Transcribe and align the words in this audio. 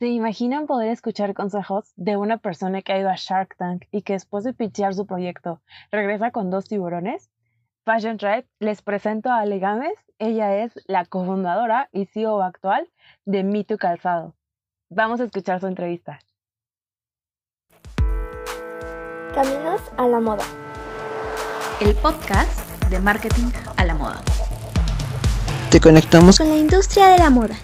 ¿Se 0.00 0.06
imaginan 0.06 0.66
poder 0.66 0.88
escuchar 0.88 1.34
consejos 1.34 1.92
de 1.96 2.16
una 2.16 2.38
persona 2.38 2.80
que 2.80 2.94
ha 2.94 2.98
ido 2.98 3.10
a 3.10 3.16
Shark 3.18 3.54
Tank 3.58 3.84
y 3.92 4.00
que 4.00 4.14
después 4.14 4.44
de 4.44 4.54
pitchear 4.54 4.94
su 4.94 5.04
proyecto 5.04 5.60
regresa 5.92 6.30
con 6.30 6.48
dos 6.48 6.64
tiburones? 6.64 7.30
Fashion 7.84 8.16
Tribe 8.16 8.48
les 8.60 8.80
presento 8.80 9.28
a 9.28 9.40
Ale 9.40 9.58
Gámez. 9.58 9.92
Ella 10.18 10.64
es 10.64 10.72
la 10.86 11.04
cofundadora 11.04 11.90
y 11.92 12.06
CEO 12.06 12.40
actual 12.40 12.88
de 13.26 13.44
Me 13.44 13.66
Calzado. 13.66 14.34
Vamos 14.88 15.20
a 15.20 15.24
escuchar 15.24 15.60
su 15.60 15.66
entrevista. 15.66 16.18
Caminos 19.34 19.82
a 19.98 20.08
la 20.08 20.20
moda. 20.20 20.44
El 21.78 21.94
podcast 21.96 22.58
de 22.88 23.00
marketing 23.00 23.50
a 23.76 23.84
la 23.84 23.94
moda. 23.94 24.22
Te 25.70 25.78
conectamos 25.78 26.38
con 26.38 26.48
la 26.48 26.56
industria 26.56 27.08
de 27.08 27.18
la 27.18 27.28
moda. 27.28 27.54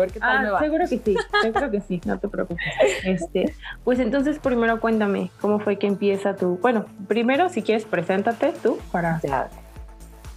Ver 0.00 0.12
qué 0.12 0.20
tal 0.20 0.36
ah, 0.38 0.42
me 0.42 0.50
va. 0.50 0.58
Seguro 0.60 0.84
que 0.88 0.98
sí, 0.98 1.16
seguro 1.42 1.70
que 1.70 1.80
sí, 1.80 2.00
no 2.04 2.18
te 2.18 2.28
preocupes. 2.28 2.64
Este, 3.04 3.54
pues 3.84 3.98
entonces 3.98 4.38
primero 4.38 4.80
cuéntame 4.80 5.30
cómo 5.40 5.60
fue 5.60 5.78
que 5.78 5.86
empieza 5.86 6.36
tu, 6.36 6.58
bueno, 6.58 6.86
primero 7.08 7.48
si 7.48 7.62
quieres 7.62 7.84
preséntate 7.84 8.52
tú 8.62 8.78
para. 8.92 9.20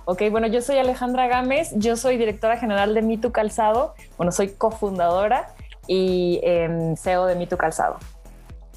Ok, 0.05 0.23
bueno, 0.31 0.47
yo 0.47 0.61
soy 0.61 0.77
Alejandra 0.77 1.27
Gámez, 1.27 1.71
yo 1.75 1.95
soy 1.95 2.17
directora 2.17 2.57
general 2.57 2.93
de 2.93 3.01
Mitu 3.01 3.31
Calzado, 3.31 3.93
bueno, 4.17 4.33
soy 4.33 4.49
cofundadora 4.49 5.47
y 5.87 6.41
em, 6.43 6.97
CEO 6.97 7.25
de 7.25 7.35
Mitu 7.35 7.55
Calzado. 7.55 7.97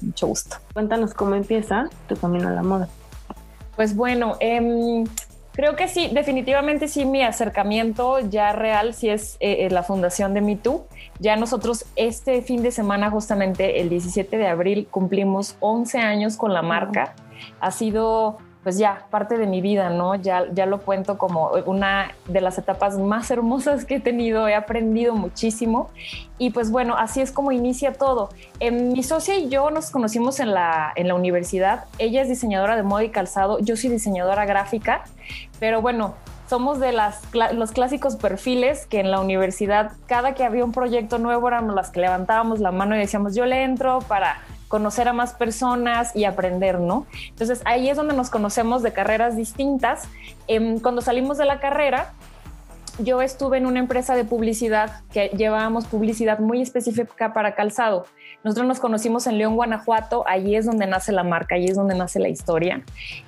Mucho 0.01 0.27
gusto. 0.27 0.57
Cuéntanos 0.73 1.13
cómo 1.13 1.35
empieza 1.35 1.89
tu 2.07 2.15
camino 2.15 2.47
a 2.47 2.51
la 2.51 2.63
moda. 2.63 2.87
Pues 3.75 3.95
bueno, 3.95 4.37
eh, 4.39 5.03
Creo 5.57 5.75
que 5.75 5.87
sí, 5.87 6.07
definitivamente 6.13 6.87
sí, 6.87 7.03
mi 7.03 7.23
acercamiento 7.23 8.19
ya 8.19 8.53
real 8.53 8.93
sí 8.93 9.09
es 9.09 9.37
eh, 9.39 9.65
eh, 9.65 9.69
la 9.71 9.81
fundación 9.81 10.35
de 10.35 10.41
MeToo. 10.41 10.85
Ya 11.17 11.35
nosotros 11.35 11.85
este 11.95 12.43
fin 12.43 12.61
de 12.61 12.69
semana, 12.69 13.09
justamente 13.09 13.81
el 13.81 13.89
17 13.89 14.37
de 14.37 14.45
abril, 14.45 14.87
cumplimos 14.91 15.57
11 15.59 15.97
años 15.97 16.37
con 16.37 16.53
la 16.53 16.61
marca. 16.61 17.15
Ha 17.59 17.71
sido 17.71 18.37
pues 18.67 18.77
ya 18.77 19.05
parte 19.09 19.37
de 19.37 19.47
mi 19.47 19.61
vida, 19.61 19.89
¿no? 19.89 20.15
Ya, 20.15 20.43
ya 20.51 20.65
lo 20.65 20.81
cuento 20.81 21.17
como 21.17 21.51
una 21.65 22.11
de 22.25 22.41
las 22.41 22.57
etapas 22.57 22.97
más 22.97 23.31
hermosas 23.31 23.85
que 23.85 23.95
he 23.95 23.99
tenido, 24.01 24.45
he 24.49 24.55
aprendido 24.55 25.15
muchísimo 25.15 25.89
y 26.37 26.49
pues 26.49 26.69
bueno, 26.69 26.97
así 26.97 27.21
es 27.21 27.31
como 27.31 27.53
inicia 27.53 27.93
todo. 27.93 28.27
En, 28.59 28.91
mi 28.91 29.03
socia 29.03 29.37
y 29.37 29.47
yo 29.47 29.71
nos 29.71 29.89
conocimos 29.89 30.41
en 30.41 30.53
la, 30.53 30.91
en 30.97 31.07
la 31.07 31.15
universidad, 31.15 31.85
ella 31.97 32.21
es 32.21 32.27
diseñadora 32.27 32.75
de 32.75 32.83
moda 32.83 33.05
y 33.05 33.09
calzado, 33.09 33.57
yo 33.59 33.77
soy 33.77 33.89
diseñadora 33.89 34.43
gráfica, 34.43 35.05
pero 35.61 35.81
bueno, 35.81 36.15
somos 36.49 36.81
de 36.81 36.91
las, 36.91 37.21
los 37.53 37.71
clásicos 37.71 38.17
perfiles 38.17 38.85
que 38.85 38.99
en 38.99 39.11
la 39.11 39.21
universidad, 39.21 39.93
cada 40.07 40.33
que 40.33 40.43
había 40.43 40.65
un 40.65 40.73
proyecto 40.73 41.19
nuevo, 41.19 41.47
éramos 41.47 41.73
las 41.73 41.89
que 41.89 42.01
levantábamos 42.01 42.59
la 42.59 42.73
mano 42.73 42.97
y 42.97 42.99
decíamos, 42.99 43.33
yo 43.33 43.45
le 43.45 43.63
entro 43.63 43.99
para 44.09 44.41
conocer 44.67 45.07
a 45.07 45.13
más 45.13 45.33
personas 45.33 46.15
y 46.15 46.25
aprender, 46.25 46.79
¿no? 46.79 47.05
Entonces 47.29 47.61
ahí 47.65 47.89
es 47.89 47.97
donde 47.97 48.13
nos 48.13 48.29
conocemos 48.29 48.83
de 48.83 48.93
carreras 48.93 49.35
distintas. 49.35 50.07
Em, 50.47 50.79
cuando 50.79 51.01
salimos 51.01 51.37
de 51.37 51.45
la 51.45 51.59
carrera, 51.59 52.13
yo 52.99 53.21
estuve 53.21 53.57
en 53.57 53.65
una 53.65 53.79
empresa 53.79 54.15
de 54.15 54.25
publicidad 54.25 55.01
que 55.11 55.29
llevábamos 55.29 55.85
publicidad 55.85 56.39
muy 56.39 56.61
específica 56.61 57.33
para 57.33 57.55
calzado. 57.55 58.05
Nosotros 58.47 58.65
nos 58.65 58.79
conocimos 58.79 59.27
en 59.27 59.37
León, 59.37 59.55
Guanajuato, 59.55 60.23
allí 60.25 60.55
es 60.55 60.65
donde 60.65 60.87
nace 60.87 61.11
la 61.11 61.23
marca, 61.23 61.55
allí 61.55 61.65
es 61.65 61.75
donde 61.75 61.95
nace 61.95 62.17
la 62.17 62.29
historia. 62.29 62.81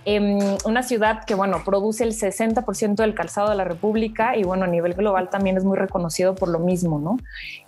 En 0.05 0.39
una 0.63 0.81
ciudad 0.81 1.25
que, 1.25 1.35
bueno, 1.35 1.61
produce 1.65 2.05
el 2.05 2.13
60% 2.13 2.95
del 2.95 3.13
calzado 3.13 3.49
de 3.49 3.55
la 3.55 3.65
República 3.65 4.37
y, 4.37 4.43
bueno, 4.43 4.63
a 4.63 4.67
nivel 4.67 4.93
global 4.93 5.29
también 5.29 5.57
es 5.57 5.65
muy 5.65 5.75
reconocido 5.75 6.35
por 6.35 6.47
lo 6.47 6.59
mismo, 6.59 6.99
¿no? 6.99 7.17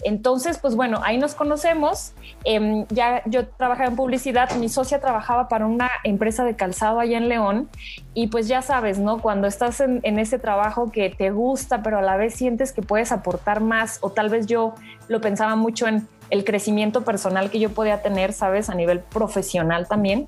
Entonces, 0.06 0.60
pues 0.60 0.78
bueno, 0.78 1.02
ahí 1.04 1.18
nos 1.18 1.36
conocemos. 1.36 2.14
Em, 2.46 2.86
ya 2.88 3.22
yo 3.26 3.46
trabajaba 3.46 3.90
en 3.90 3.98
publicidad, 3.98 4.56
mi 4.56 4.70
socia 4.70 5.02
trabajaba 5.02 5.50
para 5.50 5.66
una 5.66 5.92
empresa 6.06 6.46
de 6.46 6.56
calzado 6.56 7.02
allá 7.02 7.18
en 7.18 7.28
León 7.28 7.70
y 8.14 8.28
pues 8.28 8.48
ya 8.48 8.62
sabes, 8.62 8.98
¿no? 8.98 9.22
Cuando 9.22 9.48
estás 9.48 9.82
en, 9.82 10.00
en 10.04 10.20
ese 10.20 10.40
trabajo 10.40 10.90
que 10.90 11.10
te 11.10 11.32
gusta, 11.32 11.84
pero 11.84 11.98
a 11.98 12.02
la 12.02 12.16
vez 12.16 12.34
sientes 12.34 12.72
que 12.72 12.82
puedes 12.82 13.12
aportar 13.12 13.60
más 13.60 13.98
o 14.00 14.12
tal 14.12 14.30
vez 14.30 14.48
yo 14.48 14.74
lo 15.10 15.20
pensaba 15.20 15.58
mucho 15.58 15.86
en 15.86 16.08
el 16.32 16.44
crecimiento 16.44 17.04
personal 17.04 17.52
que 17.52 17.60
yo 17.60 17.70
podía 17.70 18.02
tener, 18.02 18.34
¿sabes? 18.34 18.70
A 18.70 18.76
nivel 18.76 19.00
profesional 19.00 19.88
también. 19.88 20.28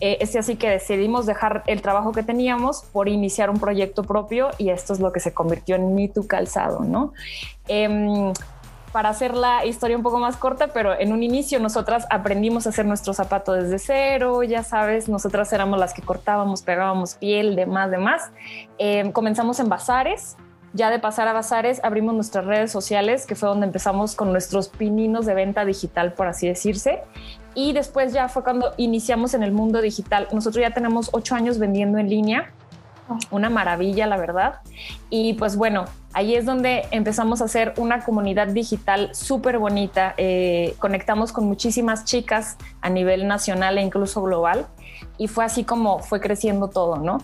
Eh, 0.00 0.18
es 0.20 0.36
así 0.36 0.56
que 0.56 0.68
decidimos 0.68 1.24
dejar 1.24 1.62
el 1.66 1.80
trabajo 1.80 2.12
que 2.12 2.22
teníamos 2.22 2.82
por 2.92 3.08
iniciar 3.08 3.48
un 3.48 3.58
proyecto 3.58 4.02
propio 4.02 4.50
y 4.58 4.68
esto 4.68 4.92
es 4.92 5.00
lo 5.00 5.10
que 5.10 5.20
se 5.20 5.32
convirtió 5.32 5.76
en 5.76 5.94
Mi 5.94 6.10
Calzado, 6.28 6.80
¿no? 6.80 7.14
Em, 7.66 8.32
para 8.92 9.08
hacer 9.10 9.34
la 9.34 9.64
historia 9.64 9.96
un 9.96 10.02
poco 10.02 10.18
más 10.18 10.36
corta, 10.36 10.68
pero 10.68 10.98
en 10.98 11.12
un 11.12 11.22
inicio 11.22 11.60
nosotras 11.60 12.06
aprendimos 12.10 12.66
a 12.66 12.70
hacer 12.70 12.86
nuestro 12.86 13.12
zapato 13.12 13.52
desde 13.52 13.78
cero, 13.78 14.42
ya 14.42 14.62
sabes, 14.62 15.08
nosotras 15.08 15.52
éramos 15.52 15.78
las 15.78 15.92
que 15.92 16.02
cortábamos, 16.02 16.62
pegábamos 16.62 17.14
piel, 17.14 17.56
demás, 17.56 17.90
demás. 17.90 18.30
Em, 18.78 19.12
comenzamos 19.12 19.60
en 19.60 19.68
bazares, 19.68 20.36
ya 20.72 20.90
de 20.90 20.98
pasar 20.98 21.28
a 21.28 21.32
bazares, 21.32 21.80
abrimos 21.82 22.14
nuestras 22.14 22.44
redes 22.44 22.70
sociales, 22.70 23.26
que 23.26 23.34
fue 23.34 23.48
donde 23.48 23.66
empezamos 23.66 24.14
con 24.14 24.32
nuestros 24.32 24.68
pininos 24.68 25.26
de 25.26 25.34
venta 25.34 25.64
digital, 25.64 26.12
por 26.12 26.26
así 26.26 26.46
decirse. 26.46 27.02
Y 27.54 27.72
después 27.72 28.12
ya 28.12 28.28
fue 28.28 28.42
cuando 28.42 28.74
iniciamos 28.76 29.32
en 29.32 29.42
el 29.42 29.52
mundo 29.52 29.80
digital. 29.80 30.28
Nosotros 30.32 30.60
ya 30.60 30.74
tenemos 30.74 31.08
ocho 31.12 31.34
años 31.34 31.58
vendiendo 31.58 31.98
en 31.98 32.10
línea. 32.10 32.52
Una 33.30 33.48
maravilla, 33.48 34.06
la 34.06 34.18
verdad. 34.18 34.56
Y 35.08 35.34
pues 35.34 35.56
bueno, 35.56 35.86
ahí 36.12 36.34
es 36.34 36.44
donde 36.44 36.86
empezamos 36.90 37.40
a 37.40 37.44
hacer 37.44 37.72
una 37.78 38.04
comunidad 38.04 38.48
digital 38.48 39.14
súper 39.14 39.58
bonita. 39.58 40.14
Eh, 40.18 40.74
conectamos 40.78 41.32
con 41.32 41.46
muchísimas 41.46 42.04
chicas 42.04 42.58
a 42.82 42.90
nivel 42.90 43.26
nacional 43.26 43.78
e 43.78 43.82
incluso 43.82 44.22
global. 44.22 44.66
Y 45.16 45.28
fue 45.28 45.44
así 45.44 45.64
como 45.64 46.00
fue 46.00 46.20
creciendo 46.20 46.68
todo, 46.68 46.96
¿no? 46.96 47.18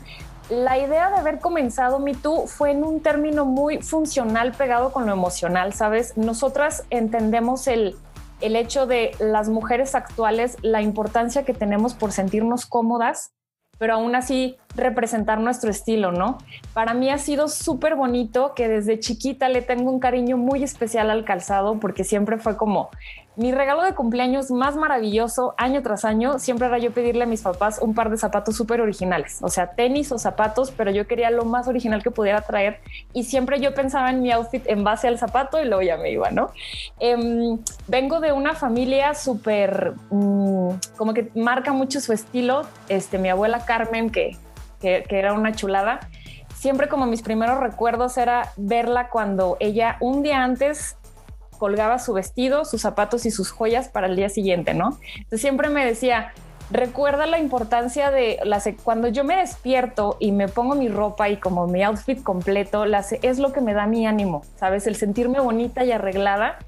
La 0.52 0.78
idea 0.78 1.08
de 1.08 1.16
haber 1.16 1.38
comenzado 1.38 1.98
Me 1.98 2.14
fue 2.46 2.72
en 2.72 2.84
un 2.84 3.00
término 3.00 3.46
muy 3.46 3.78
funcional 3.78 4.52
pegado 4.52 4.92
con 4.92 5.06
lo 5.06 5.12
emocional, 5.12 5.72
¿sabes? 5.72 6.16
Nosotras 6.18 6.84
entendemos 6.90 7.66
el, 7.66 7.96
el 8.42 8.56
hecho 8.56 8.86
de 8.86 9.12
las 9.18 9.48
mujeres 9.48 9.94
actuales, 9.94 10.58
la 10.60 10.82
importancia 10.82 11.44
que 11.44 11.54
tenemos 11.54 11.94
por 11.94 12.12
sentirnos 12.12 12.66
cómodas, 12.66 13.32
pero 13.78 13.94
aún 13.94 14.14
así 14.14 14.58
representar 14.76 15.40
nuestro 15.40 15.70
estilo, 15.70 16.12
¿no? 16.12 16.36
Para 16.74 16.92
mí 16.92 17.08
ha 17.08 17.18
sido 17.18 17.48
súper 17.48 17.96
bonito 17.96 18.52
que 18.54 18.68
desde 18.68 19.00
chiquita 19.00 19.48
le 19.48 19.62
tengo 19.62 19.90
un 19.90 20.00
cariño 20.00 20.36
muy 20.36 20.62
especial 20.62 21.10
al 21.10 21.24
calzado 21.24 21.80
porque 21.80 22.04
siempre 22.04 22.36
fue 22.36 22.58
como 22.58 22.90
mi 23.36 23.50
regalo 23.50 23.82
de 23.82 23.94
cumpleaños 23.94 24.50
más 24.50 24.76
maravilloso 24.76 25.54
año 25.56 25.82
tras 25.82 26.04
año 26.04 26.38
siempre 26.38 26.66
era 26.66 26.78
yo 26.78 26.92
pedirle 26.92 27.24
a 27.24 27.26
mis 27.26 27.42
papás 27.42 27.78
un 27.80 27.94
par 27.94 28.10
de 28.10 28.18
zapatos 28.18 28.56
súper 28.56 28.80
originales, 28.80 29.38
o 29.40 29.48
sea, 29.48 29.68
tenis 29.68 30.12
o 30.12 30.18
zapatos, 30.18 30.70
pero 30.70 30.90
yo 30.90 31.06
quería 31.06 31.30
lo 31.30 31.44
más 31.44 31.66
original 31.66 32.02
que 32.02 32.10
pudiera 32.10 32.42
traer 32.42 32.80
y 33.14 33.24
siempre 33.24 33.58
yo 33.60 33.74
pensaba 33.74 34.10
en 34.10 34.20
mi 34.20 34.30
outfit 34.32 34.66
en 34.66 34.84
base 34.84 35.08
al 35.08 35.18
zapato 35.18 35.62
y 35.62 35.64
luego 35.64 35.82
ya 35.82 35.96
me 35.96 36.10
iba, 36.10 36.30
¿no? 36.30 36.50
Em, 37.00 37.58
vengo 37.88 38.20
de 38.20 38.32
una 38.32 38.54
familia 38.54 39.14
súper, 39.14 39.94
mm, 40.10 40.70
como 40.96 41.14
que 41.14 41.30
marca 41.34 41.72
mucho 41.72 42.00
su 42.00 42.12
estilo, 42.12 42.66
este, 42.88 43.18
mi 43.18 43.30
abuela 43.30 43.64
Carmen, 43.64 44.10
que, 44.10 44.36
que, 44.78 45.04
que 45.08 45.18
era 45.18 45.32
una 45.32 45.52
chulada, 45.52 46.00
siempre 46.54 46.88
como 46.88 47.06
mis 47.06 47.22
primeros 47.22 47.60
recuerdos 47.60 48.18
era 48.18 48.52
verla 48.56 49.08
cuando 49.08 49.56
ella 49.58 49.96
un 50.00 50.22
día 50.22 50.44
antes 50.44 50.96
colgaba 51.62 52.00
su 52.00 52.12
vestido, 52.12 52.64
sus 52.64 52.80
zapatos 52.80 53.24
y 53.24 53.30
sus 53.30 53.52
joyas 53.52 53.88
para 53.88 54.08
el 54.08 54.16
día 54.16 54.28
siguiente, 54.28 54.74
¿no? 54.74 54.98
Entonces 55.14 55.40
siempre 55.40 55.68
me 55.68 55.86
decía, 55.86 56.32
recuerda 56.72 57.28
la 57.28 57.38
importancia 57.38 58.10
de 58.10 58.40
las 58.42 58.68
cuando 58.82 59.06
yo 59.06 59.22
me 59.22 59.36
despierto 59.36 60.16
y 60.18 60.32
me 60.32 60.48
pongo 60.48 60.74
mi 60.74 60.88
ropa 60.88 61.28
y 61.28 61.36
como 61.36 61.68
mi 61.68 61.84
outfit 61.84 62.20
completo, 62.20 62.84
las, 62.84 63.12
es 63.12 63.38
lo 63.38 63.52
que 63.52 63.60
me 63.60 63.74
da 63.74 63.86
mi 63.86 64.08
ánimo, 64.08 64.42
¿sabes? 64.56 64.88
El 64.88 64.96
sentirme 64.96 65.38
bonita 65.38 65.84
y 65.84 65.92
arreglada. 65.92 66.58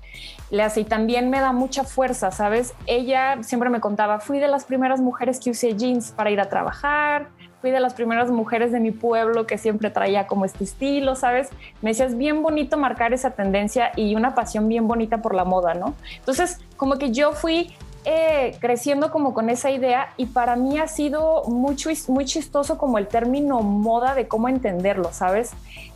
Y 0.76 0.84
también 0.84 1.28
me 1.28 1.40
da 1.40 1.50
mucha 1.50 1.82
fuerza, 1.82 2.30
¿sabes? 2.30 2.72
Ella 2.86 3.42
siempre 3.42 3.70
me 3.70 3.80
contaba, 3.80 4.20
fui 4.20 4.38
de 4.38 4.46
las 4.46 4.64
primeras 4.64 5.00
mujeres 5.00 5.40
que 5.40 5.50
usé 5.50 5.74
jeans 5.74 6.12
para 6.12 6.30
ir 6.30 6.38
a 6.38 6.48
trabajar, 6.48 7.30
fui 7.64 7.70
de 7.70 7.80
las 7.80 7.94
primeras 7.94 8.30
mujeres 8.30 8.72
de 8.72 8.78
mi 8.78 8.90
pueblo 8.90 9.46
que 9.46 9.56
siempre 9.56 9.88
traía 9.88 10.26
como 10.26 10.44
este 10.44 10.64
estilo, 10.64 11.16
¿sabes? 11.16 11.48
Me 11.80 11.92
decía, 11.92 12.04
es 12.04 12.14
bien 12.14 12.42
bonito 12.42 12.76
marcar 12.76 13.14
esa 13.14 13.30
tendencia 13.30 13.90
y 13.96 14.14
una 14.16 14.34
pasión 14.34 14.68
bien 14.68 14.86
bonita 14.86 15.22
por 15.22 15.34
la 15.34 15.46
moda, 15.46 15.72
¿no? 15.72 15.94
Entonces, 16.18 16.58
como 16.76 16.98
que 16.98 17.10
yo 17.10 17.32
fui 17.32 17.74
eh, 18.04 18.54
creciendo 18.60 19.10
como 19.10 19.32
con 19.32 19.48
esa 19.48 19.70
idea 19.70 20.12
y 20.18 20.26
para 20.26 20.56
mí 20.56 20.78
ha 20.78 20.88
sido 20.88 21.44
mucho, 21.44 21.88
muy 22.08 22.26
chistoso 22.26 22.76
como 22.76 22.98
el 22.98 23.06
término 23.06 23.62
moda 23.62 24.14
de 24.14 24.28
cómo 24.28 24.50
entenderlo, 24.50 25.10
¿sabes? 25.14 25.52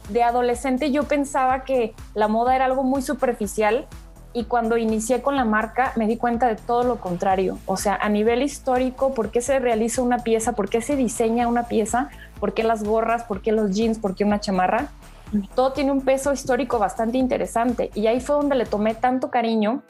De 0.09 0.23
adolescente 0.23 0.91
yo 0.91 1.03
pensaba 1.03 1.65
que 1.65 1.95
la 2.15 2.29
moda 2.29 2.57
era 2.57 2.65
algo 2.65 2.83
muy 2.83 3.03
superficial 3.03 3.87
y 4.33 4.45
cuando 4.45 4.77
inicié 4.77 5.23
con 5.23 5.37
la 5.37 5.45
marca 5.45 5.93
me 5.97 6.07
di 6.07 6.17
cuenta 6.17 6.47
de 6.49 6.57
todo 6.57 6.85
lo 6.85 7.01
contrario. 7.01 7.59
O 7.67 7.77
sea, 7.77 7.97
a 7.97 8.09
nivel 8.09 8.43
histórico, 8.43 9.15
¿por 9.15 9.31
qué 9.31 9.41
se 9.41 9.59
realiza 9.59 10.03
una 10.03 10.19
pieza? 10.19 10.53
¿Por 10.53 10.69
qué 10.69 10.81
se 10.81 10.97
diseña 10.97 11.49
una 11.49 11.65
pieza? 11.65 12.11
¿Por 12.39 12.55
qué 12.55 12.63
las 12.63 12.85
gorras? 12.85 13.25
¿Por 13.25 13.41
qué 13.41 13.53
los 13.53 13.71
jeans? 13.75 13.99
¿Por 13.99 14.15
qué 14.15 14.25
una 14.25 14.41
chamarra? 14.41 14.89
Todo 15.55 15.73
tiene 15.73 15.93
un 15.93 16.03
peso 16.03 16.33
histórico 16.33 16.79
bastante 16.79 17.19
interesante. 17.19 17.91
Y 17.95 18.07
ahí 18.07 18.21
fue 18.21 18.37
donde 18.37 18.57
le 18.57 18.67
tomé 18.67 18.95
tanto 18.95 19.31
cariño 19.31 19.83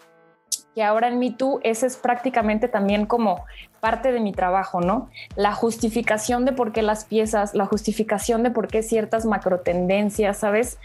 que 0.74 0.84
ahora 0.84 1.08
en 1.08 1.18
MeToo 1.18 1.60
ese 1.62 1.86
es 1.86 1.96
prácticamente 1.96 2.68
también 2.68 3.06
como 3.06 3.44
parte 3.80 4.12
de 4.12 4.20
mi 4.20 4.32
trabajo, 4.32 4.80
¿no? 4.80 5.10
La 5.36 5.52
justificación 5.52 6.44
de 6.44 6.52
por 6.52 6.72
qué 6.72 6.82
las 6.82 7.04
piezas, 7.04 7.54
la 7.54 7.66
justificación 7.66 8.42
de 8.42 8.50
por 8.50 8.68
qué 8.68 8.82
ciertas 8.82 9.24
macro 9.24 9.60
tendencias, 9.60 10.38
¿sabes? 10.38 10.78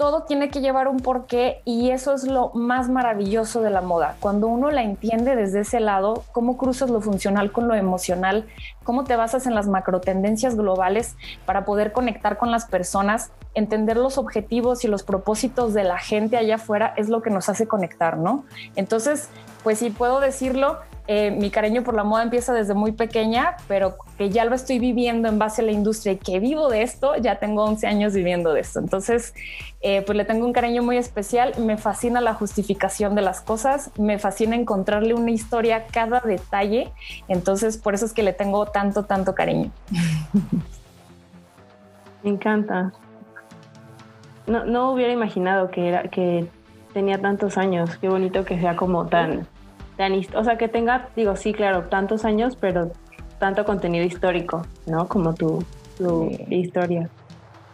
Todo 0.00 0.22
tiene 0.22 0.48
que 0.48 0.62
llevar 0.62 0.88
un 0.88 1.00
porqué 1.00 1.60
y 1.66 1.90
eso 1.90 2.14
es 2.14 2.24
lo 2.24 2.52
más 2.54 2.88
maravilloso 2.88 3.60
de 3.60 3.68
la 3.68 3.82
moda. 3.82 4.16
Cuando 4.18 4.46
uno 4.46 4.70
la 4.70 4.82
entiende 4.82 5.36
desde 5.36 5.60
ese 5.60 5.78
lado, 5.78 6.24
cómo 6.32 6.56
cruzas 6.56 6.88
lo 6.88 7.02
funcional 7.02 7.52
con 7.52 7.68
lo 7.68 7.74
emocional, 7.74 8.46
cómo 8.82 9.04
te 9.04 9.14
basas 9.14 9.46
en 9.46 9.54
las 9.54 9.68
macro 9.68 10.00
tendencias 10.00 10.56
globales 10.56 11.16
para 11.44 11.66
poder 11.66 11.92
conectar 11.92 12.38
con 12.38 12.50
las 12.50 12.64
personas, 12.64 13.30
entender 13.52 13.98
los 13.98 14.16
objetivos 14.16 14.86
y 14.86 14.88
los 14.88 15.02
propósitos 15.02 15.74
de 15.74 15.84
la 15.84 15.98
gente 15.98 16.38
allá 16.38 16.54
afuera 16.54 16.94
es 16.96 17.10
lo 17.10 17.20
que 17.20 17.28
nos 17.28 17.50
hace 17.50 17.68
conectar, 17.68 18.16
¿no? 18.16 18.46
Entonces, 18.76 19.28
pues 19.62 19.80
si 19.80 19.90
puedo 19.90 20.20
decirlo, 20.20 20.78
eh, 21.12 21.32
mi 21.32 21.50
cariño 21.50 21.82
por 21.82 21.96
la 21.96 22.04
moda 22.04 22.22
empieza 22.22 22.54
desde 22.54 22.72
muy 22.72 22.92
pequeña, 22.92 23.56
pero 23.66 23.96
que 24.16 24.30
ya 24.30 24.44
lo 24.44 24.54
estoy 24.54 24.78
viviendo 24.78 25.26
en 25.26 25.40
base 25.40 25.60
a 25.60 25.64
la 25.64 25.72
industria 25.72 26.12
y 26.12 26.18
que 26.18 26.38
vivo 26.38 26.68
de 26.68 26.82
esto, 26.82 27.16
ya 27.16 27.40
tengo 27.40 27.64
11 27.64 27.84
años 27.88 28.14
viviendo 28.14 28.52
de 28.52 28.60
esto. 28.60 28.78
Entonces, 28.78 29.34
eh, 29.80 30.04
pues 30.06 30.16
le 30.16 30.24
tengo 30.24 30.46
un 30.46 30.52
cariño 30.52 30.84
muy 30.84 30.98
especial. 30.98 31.52
Me 31.58 31.78
fascina 31.78 32.20
la 32.20 32.34
justificación 32.34 33.16
de 33.16 33.22
las 33.22 33.40
cosas, 33.40 33.90
me 33.98 34.20
fascina 34.20 34.54
encontrarle 34.54 35.14
una 35.14 35.32
historia 35.32 35.78
a 35.78 35.86
cada 35.86 36.20
detalle. 36.20 36.92
Entonces, 37.26 37.76
por 37.76 37.94
eso 37.94 38.06
es 38.06 38.12
que 38.12 38.22
le 38.22 38.32
tengo 38.32 38.66
tanto, 38.66 39.04
tanto 39.04 39.34
cariño. 39.34 39.72
Me 42.22 42.30
encanta. 42.30 42.92
No, 44.46 44.64
no 44.64 44.92
hubiera 44.92 45.12
imaginado 45.12 45.72
que, 45.72 45.88
era, 45.88 46.04
que 46.04 46.46
tenía 46.92 47.20
tantos 47.20 47.58
años. 47.58 47.96
Qué 47.96 48.08
bonito 48.08 48.44
que 48.44 48.60
sea 48.60 48.76
como 48.76 49.08
tan 49.08 49.48
o 50.34 50.44
sea, 50.44 50.56
que 50.56 50.68
tenga, 50.68 51.08
digo, 51.16 51.36
sí, 51.36 51.52
claro, 51.52 51.84
tantos 51.84 52.24
años, 52.24 52.56
pero 52.56 52.90
tanto 53.38 53.64
contenido 53.64 54.04
histórico, 54.04 54.66
¿no? 54.86 55.08
Como 55.08 55.34
tu, 55.34 55.64
tu 55.98 56.30
historia. 56.48 57.08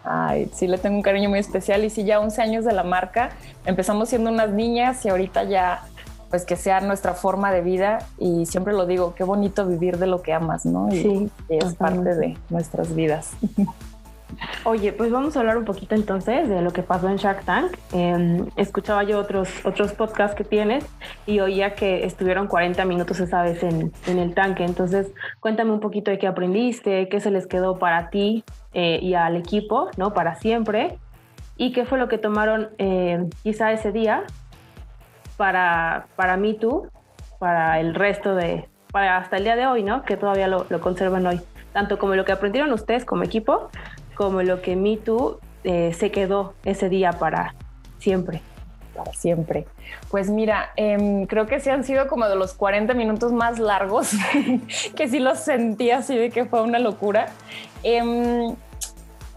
Ay, 0.05 0.49
sí, 0.53 0.67
le 0.69 0.79
tengo 0.79 0.97
un 0.97 1.03
cariño 1.03 1.29
muy 1.29 1.41
especial 1.41 1.85
y 1.85 1.91
sí, 1.91 2.05
ya 2.05 2.21
11 2.21 2.41
años 2.43 2.65
de 2.65 2.73
la 2.73 2.85
marca, 2.85 3.31
empezamos 3.65 4.09
siendo 4.09 4.31
unas 4.31 4.51
niñas 4.51 5.05
y 5.05 5.09
ahorita 5.09 5.45
ya, 5.45 5.83
pues 6.31 6.45
que 6.45 6.57
sea 6.57 6.81
nuestra 6.81 7.15
forma 7.15 7.51
de 7.53 7.61
vida 7.61 7.99
y 8.19 8.47
siempre 8.47 8.73
lo 8.73 8.87
digo, 8.87 9.15
qué 9.15 9.25
bonito 9.25 9.67
vivir 9.67 9.99
de 9.99 10.07
lo 10.07 10.23
que 10.23 10.33
amas, 10.33 10.65
¿no? 10.65 10.89
Y, 10.93 11.03
sí, 11.03 11.31
es 11.49 11.75
parte 11.75 12.15
de 12.15 12.39
nuestras 12.51 12.95
vidas. 12.95 13.33
Oye, 14.65 14.93
pues 14.93 15.11
vamos 15.11 15.37
a 15.37 15.41
hablar 15.41 15.57
un 15.57 15.65
poquito 15.65 15.95
entonces 15.95 16.49
de 16.49 16.61
lo 16.61 16.73
que 16.73 16.83
pasó 16.83 17.09
en 17.09 17.17
Shark 17.17 17.45
Tank. 17.45 17.77
Em, 17.93 18.47
escuchaba 18.57 19.05
yo 19.05 19.19
otros, 19.19 19.49
otros 19.65 19.93
podcasts 19.93 20.37
que 20.37 20.45
tienes 20.45 20.85
y 21.27 21.41
oía 21.41 21.75
que 21.75 22.05
estuvieron 22.05 22.49
40 22.49 22.85
minutos 22.85 23.21
esa 23.21 23.43
vez 23.43 23.63
en, 23.63 23.93
en 24.07 24.19
el 24.19 24.35
tanque. 24.35 24.65
Entonces, 24.65 25.13
cuéntame 25.41 25.71
un 25.71 25.81
poquito 25.81 26.11
de 26.11 26.19
qué 26.19 26.27
aprendiste, 26.27 27.09
qué 27.09 27.21
se 27.21 27.31
les 27.31 27.47
quedó 27.47 27.79
para 27.79 28.11
ti 28.11 28.45
eh, 28.75 28.99
y 29.01 29.15
al 29.15 29.37
equipo, 29.37 29.91
¿no? 29.97 30.13
Para 30.13 30.35
siempre. 30.35 30.99
Y 31.57 31.73
qué 31.73 31.85
fue 31.85 31.99
lo 31.99 32.09
que 32.09 32.19
tomaron 32.19 32.71
eh, 32.79 33.25
quizá 33.43 33.73
ese 33.73 33.93
día 33.93 34.25
para, 35.37 36.09
para 36.17 36.37
Me 36.37 36.55
Too, 36.55 36.91
para 37.39 37.81
el 37.81 37.95
resto 37.95 38.35
de, 38.35 38.69
para 38.93 39.17
hasta 39.17 39.37
el 39.37 39.45
día 39.45 39.57
de 39.57 39.67
hoy, 39.67 39.83
¿no? 39.83 40.03
Que 40.03 40.17
todavía 40.17 40.49
lo 40.49 40.81
conservan 40.81 41.27
hoy. 41.27 41.41
Tanto 41.73 41.99
como 41.99 42.15
lo 42.15 42.25
que 42.25 42.33
aprendieron 42.33 42.73
ustedes 42.73 43.05
como 43.05 43.23
equipo, 43.23 43.71
como 44.17 44.43
lo 44.43 44.63
que 44.63 44.75
Me 44.75 44.97
Too 44.97 45.39
eh, 45.65 45.95
se 45.95 46.11
quedó 46.11 46.55
ese 46.65 46.89
día 46.89 47.13
para 47.13 47.55
siempre. 47.99 48.43
Para 48.97 49.13
siempre. 49.13 49.67
Pues 50.11 50.31
mira, 50.31 50.71
em, 50.77 51.27
creo 51.27 51.47
que 51.47 51.61
sí 51.61 51.71
han 51.71 51.85
sido 51.85 52.09
como 52.09 52.27
de 52.29 52.37
los 52.37 52.55
40 52.55 52.95
minutos 52.95 53.33
más 53.33 53.59
largos, 53.59 54.13
que 54.97 55.09
sí 55.09 55.19
los 55.19 55.41
sentí 55.41 55.91
así 55.91 56.17
de 56.17 56.31
que 56.31 56.47
fue 56.47 56.63
una 56.63 56.79
locura. 56.79 57.27
Em, 57.83 58.55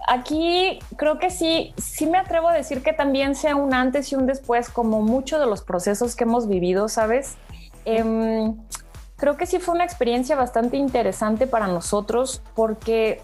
aquí 0.07 0.79
creo 0.95 1.19
que 1.19 1.29
sí, 1.29 1.73
sí 1.77 2.07
me 2.07 2.17
atrevo 2.17 2.47
a 2.47 2.53
decir 2.53 2.81
que 2.81 2.93
también 2.93 3.35
sea 3.35 3.55
un 3.55 3.73
antes 3.73 4.11
y 4.11 4.15
un 4.15 4.25
después, 4.25 4.69
como 4.69 5.01
muchos 5.01 5.39
de 5.39 5.45
los 5.45 5.61
procesos 5.61 6.15
que 6.15 6.23
hemos 6.23 6.47
vivido, 6.47 6.87
¿sabes? 6.87 7.35
Em, 7.85 8.55
creo 9.17 9.35
que 9.35 9.45
sí 9.45 9.59
fue 9.59 9.75
una 9.75 9.83
experiencia 9.83 10.35
bastante 10.35 10.77
interesante 10.77 11.47
para 11.47 11.67
nosotros 11.67 12.41
porque 12.55 13.21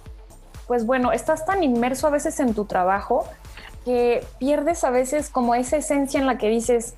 pues 0.68 0.86
bueno, 0.86 1.12
estás 1.12 1.46
tan 1.46 1.64
inmerso 1.64 2.08
a 2.08 2.10
veces 2.10 2.40
en 2.40 2.54
tu 2.54 2.66
trabajo 2.66 3.26
que 3.84 4.26
pierdes 4.40 4.84
a 4.84 4.90
veces 4.90 5.30
como 5.30 5.54
esa 5.56 5.78
esencia 5.78 6.20
en 6.20 6.26
la 6.26 6.38
que 6.38 6.50
dices, 6.50 6.96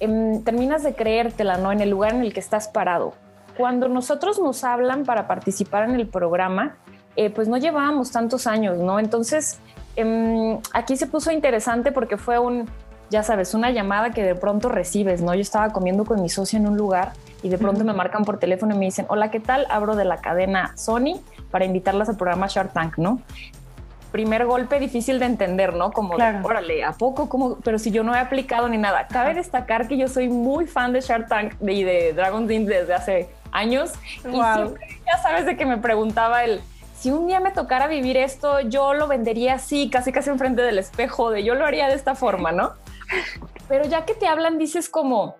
em, 0.00 0.42
terminas 0.44 0.82
de 0.82 0.94
creértela, 0.94 1.56
¿no? 1.56 1.72
En 1.72 1.80
el 1.80 1.90
lugar 1.90 2.12
en 2.14 2.20
el 2.20 2.34
que 2.34 2.40
estás 2.40 2.68
parado. 2.68 3.14
Cuando 3.56 3.88
nosotros 3.88 4.38
nos 4.38 4.62
hablan 4.62 5.04
para 5.04 5.26
participar 5.26 5.88
en 5.88 5.94
el 5.94 6.06
programa, 6.06 6.76
eh, 7.16 7.30
pues 7.30 7.48
no 7.48 7.56
llevábamos 7.56 8.12
tantos 8.12 8.46
años, 8.46 8.76
¿no? 8.76 9.00
Entonces, 9.00 9.58
em, 9.96 10.58
aquí 10.74 10.98
se 10.98 11.06
puso 11.06 11.32
interesante 11.32 11.90
porque 11.90 12.18
fue 12.18 12.38
un, 12.38 12.68
ya 13.08 13.22
sabes, 13.22 13.54
una 13.54 13.70
llamada 13.70 14.10
que 14.10 14.22
de 14.22 14.34
pronto 14.34 14.68
recibes, 14.68 15.22
¿no? 15.22 15.34
Yo 15.34 15.40
estaba 15.40 15.72
comiendo 15.72 16.04
con 16.04 16.20
mi 16.20 16.28
socio 16.28 16.58
en 16.58 16.66
un 16.66 16.76
lugar 16.76 17.12
y 17.46 17.48
de 17.48 17.58
pronto 17.58 17.84
me 17.84 17.92
marcan 17.92 18.24
por 18.24 18.40
teléfono 18.40 18.74
y 18.74 18.78
me 18.78 18.86
dicen, 18.86 19.06
hola, 19.08 19.30
¿qué 19.30 19.38
tal? 19.38 19.68
Abro 19.70 19.94
de 19.94 20.04
la 20.04 20.16
cadena 20.16 20.76
Sony 20.76 21.20
para 21.52 21.64
invitarlas 21.64 22.08
al 22.08 22.16
programa 22.16 22.48
Shark 22.48 22.72
Tank, 22.72 22.98
¿no? 22.98 23.20
Primer 24.10 24.46
golpe 24.46 24.80
difícil 24.80 25.20
de 25.20 25.26
entender, 25.26 25.72
¿no? 25.72 25.92
Como, 25.92 26.14
órale, 26.14 26.82
¿a 26.82 26.90
poco? 26.94 27.28
como 27.28 27.58
Pero 27.60 27.78
si 27.78 27.92
yo 27.92 28.02
no 28.02 28.16
he 28.16 28.18
aplicado 28.18 28.68
ni 28.68 28.78
nada. 28.78 29.06
Cabe 29.06 29.34
destacar 29.34 29.86
que 29.86 29.96
yo 29.96 30.08
soy 30.08 30.28
muy 30.28 30.66
fan 30.66 30.92
de 30.92 31.02
Shark 31.02 31.28
Tank 31.28 31.54
y 31.62 31.84
de 31.84 32.14
Dragon's 32.14 32.48
Den 32.48 32.66
desde 32.66 32.94
hace 32.94 33.28
años. 33.52 33.92
Y 34.18 34.32
siempre, 34.32 34.88
ya 35.06 35.18
sabes, 35.22 35.46
de 35.46 35.56
que 35.56 35.66
me 35.66 35.76
preguntaba 35.76 36.42
el, 36.42 36.60
si 36.98 37.12
un 37.12 37.28
día 37.28 37.38
me 37.38 37.52
tocara 37.52 37.86
vivir 37.86 38.16
esto, 38.16 38.58
yo 38.58 38.92
lo 38.92 39.06
vendería 39.06 39.54
así, 39.54 39.88
casi 39.88 40.10
casi 40.10 40.30
enfrente 40.30 40.62
del 40.62 40.80
espejo, 40.80 41.30
de 41.30 41.44
yo 41.44 41.54
lo 41.54 41.64
haría 41.64 41.86
de 41.86 41.94
esta 41.94 42.16
forma, 42.16 42.50
¿no? 42.50 42.72
Pero 43.68 43.84
ya 43.84 44.04
que 44.04 44.14
te 44.14 44.26
hablan, 44.26 44.58
dices 44.58 44.88
como, 44.88 45.36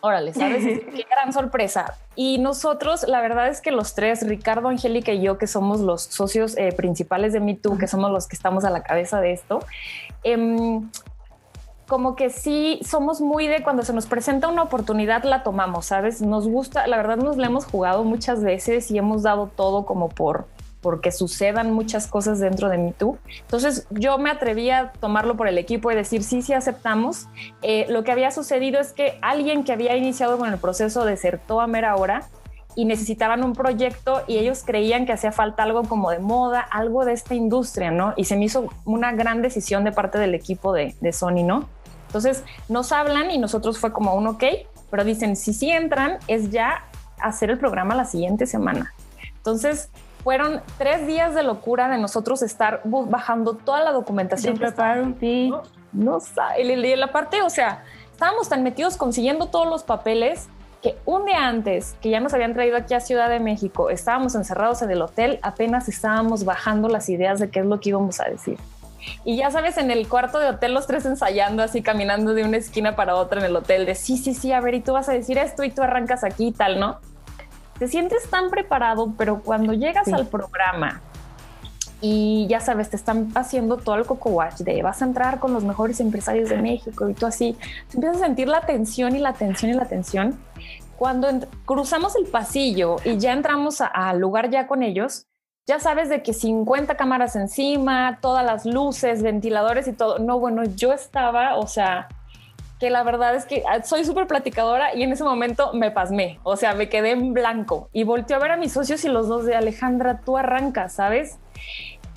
órale, 0.00 0.32
¿sabes? 0.32 0.64
Qué 0.94 1.06
gran 1.10 1.32
sorpresa. 1.32 1.94
Y 2.14 2.38
nosotros, 2.38 3.06
la 3.08 3.20
verdad 3.20 3.48
es 3.48 3.60
que 3.60 3.70
los 3.70 3.94
tres, 3.94 4.26
Ricardo, 4.26 4.68
Angélica 4.68 5.12
y 5.12 5.22
yo, 5.22 5.38
que 5.38 5.46
somos 5.46 5.80
los 5.80 6.02
socios 6.02 6.56
eh, 6.56 6.72
principales 6.72 7.32
de 7.32 7.40
MeToo, 7.40 7.78
que 7.78 7.86
somos 7.86 8.10
los 8.10 8.26
que 8.26 8.36
estamos 8.36 8.64
a 8.64 8.70
la 8.70 8.82
cabeza 8.82 9.20
de 9.20 9.32
esto, 9.32 9.60
em, 10.22 10.88
como 11.86 12.16
que 12.16 12.30
sí 12.30 12.80
somos 12.84 13.20
muy 13.20 13.46
de 13.46 13.62
cuando 13.62 13.82
se 13.82 13.92
nos 13.92 14.06
presenta 14.06 14.48
una 14.48 14.62
oportunidad 14.62 15.22
la 15.24 15.42
tomamos, 15.42 15.86
¿sabes? 15.86 16.20
Nos 16.20 16.48
gusta, 16.48 16.86
la 16.86 16.96
verdad 16.96 17.16
nos 17.16 17.36
la 17.36 17.46
hemos 17.46 17.64
jugado 17.64 18.02
muchas 18.02 18.42
veces 18.42 18.90
y 18.90 18.98
hemos 18.98 19.22
dado 19.22 19.50
todo 19.54 19.86
como 19.86 20.08
por 20.08 20.46
porque 20.86 21.10
sucedan 21.10 21.72
muchas 21.72 22.06
cosas 22.06 22.38
dentro 22.38 22.68
de 22.68 22.78
MeToo. 22.78 23.18
Entonces 23.40 23.88
yo 23.90 24.18
me 24.18 24.30
atreví 24.30 24.70
a 24.70 24.92
tomarlo 25.00 25.36
por 25.36 25.48
el 25.48 25.58
equipo 25.58 25.90
y 25.90 25.96
decir, 25.96 26.22
sí, 26.22 26.42
sí 26.42 26.52
aceptamos. 26.52 27.26
Eh, 27.62 27.86
lo 27.88 28.04
que 28.04 28.12
había 28.12 28.30
sucedido 28.30 28.78
es 28.78 28.92
que 28.92 29.18
alguien 29.20 29.64
que 29.64 29.72
había 29.72 29.96
iniciado 29.96 30.38
con 30.38 30.48
el 30.48 30.60
proceso 30.60 31.04
desertó 31.04 31.60
a 31.60 31.66
mera 31.66 31.96
hora 31.96 32.28
y 32.76 32.84
necesitaban 32.84 33.42
un 33.42 33.52
proyecto 33.52 34.22
y 34.28 34.38
ellos 34.38 34.62
creían 34.64 35.06
que 35.06 35.12
hacía 35.12 35.32
falta 35.32 35.64
algo 35.64 35.82
como 35.82 36.12
de 36.12 36.20
moda, 36.20 36.60
algo 36.60 37.04
de 37.04 37.14
esta 37.14 37.34
industria, 37.34 37.90
¿no? 37.90 38.14
Y 38.16 38.26
se 38.26 38.36
me 38.36 38.44
hizo 38.44 38.68
una 38.84 39.10
gran 39.10 39.42
decisión 39.42 39.82
de 39.82 39.90
parte 39.90 40.18
del 40.18 40.36
equipo 40.36 40.72
de, 40.72 40.94
de 41.00 41.12
Sony, 41.12 41.42
¿no? 41.44 41.68
Entonces 42.06 42.44
nos 42.68 42.92
hablan 42.92 43.32
y 43.32 43.38
nosotros 43.38 43.80
fue 43.80 43.92
como 43.92 44.14
un 44.14 44.28
ok, 44.28 44.44
pero 44.88 45.02
dicen, 45.02 45.34
si 45.34 45.52
sí 45.52 45.68
entran, 45.68 46.18
es 46.28 46.50
ya 46.50 46.84
hacer 47.18 47.50
el 47.50 47.58
programa 47.58 47.96
la 47.96 48.04
siguiente 48.04 48.46
semana. 48.46 48.94
Entonces, 49.46 49.90
fueron 50.26 50.60
tres 50.76 51.06
días 51.06 51.36
de 51.36 51.44
locura 51.44 51.86
de 51.88 51.98
nosotros 51.98 52.42
estar 52.42 52.80
bajando 52.82 53.54
toda 53.54 53.84
la 53.84 53.92
documentación. 53.92 54.58
preparar 54.58 55.00
un 55.00 55.14
feed. 55.14 55.50
No, 55.50 55.62
no 55.92 56.18
y 56.58 56.96
la 56.96 57.12
parte, 57.12 57.42
o 57.42 57.48
sea, 57.48 57.84
estábamos 58.10 58.48
tan 58.48 58.64
metidos 58.64 58.96
consiguiendo 58.96 59.46
todos 59.46 59.68
los 59.68 59.84
papeles 59.84 60.48
que 60.82 60.96
un 61.04 61.26
día 61.26 61.46
antes 61.46 61.94
que 62.02 62.10
ya 62.10 62.18
nos 62.18 62.34
habían 62.34 62.54
traído 62.54 62.76
aquí 62.76 62.94
a 62.94 62.98
Ciudad 62.98 63.28
de 63.28 63.38
México, 63.38 63.88
estábamos 63.88 64.34
encerrados 64.34 64.82
en 64.82 64.90
el 64.90 65.00
hotel, 65.00 65.38
apenas 65.42 65.88
estábamos 65.88 66.44
bajando 66.44 66.88
las 66.88 67.08
ideas 67.08 67.38
de 67.38 67.48
qué 67.48 67.60
es 67.60 67.66
lo 67.66 67.78
que 67.78 67.90
íbamos 67.90 68.18
a 68.18 68.24
decir. 68.24 68.58
Y 69.24 69.36
ya 69.36 69.52
sabes, 69.52 69.78
en 69.78 69.92
el 69.92 70.08
cuarto 70.08 70.40
de 70.40 70.48
hotel 70.48 70.74
los 70.74 70.88
tres 70.88 71.06
ensayando 71.06 71.62
así, 71.62 71.82
caminando 71.82 72.34
de 72.34 72.42
una 72.42 72.56
esquina 72.56 72.96
para 72.96 73.14
otra 73.14 73.38
en 73.38 73.46
el 73.46 73.54
hotel, 73.54 73.86
de 73.86 73.94
sí, 73.94 74.18
sí, 74.18 74.34
sí, 74.34 74.50
a 74.50 74.60
ver, 74.60 74.74
y 74.74 74.80
tú 74.80 74.92
vas 74.92 75.08
a 75.08 75.12
decir 75.12 75.38
esto 75.38 75.62
y 75.62 75.70
tú 75.70 75.84
arrancas 75.84 76.24
aquí 76.24 76.48
y 76.48 76.52
tal, 76.52 76.80
¿no? 76.80 76.98
Te 77.78 77.88
sientes 77.88 78.28
tan 78.28 78.50
preparado, 78.50 79.12
pero 79.16 79.42
cuando 79.42 79.72
llegas 79.72 80.08
al 80.12 80.26
programa 80.26 81.02
y 82.00 82.46
ya 82.48 82.60
sabes, 82.60 82.90
te 82.90 82.96
están 82.96 83.30
haciendo 83.34 83.78
todo 83.78 83.96
el 83.96 84.04
coco 84.04 84.30
watch 84.30 84.58
de 84.58 84.82
vas 84.82 85.00
a 85.02 85.06
entrar 85.06 85.38
con 85.38 85.52
los 85.52 85.64
mejores 85.64 86.00
empresarios 86.00 86.48
de 86.48 86.58
México 86.58 87.08
y 87.08 87.14
tú 87.14 87.26
así, 87.26 87.56
te 87.88 87.96
empiezas 87.96 88.22
a 88.22 88.26
sentir 88.26 88.48
la 88.48 88.62
tensión 88.62 89.16
y 89.16 89.18
la 89.18 89.32
tensión 89.32 89.70
y 89.70 89.74
la 89.74 89.86
tensión. 89.86 90.38
Cuando 90.96 91.28
cruzamos 91.64 92.16
el 92.16 92.26
pasillo 92.26 92.96
y 93.04 93.18
ya 93.18 93.32
entramos 93.32 93.80
al 93.80 94.18
lugar 94.18 94.50
ya 94.50 94.66
con 94.66 94.82
ellos, 94.82 95.26
ya 95.66 95.80
sabes 95.80 96.08
de 96.08 96.22
que 96.22 96.32
50 96.32 96.96
cámaras 96.96 97.34
encima, 97.34 98.18
todas 98.22 98.44
las 98.44 98.64
luces, 98.64 99.22
ventiladores 99.22 99.88
y 99.88 99.92
todo. 99.92 100.18
No, 100.18 100.38
bueno, 100.38 100.64
yo 100.64 100.92
estaba, 100.92 101.56
o 101.56 101.66
sea, 101.66 102.08
que 102.78 102.90
la 102.90 103.02
verdad 103.02 103.34
es 103.34 103.46
que 103.46 103.62
ah, 103.68 103.82
soy 103.82 104.04
súper 104.04 104.26
platicadora 104.26 104.94
y 104.94 105.02
en 105.02 105.12
ese 105.12 105.24
momento 105.24 105.72
me 105.72 105.90
pasmé, 105.90 106.38
o 106.42 106.56
sea, 106.56 106.74
me 106.74 106.88
quedé 106.88 107.12
en 107.12 107.32
blanco 107.32 107.88
y 107.92 108.04
volteé 108.04 108.36
a 108.36 108.38
ver 108.38 108.50
a 108.52 108.56
mis 108.56 108.72
socios 108.72 109.04
y 109.04 109.08
los 109.08 109.28
dos 109.28 109.44
de 109.44 109.54
Alejandra, 109.54 110.20
tú 110.24 110.36
arrancas, 110.36 110.94
¿sabes? 110.94 111.38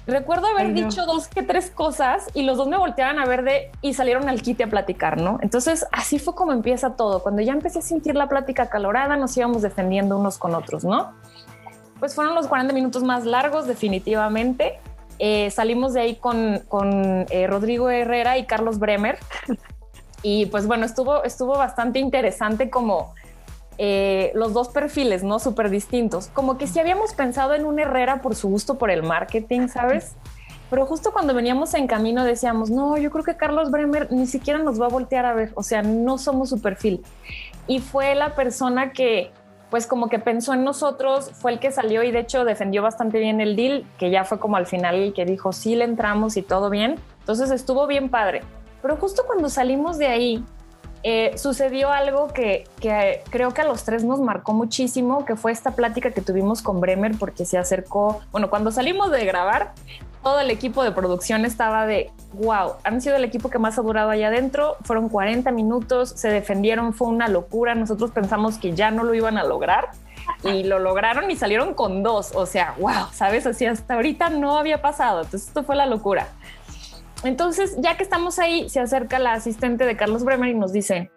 Recuerdo 0.10 0.48
haber 0.48 0.74
dicho 0.74 1.06
dos 1.06 1.28
que 1.28 1.44
tres 1.44 1.70
cosas 1.70 2.28
y 2.34 2.42
los 2.42 2.58
dos 2.58 2.68
me 2.68 2.78
volteaban 2.78 3.20
a 3.20 3.26
ver 3.26 3.44
de 3.44 3.72
y 3.82 3.94
salieron 3.94 4.28
al 4.28 4.42
kit 4.42 4.60
a 4.62 4.68
platicar, 4.68 5.22
¿no? 5.22 5.38
Entonces 5.42 5.86
así 5.92 6.18
fue 6.18 6.34
como 6.34 6.52
empieza 6.52 6.96
todo. 6.96 7.22
Cuando 7.22 7.44
ya 7.44 7.54
empecé 7.54 7.80
a 7.80 7.82
sentir 7.84 8.16
la 8.16 8.28
plática 8.28 8.70
calorada, 8.70 9.18
nos 9.18 9.38
íbamos 9.38 9.62
defendiendo 9.62 10.18
unos 10.18 10.40
con 10.40 10.56
otros, 10.56 10.84
¿no? 10.84 11.14
Pues 12.00 12.16
fueron 12.16 12.34
los 12.34 12.48
40 12.48 12.74
minutos 12.74 13.04
más 13.04 13.24
largos, 13.26 13.68
definitivamente. 13.68 14.80
Eh, 15.20 15.52
salimos 15.52 15.94
de 15.94 16.02
ahí 16.02 16.16
con, 16.16 16.64
con 16.68 17.28
eh, 17.30 17.46
Rodrigo 17.46 17.92
Herrera 17.92 18.40
y 18.40 18.46
Carlos 18.46 18.80
Bremer. 18.80 19.20
Y 20.22 20.48
pues 20.48 20.68
bueno, 20.68 20.86
estuvo, 20.86 21.24
estuvo 21.24 21.58
bastante 21.58 22.00
interesante 22.00 22.70
como 22.70 23.14
eh, 23.78 24.32
los 24.36 24.54
dos 24.54 24.68
perfiles, 24.68 25.24
¿no? 25.24 25.40
Súper 25.40 25.70
distintos. 25.70 26.28
Como 26.34 26.58
que 26.58 26.68
si 26.68 26.80
habíamos 26.80 27.14
pensado 27.14 27.54
en 27.54 27.66
un 27.66 27.80
Herrera 27.80 28.22
por 28.22 28.36
su 28.36 28.50
gusto 28.50 28.78
por 28.78 28.92
el 28.92 29.04
marketing, 29.04 29.70
¿sabes? 29.70 30.16
Pero 30.70 30.86
justo 30.86 31.12
cuando 31.12 31.34
veníamos 31.34 31.74
en 31.74 31.88
camino 31.88 32.24
decíamos, 32.24 32.70
no, 32.70 32.98
yo 32.98 33.10
creo 33.10 33.24
que 33.24 33.38
Carlos 33.38 33.72
Bremer 33.72 34.12
ni 34.12 34.28
siquiera 34.28 34.60
nos 34.60 34.80
va 34.80 34.86
a 34.86 34.90
voltear 34.90 35.26
a 35.26 35.34
ver, 35.34 35.52
o 35.56 35.64
sea, 35.64 35.82
no 35.82 36.18
somos 36.18 36.50
su 36.50 36.62
perfil. 36.62 37.04
Y 37.68 37.80
fue 37.80 38.14
la 38.16 38.36
persona 38.36 38.92
que, 38.92 39.32
pues 39.70 39.88
como 39.88 40.10
que 40.10 40.20
pensó 40.20 40.54
en 40.54 40.64
nosotros, 40.64 41.32
fue 41.34 41.54
el 41.54 41.60
que 41.60 41.72
salió 41.72 42.04
y 42.04 42.12
de 42.12 42.20
hecho 42.20 42.46
defendió 42.46 42.84
bastante 42.84 43.20
bien 43.20 43.42
el 43.42 43.56
deal, 43.56 43.86
que 43.98 44.12
ya 44.12 44.26
fue 44.26 44.40
como 44.40 44.58
al 44.58 44.68
final 44.68 44.96
el 44.96 45.14
que 45.14 45.26
dijo, 45.26 45.54
sí, 45.54 45.76
le 45.76 45.86
entramos 45.86 46.38
y 46.38 46.44
todo 46.44 46.70
bien. 46.70 47.00
Entonces 47.22 47.50
estuvo 47.50 47.88
bien 47.88 48.10
padre. 48.10 48.42
Pero 48.82 48.98
justo 48.98 49.24
cuando 49.26 49.50
salimos 49.50 49.98
de 49.98 50.08
ahí, 50.08 50.44
eh, 51.02 51.38
sucedió 51.38 51.92
algo 51.92 52.28
que, 52.28 52.68
creo 53.30 53.54
que 53.54 53.62
a 53.62 53.64
los 53.64 53.86
tres 53.86 54.04
nos 54.04 54.20
marcó 54.20 54.54
muchísimo, 54.54 55.24
que 55.26 55.38
fue 55.38 55.52
esta 55.52 55.72
plática 55.72 56.12
que 56.12 56.22
tuvimos 56.22 56.62
con 56.62 56.82
Bremer 56.82 57.14
porque 57.18 57.46
se 57.46 57.58
acercó, 57.58 58.20
bueno, 58.32 58.50
cuando 58.50 58.72
salimos 58.72 59.10
de 59.12 59.24
grabar, 59.24 59.74
todo 60.22 60.42
el 60.42 60.52
equipo 60.52 60.84
de 60.84 60.92
producción 60.92 61.46
estaba 61.46 61.86
de, 61.86 62.12
wow, 62.34 62.74
han 62.84 63.02
sido 63.02 63.16
el 63.16 63.24
equipo 63.24 63.50
que 63.50 63.58
más 63.60 63.80
ha 63.80 63.82
durado 63.82 64.10
allá 64.10 64.28
adentro, 64.28 64.76
fueron 64.84 65.08
40 65.08 65.50
minutos, 65.52 66.10
se 66.10 66.30
defendieron, 66.30 66.94
fue 66.94 67.08
una 67.08 67.30
locura, 67.30 67.76
nosotros 67.76 68.12
pensamos 68.12 68.58
que 68.58 68.74
ya 68.74 68.92
no 68.92 69.06
lo 69.06 69.14
iban 69.14 69.38
a 69.38 69.46
lograr 69.46 69.92
y 70.44 70.64
lo 70.64 70.80
lograron 70.80 71.32
y 71.32 71.38
salieron 71.38 71.74
con 71.74 72.04
dos, 72.04 72.36
o 72.36 72.46
sea, 72.46 72.76
wow, 72.78 73.08
sabes, 73.14 73.48
así 73.48 73.66
hasta 73.66 73.94
ahorita 73.94 74.30
no 74.30 74.58
había 74.58 74.82
pasado, 74.82 75.22
entonces 75.22 75.48
esto 75.48 75.64
fue 75.64 75.78
la 75.78 75.86
locura. 75.86 76.28
Entonces, 77.24 77.76
ya 77.80 77.98
que 77.98 78.04
estamos 78.04 78.40
ahí, 78.40 78.70
se 78.70 78.80
acerca 78.80 79.20
la 79.20 79.34
asistente 79.34 79.86
de 79.86 79.98
Carlos 79.98 80.24
Bremer 80.24 80.50
y 80.50 80.54
nos 80.54 80.72
dice, 80.72 81.12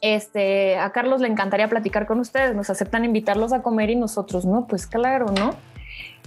este, 0.00 0.78
a 0.78 0.92
Carlos 0.92 1.20
le 1.20 1.28
encantaría 1.28 1.68
platicar 1.68 2.06
con 2.06 2.20
ustedes, 2.20 2.54
nos 2.54 2.70
aceptan 2.70 3.04
invitarlos 3.04 3.52
a 3.52 3.62
comer 3.62 3.90
y 3.90 3.96
nosotros, 3.96 4.44
no, 4.44 4.66
pues 4.66 4.86
claro, 4.86 5.26
¿no? 5.26 5.54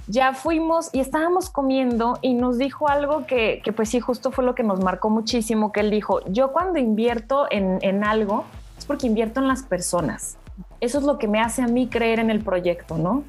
Ya 0.08 0.34
fuimos 0.34 0.89
y 0.92 1.01
estábamos 1.01 1.50
comiendo 1.50 2.18
y 2.22 2.34
nos 2.34 2.58
dijo 2.58 2.88
algo 2.88 3.28
que, 3.28 3.62
pues 3.75 3.89
sí, 3.89 4.00
justo 4.00 4.32
fue 4.32 4.44
lo 4.44 4.56
que 4.56 4.63
nos 4.63 4.80
marcó 4.80 5.10
muchísimo, 5.10 5.72
que 5.72 5.82
él 5.82 5.92
dijo, 5.92 6.22
yo 6.25 6.51
cuando 6.51 6.80
invierto 6.80 7.46
en, 7.51 7.78
en 7.82 8.04
algo 8.04 8.46
es 8.78 8.86
porque 8.86 9.06
invierto 9.06 9.39
en 9.39 9.48
las 9.48 9.62
personas. 9.62 10.38
Eso 10.82 10.98
es 10.98 11.04
lo 11.04 11.20
que 11.20 11.28
me 11.28 11.39
hace 11.39 11.62
a 11.62 11.68
mí 11.68 11.88
creer 11.88 12.20
en 12.20 12.32
el 12.32 12.42
proyecto, 12.42 12.98
¿no? 12.98 13.24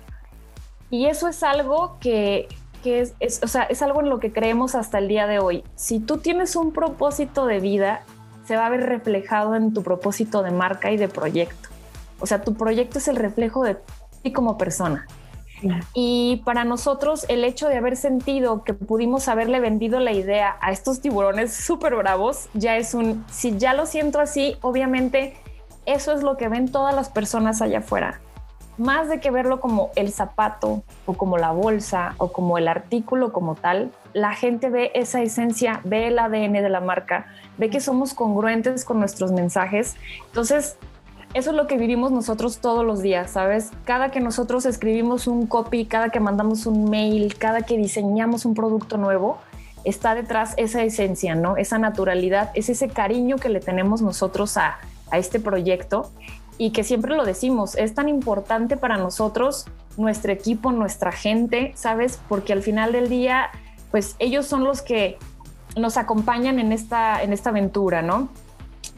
Y 0.90 1.06
eso 1.06 1.28
es 1.28 1.42
algo 1.42 1.98
que, 2.00 2.48
que 2.82 3.00
es, 3.20 3.40
o 3.42 3.48
sea, 3.48 3.62
es 3.64 3.82
algo 3.82 4.00
en 4.00 4.08
lo 4.08 4.18
que 4.20 4.32
creemos 4.32 4.74
hasta 4.74 4.98
el 4.98 5.08
día 5.08 5.26
de 5.26 5.38
hoy. 5.38 5.64
Si 5.74 6.00
tú 6.00 6.18
tienes 6.18 6.56
un 6.56 6.72
propósito 6.72 7.46
de 7.46 7.60
vida, 7.60 8.02
se 8.44 8.56
va 8.56 8.66
a 8.66 8.70
ver 8.70 8.86
reflejado 8.86 9.54
en 9.54 9.72
tu 9.72 9.82
propósito 9.82 10.42
de 10.42 10.50
marca 10.50 10.90
y 10.90 10.96
de 10.96 11.08
proyecto. 11.08 11.68
O 12.18 12.26
sea, 12.26 12.42
tu 12.42 12.54
proyecto 12.54 12.98
es 12.98 13.08
el 13.08 13.16
reflejo 13.16 13.62
de 13.64 13.76
ti 14.22 14.32
como 14.32 14.58
persona. 14.58 15.06
Y 15.92 16.42
para 16.46 16.64
nosotros 16.64 17.26
el 17.28 17.44
hecho 17.44 17.68
de 17.68 17.76
haber 17.76 17.96
sentido 17.96 18.64
que 18.64 18.72
pudimos 18.72 19.28
haberle 19.28 19.60
vendido 19.60 20.00
la 20.00 20.12
idea 20.12 20.56
a 20.62 20.72
estos 20.72 21.02
tiburones 21.02 21.52
súper 21.52 21.94
bravos, 21.96 22.48
ya 22.54 22.78
es 22.78 22.94
un, 22.94 23.26
si 23.30 23.58
ya 23.58 23.74
lo 23.74 23.84
siento 23.84 24.20
así, 24.20 24.56
obviamente 24.62 25.34
eso 25.84 26.12
es 26.12 26.22
lo 26.22 26.38
que 26.38 26.48
ven 26.48 26.72
todas 26.72 26.94
las 26.94 27.10
personas 27.10 27.60
allá 27.60 27.80
afuera 27.80 28.20
más 28.80 29.10
de 29.10 29.20
que 29.20 29.30
verlo 29.30 29.60
como 29.60 29.90
el 29.94 30.10
zapato 30.10 30.82
o 31.04 31.12
como 31.12 31.36
la 31.36 31.50
bolsa 31.50 32.14
o 32.16 32.32
como 32.32 32.56
el 32.56 32.66
artículo 32.66 33.30
como 33.30 33.54
tal, 33.54 33.92
la 34.14 34.32
gente 34.32 34.70
ve 34.70 34.90
esa 34.94 35.20
esencia, 35.20 35.82
ve 35.84 36.06
el 36.06 36.18
ADN 36.18 36.54
de 36.54 36.68
la 36.70 36.80
marca, 36.80 37.26
ve 37.58 37.68
que 37.68 37.80
somos 37.80 38.14
congruentes 38.14 38.86
con 38.86 38.98
nuestros 38.98 39.32
mensajes. 39.32 39.96
Entonces, 40.28 40.78
eso 41.34 41.50
es 41.50 41.56
lo 41.56 41.66
que 41.66 41.76
vivimos 41.76 42.10
nosotros 42.10 42.58
todos 42.58 42.82
los 42.82 43.02
días, 43.02 43.32
¿sabes? 43.32 43.70
Cada 43.84 44.10
que 44.10 44.20
nosotros 44.20 44.64
escribimos 44.64 45.26
un 45.26 45.46
copy, 45.46 45.84
cada 45.84 46.08
que 46.08 46.18
mandamos 46.18 46.64
un 46.64 46.88
mail, 46.88 47.36
cada 47.36 47.60
que 47.60 47.76
diseñamos 47.76 48.46
un 48.46 48.54
producto 48.54 48.96
nuevo, 48.96 49.36
está 49.84 50.14
detrás 50.14 50.54
esa 50.56 50.82
esencia, 50.82 51.34
¿no? 51.34 51.58
Esa 51.58 51.76
naturalidad, 51.76 52.50
es 52.54 52.70
ese 52.70 52.88
cariño 52.88 53.36
que 53.36 53.50
le 53.50 53.60
tenemos 53.60 54.00
nosotros 54.00 54.56
a, 54.56 54.78
a 55.10 55.18
este 55.18 55.38
proyecto 55.38 56.10
y 56.60 56.72
que 56.72 56.84
siempre 56.84 57.16
lo 57.16 57.24
decimos, 57.24 57.74
es 57.74 57.94
tan 57.94 58.10
importante 58.10 58.76
para 58.76 58.98
nosotros, 58.98 59.64
nuestro 59.96 60.30
equipo, 60.30 60.72
nuestra 60.72 61.10
gente, 61.10 61.72
¿sabes? 61.74 62.20
Porque 62.28 62.52
al 62.52 62.62
final 62.62 62.92
del 62.92 63.08
día, 63.08 63.48
pues 63.90 64.14
ellos 64.18 64.46
son 64.46 64.64
los 64.64 64.82
que 64.82 65.16
nos 65.74 65.96
acompañan 65.96 66.58
en 66.58 66.72
esta, 66.72 67.22
en 67.22 67.32
esta 67.32 67.48
aventura, 67.48 68.02
¿no? 68.02 68.28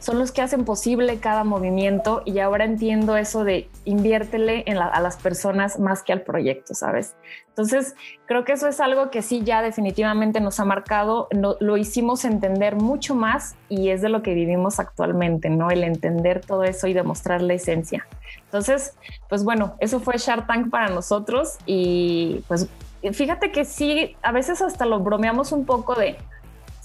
Son 0.03 0.19
los 0.19 0.33
que 0.33 0.41
hacen 0.41 0.65
posible 0.65 1.19
cada 1.19 1.45
movimiento 1.45 2.23
y 2.25 2.39
ahora 2.39 2.65
entiendo 2.65 3.15
eso 3.15 3.45
de 3.45 3.69
inviértele 3.85 4.65
a 4.67 4.99
las 4.99 5.15
personas 5.15 5.79
más 5.79 6.03
que 6.03 6.11
al 6.11 6.23
proyecto, 6.23 6.73
¿sabes? 6.73 7.15
Entonces, 7.47 7.95
creo 8.25 8.43
que 8.43 8.51
eso 8.51 8.67
es 8.67 8.81
algo 8.81 9.11
que 9.11 9.21
sí 9.21 9.43
ya 9.45 9.61
definitivamente 9.61 10.41
nos 10.41 10.59
ha 10.59 10.65
marcado, 10.65 11.29
lo 11.31 11.77
hicimos 11.77 12.25
entender 12.25 12.75
mucho 12.75 13.15
más 13.15 13.55
y 13.69 13.91
es 13.91 14.01
de 14.01 14.09
lo 14.09 14.23
que 14.23 14.33
vivimos 14.33 14.77
actualmente, 14.77 15.49
¿no? 15.49 15.71
El 15.71 15.85
entender 15.85 16.41
todo 16.45 16.65
eso 16.65 16.87
y 16.87 16.93
demostrar 16.93 17.41
la 17.41 17.53
esencia. 17.53 18.05
Entonces, 18.43 18.97
pues 19.29 19.45
bueno, 19.45 19.77
eso 19.79 20.01
fue 20.01 20.17
Shark 20.17 20.47
Tank 20.47 20.69
para 20.69 20.89
nosotros 20.89 21.55
y 21.65 22.43
pues 22.49 22.67
fíjate 23.13 23.53
que 23.53 23.63
sí, 23.63 24.17
a 24.21 24.33
veces 24.33 24.61
hasta 24.61 24.85
lo 24.85 24.99
bromeamos 24.99 25.53
un 25.53 25.65
poco 25.65 25.95
de, 25.95 26.17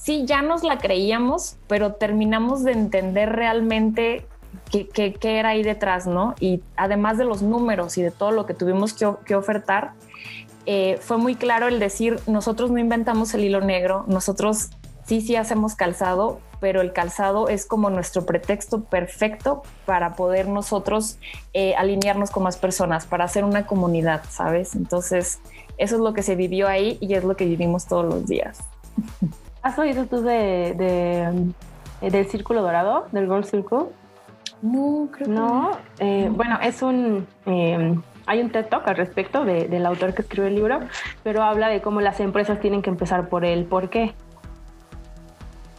sí, 0.00 0.24
ya 0.24 0.42
nos 0.42 0.62
la 0.62 0.78
creíamos, 0.78 1.56
pero 1.66 1.94
terminamos 1.94 2.64
de 2.64 2.72
entender 2.72 3.30
realmente 3.30 4.26
qué, 4.70 5.18
era 5.22 5.50
ahí 5.50 5.62
detrás, 5.62 6.06
¿no? 6.06 6.34
Y 6.40 6.62
además 6.76 7.18
de 7.18 7.24
los 7.24 7.42
números 7.42 7.98
y 7.98 8.02
de 8.02 8.10
todo 8.10 8.30
lo 8.30 8.46
que 8.46 8.54
tuvimos 8.54 8.94
que, 8.94 9.34
ofertar, 9.34 9.92
eh, 10.66 10.98
fue 11.00 11.18
muy 11.18 11.34
claro 11.34 11.68
el 11.68 11.78
decir, 11.78 12.20
nosotros 12.26 12.70
no 12.70 12.78
inventamos 12.78 13.34
el 13.34 13.44
hilo 13.44 13.60
negro, 13.60 14.04
nosotros 14.06 14.70
sí, 15.04 15.20
sí 15.20 15.36
hacemos 15.36 15.74
calzado, 15.74 16.40
pero 16.60 16.80
el 16.80 16.92
calzado 16.92 17.48
es 17.48 17.66
como 17.66 17.90
nuestro 17.90 18.26
pretexto 18.26 18.84
perfecto 18.84 19.62
para 19.86 20.14
poder 20.14 20.48
nosotros 20.48 21.18
eh, 21.54 21.74
alinearnos 21.76 22.30
con 22.30 22.42
más 22.42 22.56
personas, 22.56 23.06
para 23.06 23.24
hacer 23.24 23.44
una 23.44 23.66
comunidad, 23.66 24.22
¿sabes? 24.30 24.74
Entonces, 24.74 25.40
eso 25.76 25.94
es 25.96 26.00
lo 26.00 26.12
que 26.12 26.22
se 26.22 26.36
vivió 26.36 26.68
ahí 26.68 26.98
y 27.00 27.14
es 27.14 27.24
lo 27.24 27.36
que 27.36 27.46
vivimos 27.46 27.86
todos 27.86 28.04
los 28.04 28.26
días. 28.26 28.58
¿Has 29.62 29.78
oído 29.78 30.06
tú 30.06 30.22
de, 30.22 30.76
eh, 32.00 32.10
del 32.10 32.26
Círculo 32.26 32.62
Dorado, 32.62 33.06
del 33.12 33.26
Gold 33.26 33.44
Circle? 33.44 33.86
No, 34.62 35.08
creo 35.10 35.28
no. 35.28 35.70
Eh, 35.98 36.28
bueno, 36.30 36.58
es 36.62 36.82
un. 36.82 37.26
Em, 37.46 38.00
hay 38.26 38.40
un 38.40 38.50
TED 38.50 38.66
Talk 38.66 38.86
al 38.86 38.96
respecto 38.96 39.44
del 39.44 39.86
autor 39.86 40.14
que 40.14 40.22
escribe 40.22 40.48
el 40.48 40.54
libro, 40.54 40.80
pero 41.22 41.42
habla 41.42 41.68
de 41.68 41.80
cómo 41.80 42.00
las 42.00 42.20
empresas 42.20 42.60
tienen 42.60 42.82
que 42.82 42.90
empezar 42.90 43.28
por 43.28 43.44
el 43.44 43.64
por 43.64 43.88
qué. 43.88 44.14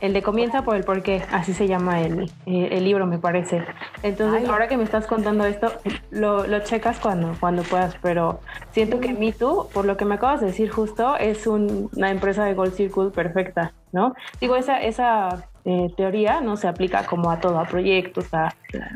El 0.01 0.13
de 0.13 0.22
comienza 0.22 0.63
por 0.63 0.75
el 0.75 0.84
por 0.84 1.03
qué, 1.03 1.24
así 1.32 1.53
se 1.53 1.68
llama 1.68 2.01
el, 2.01 2.32
eh, 2.46 2.70
el 2.72 2.86
libro, 2.86 3.06
me 3.06 3.18
parece. 3.18 3.65
Entonces, 4.01 4.48
ahora 4.48 4.68
que 4.68 4.77
me 4.77 4.84
estás 4.84 5.08
contando 5.08 5.46
esto, 5.46 5.74
lo, 6.10 6.48
lo, 6.48 6.60
checas 6.62 7.00
cuando, 7.00 7.36
cuando 7.39 7.63
puedas, 7.63 7.96
pero 8.01 8.39
siento 8.72 9.00
que 9.00 9.13
Me 9.13 9.34
Too, 9.34 9.68
por 9.74 9.86
lo 9.86 9.98
que 9.98 10.06
me 10.06 10.15
acabas 10.15 10.39
de 10.39 10.48
decir 10.48 10.70
justo, 10.70 11.18
es 11.18 11.48
una 11.48 12.12
empresa 12.12 12.46
de 12.46 12.53
Gold 12.53 12.74
Circle 12.74 13.10
perfecta, 13.10 13.74
¿no? 13.91 14.13
Digo, 14.39 14.56
esa, 14.56 14.82
esa 14.82 15.50
eh, 15.65 15.88
teoría 15.98 16.39
no 16.39 16.56
se 16.56 16.68
aplica 16.68 17.06
como 17.06 17.29
a 17.29 17.39
todo, 17.39 17.60
a 17.60 17.65
proyectos, 17.65 18.34
a 18.34 18.56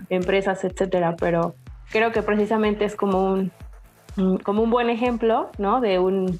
empresas, 0.09 0.63
etcétera, 0.63 1.15
pero 1.19 1.55
creo 1.91 2.11
que 2.11 2.21
precisamente 2.21 2.85
es 2.85 2.95
como 2.95 3.23
un, 3.25 3.51
como 4.43 4.63
un 4.63 4.69
buen 4.69 4.89
ejemplo, 4.89 5.49
¿no? 5.57 5.81
De 5.81 5.99
un 5.99 6.39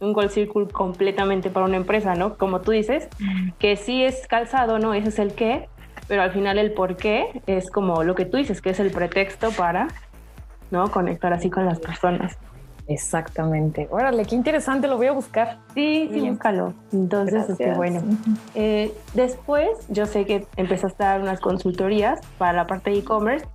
un 0.00 0.12
goal 0.12 0.30
circle 0.30 0.66
completamente 0.66 1.50
para 1.50 1.66
una 1.66 1.76
empresa, 1.76 2.14
¿no? 2.14 2.36
Como 2.36 2.60
tú 2.60 2.72
dices, 2.72 3.08
que 3.58 3.76
sí 3.76 4.02
es 4.02 4.26
calzado, 4.26 4.78
¿no? 4.78 4.94
Ese 4.94 5.08
es 5.10 5.18
el 5.18 5.34
qué, 5.34 5.68
pero 6.08 6.22
al 6.22 6.32
final 6.32 6.58
el 6.58 6.72
por 6.72 6.96
qué 6.96 7.42
es 7.46 7.70
como 7.70 8.02
lo 8.02 8.14
que 8.14 8.24
tú 8.24 8.38
dices, 8.38 8.60
que 8.60 8.70
es 8.70 8.80
el 8.80 8.90
pretexto 8.90 9.50
para, 9.52 9.88
¿no? 10.70 10.90
Conectar 10.90 11.32
así 11.32 11.50
con 11.50 11.66
las 11.66 11.78
personas. 11.78 12.38
Exactamente. 12.88 13.86
Órale, 13.92 14.24
qué 14.24 14.34
interesante, 14.34 14.88
lo 14.88 14.96
voy 14.96 15.06
a 15.06 15.12
buscar. 15.12 15.58
Sí, 15.74 16.10
sí, 16.12 16.28
búscalo. 16.28 16.74
Entonces, 16.92 17.48
este, 17.48 17.72
bueno. 17.74 18.02
Eh, 18.56 18.92
después, 19.14 19.68
yo 19.88 20.06
sé 20.06 20.26
que 20.26 20.44
empezaste 20.56 21.04
a 21.04 21.10
dar 21.10 21.20
unas 21.20 21.38
consultorías 21.38 22.20
para 22.36 22.52
la 22.52 22.66
parte 22.66 22.90
de 22.90 22.98
e-commerce, 22.98 23.46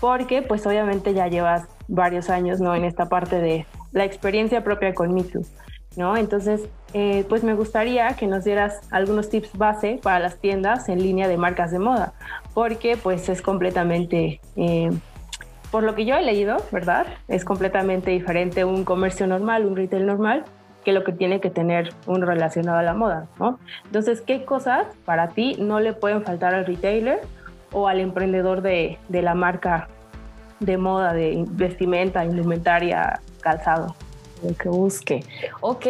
porque 0.00 0.42
pues 0.42 0.64
obviamente 0.66 1.12
ya 1.12 1.26
llevas 1.26 1.66
varios 1.88 2.30
años, 2.30 2.60
¿no? 2.60 2.74
En 2.76 2.84
esta 2.84 3.08
parte 3.08 3.40
de 3.40 3.66
la 3.90 4.04
experiencia 4.04 4.62
propia 4.62 4.94
con 4.94 5.12
MeToo, 5.12 5.42
¿no? 5.96 6.16
Entonces, 6.16 6.62
eh, 6.92 7.24
pues 7.28 7.44
me 7.44 7.54
gustaría 7.54 8.14
que 8.14 8.26
nos 8.26 8.44
dieras 8.44 8.80
algunos 8.90 9.28
tips 9.28 9.56
base 9.56 10.00
para 10.02 10.18
las 10.18 10.38
tiendas 10.38 10.88
en 10.88 11.02
línea 11.02 11.28
de 11.28 11.36
marcas 11.36 11.70
de 11.70 11.78
moda, 11.78 12.14
porque 12.54 12.96
pues 12.96 13.28
es 13.28 13.42
completamente... 13.42 14.40
Eh, 14.56 14.90
por 15.70 15.82
lo 15.82 15.96
que 15.96 16.04
yo 16.04 16.14
he 16.14 16.22
leído, 16.22 16.58
¿verdad? 16.70 17.04
Es 17.26 17.44
completamente 17.44 18.12
diferente 18.12 18.64
un 18.64 18.84
comercio 18.84 19.26
normal, 19.26 19.66
un 19.66 19.74
retail 19.74 20.06
normal, 20.06 20.44
que 20.84 20.92
lo 20.92 21.02
que 21.02 21.10
tiene 21.10 21.40
que 21.40 21.50
tener 21.50 21.92
uno 22.06 22.26
relacionado 22.26 22.78
a 22.78 22.82
la 22.82 22.94
moda. 22.94 23.26
Entonces, 23.84 24.20
¿qué 24.20 24.44
cosas 24.44 24.86
para 25.04 25.30
ti 25.30 25.56
no 25.58 25.80
le 25.80 25.92
pueden 25.92 26.22
faltar 26.22 26.54
al 26.54 26.64
retailer 26.64 27.22
o 27.72 27.88
al 27.88 27.98
emprendedor 27.98 28.62
de, 28.62 28.98
de 29.08 29.22
la 29.22 29.34
marca 29.34 29.88
de 30.60 30.76
moda, 30.76 31.12
de 31.12 31.44
vestimenta, 31.48 32.24
indumentaria, 32.24 33.20
calzado? 33.40 33.96
Que 34.52 34.68
busque. 34.68 35.24
Ok, 35.60 35.86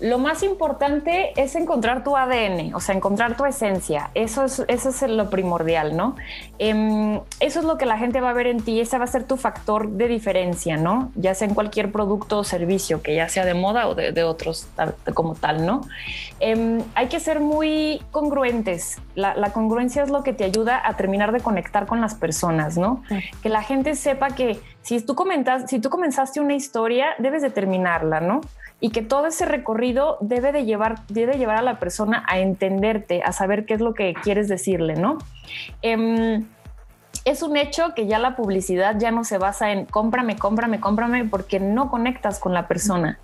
lo 0.00 0.18
más 0.18 0.42
importante 0.42 1.32
es 1.36 1.54
encontrar 1.54 2.04
tu 2.04 2.16
ADN, 2.16 2.74
o 2.74 2.80
sea, 2.80 2.94
encontrar 2.94 3.36
tu 3.36 3.44
esencia. 3.44 4.10
Eso 4.14 4.44
es, 4.44 4.64
eso 4.68 4.88
es 4.88 5.02
lo 5.02 5.30
primordial, 5.30 5.96
¿no? 5.96 6.16
Em, 6.58 7.20
eso 7.40 7.60
es 7.60 7.64
lo 7.64 7.76
que 7.76 7.86
la 7.86 7.98
gente 7.98 8.20
va 8.20 8.30
a 8.30 8.32
ver 8.32 8.46
en 8.46 8.62
ti, 8.62 8.80
ese 8.80 8.98
va 8.98 9.04
a 9.04 9.08
ser 9.08 9.24
tu 9.24 9.36
factor 9.36 9.90
de 9.90 10.08
diferencia, 10.08 10.76
¿no? 10.76 11.10
Ya 11.14 11.34
sea 11.34 11.48
en 11.48 11.54
cualquier 11.54 11.92
producto 11.92 12.38
o 12.38 12.44
servicio, 12.44 13.02
que 13.02 13.14
ya 13.14 13.28
sea 13.28 13.44
de 13.44 13.54
moda 13.54 13.88
o 13.88 13.94
de, 13.94 14.22
otros 14.22 14.68
como 15.14 15.34
tal, 15.34 15.66
¿no? 15.66 15.82
Em, 16.40 16.82
hay 16.94 17.08
que 17.08 17.20
ser 17.20 17.40
muy 17.40 18.00
congruentes. 18.10 18.98
La, 19.14 19.34
la, 19.34 19.52
congruencia 19.52 20.02
es 20.02 20.10
lo 20.10 20.22
que 20.22 20.32
te 20.32 20.44
ayuda 20.44 20.80
a 20.84 20.96
terminar 20.96 21.32
de 21.32 21.40
conectar 21.40 21.86
con 21.86 22.00
las 22.00 22.14
personas, 22.14 22.78
¿no? 22.78 23.02
Que 23.42 23.48
la 23.48 23.62
gente 23.62 23.94
sepa 23.94 24.30
que 24.30 24.60
si 24.82 25.00
tú, 25.00 25.14
comentas, 25.14 25.70
si 25.70 25.80
tú 25.80 25.90
comenzaste 25.90 26.40
una 26.40 26.54
historia, 26.54 27.06
debes 27.18 27.42
de 27.42 27.50
terminarla, 27.50 28.20
¿no? 28.20 28.40
Y 28.80 28.90
que 28.90 29.02
todo 29.02 29.26
ese 29.26 29.46
recorrido 29.46 30.18
debe 30.20 30.52
de 30.52 30.64
llevar, 30.64 31.06
debe 31.06 31.38
llevar 31.38 31.56
a 31.56 31.62
la 31.62 31.78
persona 31.78 32.24
a 32.28 32.40
entenderte, 32.40 33.22
a 33.22 33.32
saber 33.32 33.64
qué 33.64 33.74
es 33.74 33.80
lo 33.80 33.94
que 33.94 34.14
quieres 34.14 34.48
decirle, 34.48 34.94
¿no? 34.96 35.18
Em, 35.82 36.44
es 37.24 37.42
un 37.42 37.56
hecho 37.56 37.94
que 37.94 38.06
ya 38.06 38.18
la 38.18 38.34
publicidad 38.34 38.98
ya 38.98 39.12
no 39.12 39.22
se 39.22 39.38
basa 39.38 39.70
en 39.70 39.86
cómprame, 39.86 40.36
cómprame, 40.36 40.80
cómprame, 40.80 41.24
porque 41.24 41.60
no 41.60 41.90
conectas 41.90 42.40
con 42.40 42.52
la 42.52 42.66
persona. 42.66 43.20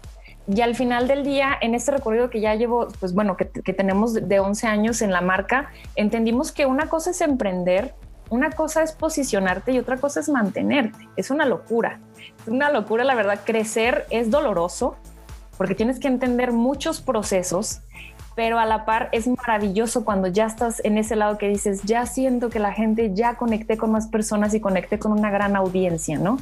Y 0.47 0.63
al 0.63 0.75
final 0.75 1.09
del 1.09 1.25
día, 1.25 1.59
en 1.61 1.75
este 1.75 1.91
recorrido 1.91 2.31
que 2.31 2.41
ya 2.41 2.55
llevo, 2.55 2.89
pues 3.01 3.13
bueno, 3.13 3.37
que, 3.37 3.45
tenemos 3.45 4.15
de 4.15 4.41
11 4.41 4.67
años 4.67 5.03
en 5.03 5.13
la 5.13 5.21
marca, 5.21 5.71
entendimos 5.95 6.53
que 6.53 6.65
una 6.65 6.89
cosa 6.89 7.11
es 7.11 7.21
emprender 7.21 7.95
una 8.31 8.51
cosa 8.51 8.83
es 8.83 8.93
posicionarte 8.93 9.73
y 9.73 9.79
otra 9.79 9.97
cosa 9.97 10.21
es 10.21 10.29
mantenerte. 10.29 11.09
Es 11.17 11.31
una 11.31 11.47
locura. 11.47 12.01
Es 12.43 12.49
una 12.49 12.71
locura, 12.71 13.05
la 13.05 13.15
verdad. 13.15 13.41
Crecer 13.45 14.07
es 14.11 14.31
doloroso 14.31 14.97
porque 15.57 15.75
tienes 15.75 15.99
que 15.99 16.09
entender 16.09 16.53
muchos 16.53 17.01
procesos, 17.01 17.81
pero 18.37 18.61
a 18.61 18.67
la 18.67 18.85
par 18.85 19.09
es 19.11 19.27
maravilloso 19.27 20.05
cuando 20.05 20.29
ya 20.29 20.47
estás 20.47 20.81
en 20.85 20.97
ese 20.97 21.17
lado 21.17 21.37
que 21.39 21.49
dices, 21.49 21.83
ya 21.83 22.07
siento 22.07 22.49
que 22.49 22.61
la 22.61 22.73
gente 22.73 23.13
ya 23.13 23.35
conecté 23.35 23.77
con 23.77 23.91
más 23.91 24.07
personas 24.07 24.55
y 24.55 24.61
conecté 24.61 25.01
con 25.01 25.11
una 25.11 25.31
gran 25.31 25.57
audiencia, 25.57 26.19
¿no? 26.19 26.39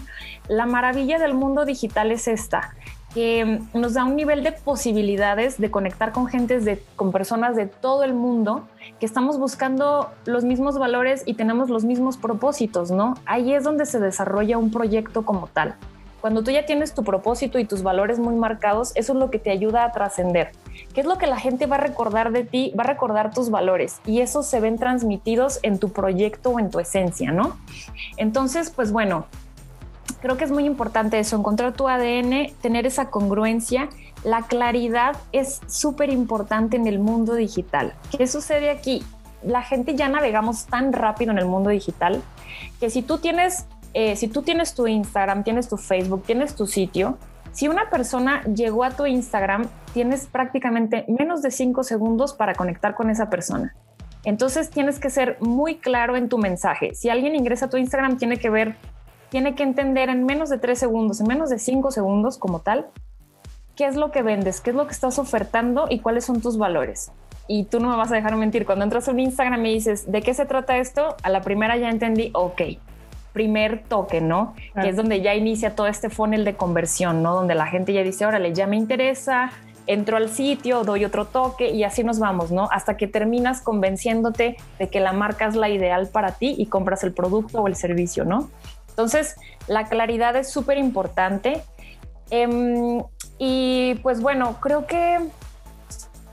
La 0.48 0.66
maravilla 0.66 1.18
del 1.18 1.32
mundo 1.32 1.64
digital 1.64 2.12
es 2.12 2.28
esta, 2.28 2.74
que 3.16 3.62
nos 3.72 3.94
da 3.94 4.04
un 4.04 4.14
nivel 4.14 4.44
de 4.44 4.52
posibilidades 4.52 5.56
de 5.56 5.70
conectar 5.70 6.12
con 6.12 6.26
gentes, 6.26 6.66
de, 6.66 6.82
con 6.96 7.12
personas 7.12 7.56
de 7.56 7.64
todo 7.64 8.04
el 8.04 8.12
mundo, 8.12 8.68
que 9.00 9.06
estamos 9.06 9.38
buscando 9.38 10.10
los 10.26 10.44
mismos 10.44 10.78
valores 10.78 11.22
y 11.24 11.32
tenemos 11.32 11.70
los 11.70 11.82
mismos 11.82 12.18
propósitos, 12.18 12.90
¿no? 12.90 13.14
Ahí 13.24 13.54
es 13.54 13.64
donde 13.64 13.86
se 13.86 14.00
desarrolla 14.00 14.58
un 14.58 14.70
proyecto 14.70 15.24
como 15.24 15.46
tal. 15.46 15.76
Cuando 16.20 16.42
tú 16.42 16.50
ya 16.50 16.66
tienes 16.66 16.92
tu 16.92 17.04
propósito 17.04 17.58
y 17.58 17.64
tus 17.64 17.82
valores 17.82 18.18
muy 18.18 18.34
marcados, 18.34 18.92
eso 18.96 19.14
es 19.14 19.18
lo 19.18 19.30
que 19.30 19.38
te 19.38 19.50
ayuda 19.50 19.84
a 19.84 19.92
trascender. 19.92 20.52
¿Qué 20.92 21.00
es 21.00 21.06
lo 21.06 21.16
que 21.16 21.26
la 21.26 21.38
gente 21.38 21.64
va 21.64 21.76
a 21.76 21.80
recordar 21.80 22.32
de 22.32 22.44
ti? 22.44 22.74
Va 22.78 22.84
a 22.84 22.86
recordar 22.86 23.32
tus 23.32 23.48
valores 23.48 24.00
y 24.04 24.20
esos 24.20 24.44
se 24.44 24.60
ven 24.60 24.76
transmitidos 24.76 25.58
en 25.62 25.78
tu 25.78 25.90
proyecto 25.90 26.50
o 26.50 26.60
en 26.60 26.68
tu 26.68 26.80
esencia, 26.80 27.32
¿no? 27.32 27.56
Entonces, 28.18 28.68
pues 28.68 28.92
bueno, 28.92 29.24
creo 30.20 30.36
que 30.36 30.44
es 30.44 30.50
muy 30.50 30.64
importante 30.64 31.18
eso, 31.18 31.36
encontrar 31.36 31.72
tu 31.72 31.88
ADN, 31.88 32.52
tener 32.60 32.86
esa 32.86 33.10
congruencia. 33.10 33.88
La 34.24 34.42
claridad 34.42 35.16
es 35.32 35.60
súper 35.66 36.10
importante 36.10 36.76
en 36.76 36.86
el 36.86 36.98
mundo 36.98 37.34
digital. 37.34 37.94
¿Qué 38.16 38.26
sucede 38.26 38.70
aquí? 38.70 39.04
La 39.42 39.62
gente 39.62 39.94
ya 39.94 40.08
navegamos 40.08 40.66
tan 40.66 40.92
rápido 40.92 41.30
en 41.32 41.38
el 41.38 41.46
mundo 41.46 41.70
digital 41.70 42.22
que 42.80 42.90
si 42.90 43.02
tú 43.02 43.18
tienes, 43.18 43.66
eh, 43.94 44.16
si 44.16 44.28
tú 44.28 44.42
tienes 44.42 44.74
tu 44.74 44.86
Instagram, 44.86 45.44
tienes 45.44 45.68
tu 45.68 45.76
Facebook, 45.76 46.24
tienes 46.24 46.54
tu 46.54 46.66
sitio, 46.66 47.18
si 47.56 47.68
una 47.68 47.88
persona 47.88 48.42
llegó 48.44 48.84
a 48.84 48.90
tu 48.90 49.06
Instagram, 49.06 49.66
tienes 49.94 50.26
prácticamente 50.26 51.06
menos 51.08 51.40
de 51.40 51.50
cinco 51.50 51.84
segundos 51.84 52.34
para 52.34 52.54
conectar 52.54 52.94
con 52.94 53.08
esa 53.08 53.30
persona. 53.30 53.74
Entonces 54.24 54.68
tienes 54.68 54.98
que 54.98 55.08
ser 55.08 55.38
muy 55.40 55.76
claro 55.76 56.16
en 56.16 56.28
tu 56.28 56.36
mensaje. 56.36 56.94
Si 56.94 57.08
alguien 57.08 57.34
ingresa 57.34 57.64
a 57.64 57.70
tu 57.70 57.78
Instagram, 57.78 58.18
tiene 58.18 58.36
que 58.38 58.50
ver 58.50 58.76
tiene 59.30 59.54
que 59.54 59.62
entender 59.62 60.08
en 60.08 60.24
menos 60.24 60.50
de 60.50 60.58
tres 60.58 60.78
segundos, 60.78 61.20
en 61.20 61.26
menos 61.26 61.50
de 61.50 61.58
cinco 61.58 61.90
segundos 61.90 62.38
como 62.38 62.60
tal, 62.60 62.86
qué 63.74 63.86
es 63.86 63.96
lo 63.96 64.10
que 64.10 64.22
vendes, 64.22 64.60
qué 64.60 64.70
es 64.70 64.76
lo 64.76 64.86
que 64.86 64.92
estás 64.92 65.18
ofertando 65.18 65.86
y 65.90 66.00
cuáles 66.00 66.24
son 66.24 66.40
tus 66.40 66.58
valores. 66.58 67.12
Y 67.48 67.64
tú 67.64 67.78
no 67.78 67.90
me 67.90 67.96
vas 67.96 68.10
a 68.10 68.16
dejar 68.16 68.34
mentir, 68.36 68.66
cuando 68.66 68.84
entras 68.84 69.08
a 69.08 69.12
un 69.12 69.20
Instagram 69.20 69.64
y 69.66 69.74
dices, 69.74 70.10
¿de 70.10 70.22
qué 70.22 70.34
se 70.34 70.46
trata 70.46 70.78
esto? 70.78 71.16
A 71.22 71.30
la 71.30 71.42
primera 71.42 71.76
ya 71.76 71.90
entendí, 71.90 72.30
ok, 72.34 72.62
primer 73.32 73.84
toque, 73.84 74.20
¿no? 74.20 74.54
Que 74.80 74.88
es 74.88 74.96
donde 74.96 75.20
ya 75.20 75.34
inicia 75.34 75.76
todo 75.76 75.86
este 75.86 76.08
funnel 76.08 76.44
de 76.44 76.56
conversión, 76.56 77.22
¿no? 77.22 77.34
Donde 77.34 77.54
la 77.54 77.66
gente 77.66 77.92
ya 77.92 78.02
dice, 78.02 78.24
órale, 78.24 78.54
ya 78.54 78.66
me 78.66 78.76
interesa, 78.76 79.52
entro 79.86 80.16
al 80.16 80.30
sitio, 80.30 80.84
doy 80.84 81.04
otro 81.04 81.26
toque 81.26 81.68
y 81.68 81.84
así 81.84 82.02
nos 82.02 82.18
vamos, 82.18 82.50
¿no? 82.50 82.68
Hasta 82.72 82.96
que 82.96 83.06
terminas 83.06 83.60
convenciéndote 83.60 84.56
de 84.78 84.88
que 84.88 85.00
la 85.00 85.12
marca 85.12 85.46
es 85.46 85.54
la 85.54 85.68
ideal 85.68 86.08
para 86.08 86.32
ti 86.32 86.54
y 86.56 86.66
compras 86.66 87.04
el 87.04 87.12
producto 87.12 87.60
o 87.60 87.68
el 87.68 87.76
servicio, 87.76 88.24
¿no? 88.24 88.48
Entonces, 88.96 89.36
la 89.68 89.84
claridad 89.84 90.36
es 90.36 90.48
súper 90.48 90.78
importante. 90.78 91.62
Em, 92.30 93.02
y 93.38 93.96
pues 93.96 94.22
bueno, 94.22 94.56
creo 94.60 94.86
que 94.86 95.18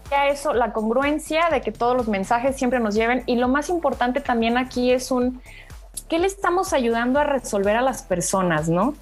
ya 0.09 0.27
eso, 0.27 0.53
la 0.53 0.71
congruencia 0.71 1.49
de 1.51 1.59
que 1.59 1.73
todos 1.73 1.97
los 1.97 2.07
mensajes 2.07 2.55
siempre 2.55 2.79
nos 2.79 2.95
lleven. 2.95 3.23
Y 3.25 3.35
lo 3.35 3.49
más 3.49 3.69
importante 3.69 4.21
también 4.21 4.57
aquí 4.57 4.91
es 4.91 5.11
un, 5.11 5.41
¿qué 6.07 6.19
le 6.19 6.27
estamos 6.27 6.71
ayudando 6.71 7.19
a 7.19 7.25
resolver 7.25 7.75
a 7.75 7.81
las 7.81 8.03
personas, 8.03 8.69
no? 8.69 8.93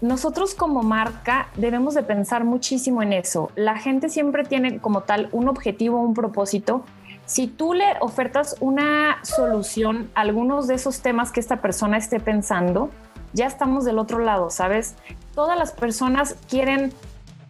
Nosotros 0.00 0.54
como 0.54 0.84
marca 0.84 1.48
debemos 1.56 1.94
de 1.94 2.04
pensar 2.04 2.44
muchísimo 2.44 3.02
en 3.02 3.12
eso. 3.12 3.50
La 3.56 3.76
gente 3.76 4.08
siempre 4.08 4.44
tiene 4.44 4.78
como 4.78 5.00
tal 5.00 5.28
un 5.32 5.48
objetivo, 5.48 6.00
un 6.00 6.14
propósito. 6.14 6.84
Si 7.26 7.48
tú 7.48 7.74
le 7.74 7.84
ofertas 8.00 8.54
una 8.60 9.18
solución 9.22 10.08
a 10.14 10.20
algunos 10.20 10.68
de 10.68 10.76
esos 10.76 11.02
temas 11.02 11.32
que 11.32 11.40
esta 11.40 11.60
persona 11.60 11.98
esté 11.98 12.20
pensando, 12.20 12.90
ya 13.32 13.46
estamos 13.46 13.84
del 13.84 13.98
otro 13.98 14.18
lado, 14.18 14.50
¿sabes? 14.50 14.94
Todas 15.34 15.58
las 15.58 15.72
personas 15.72 16.36
quieren, 16.48 16.92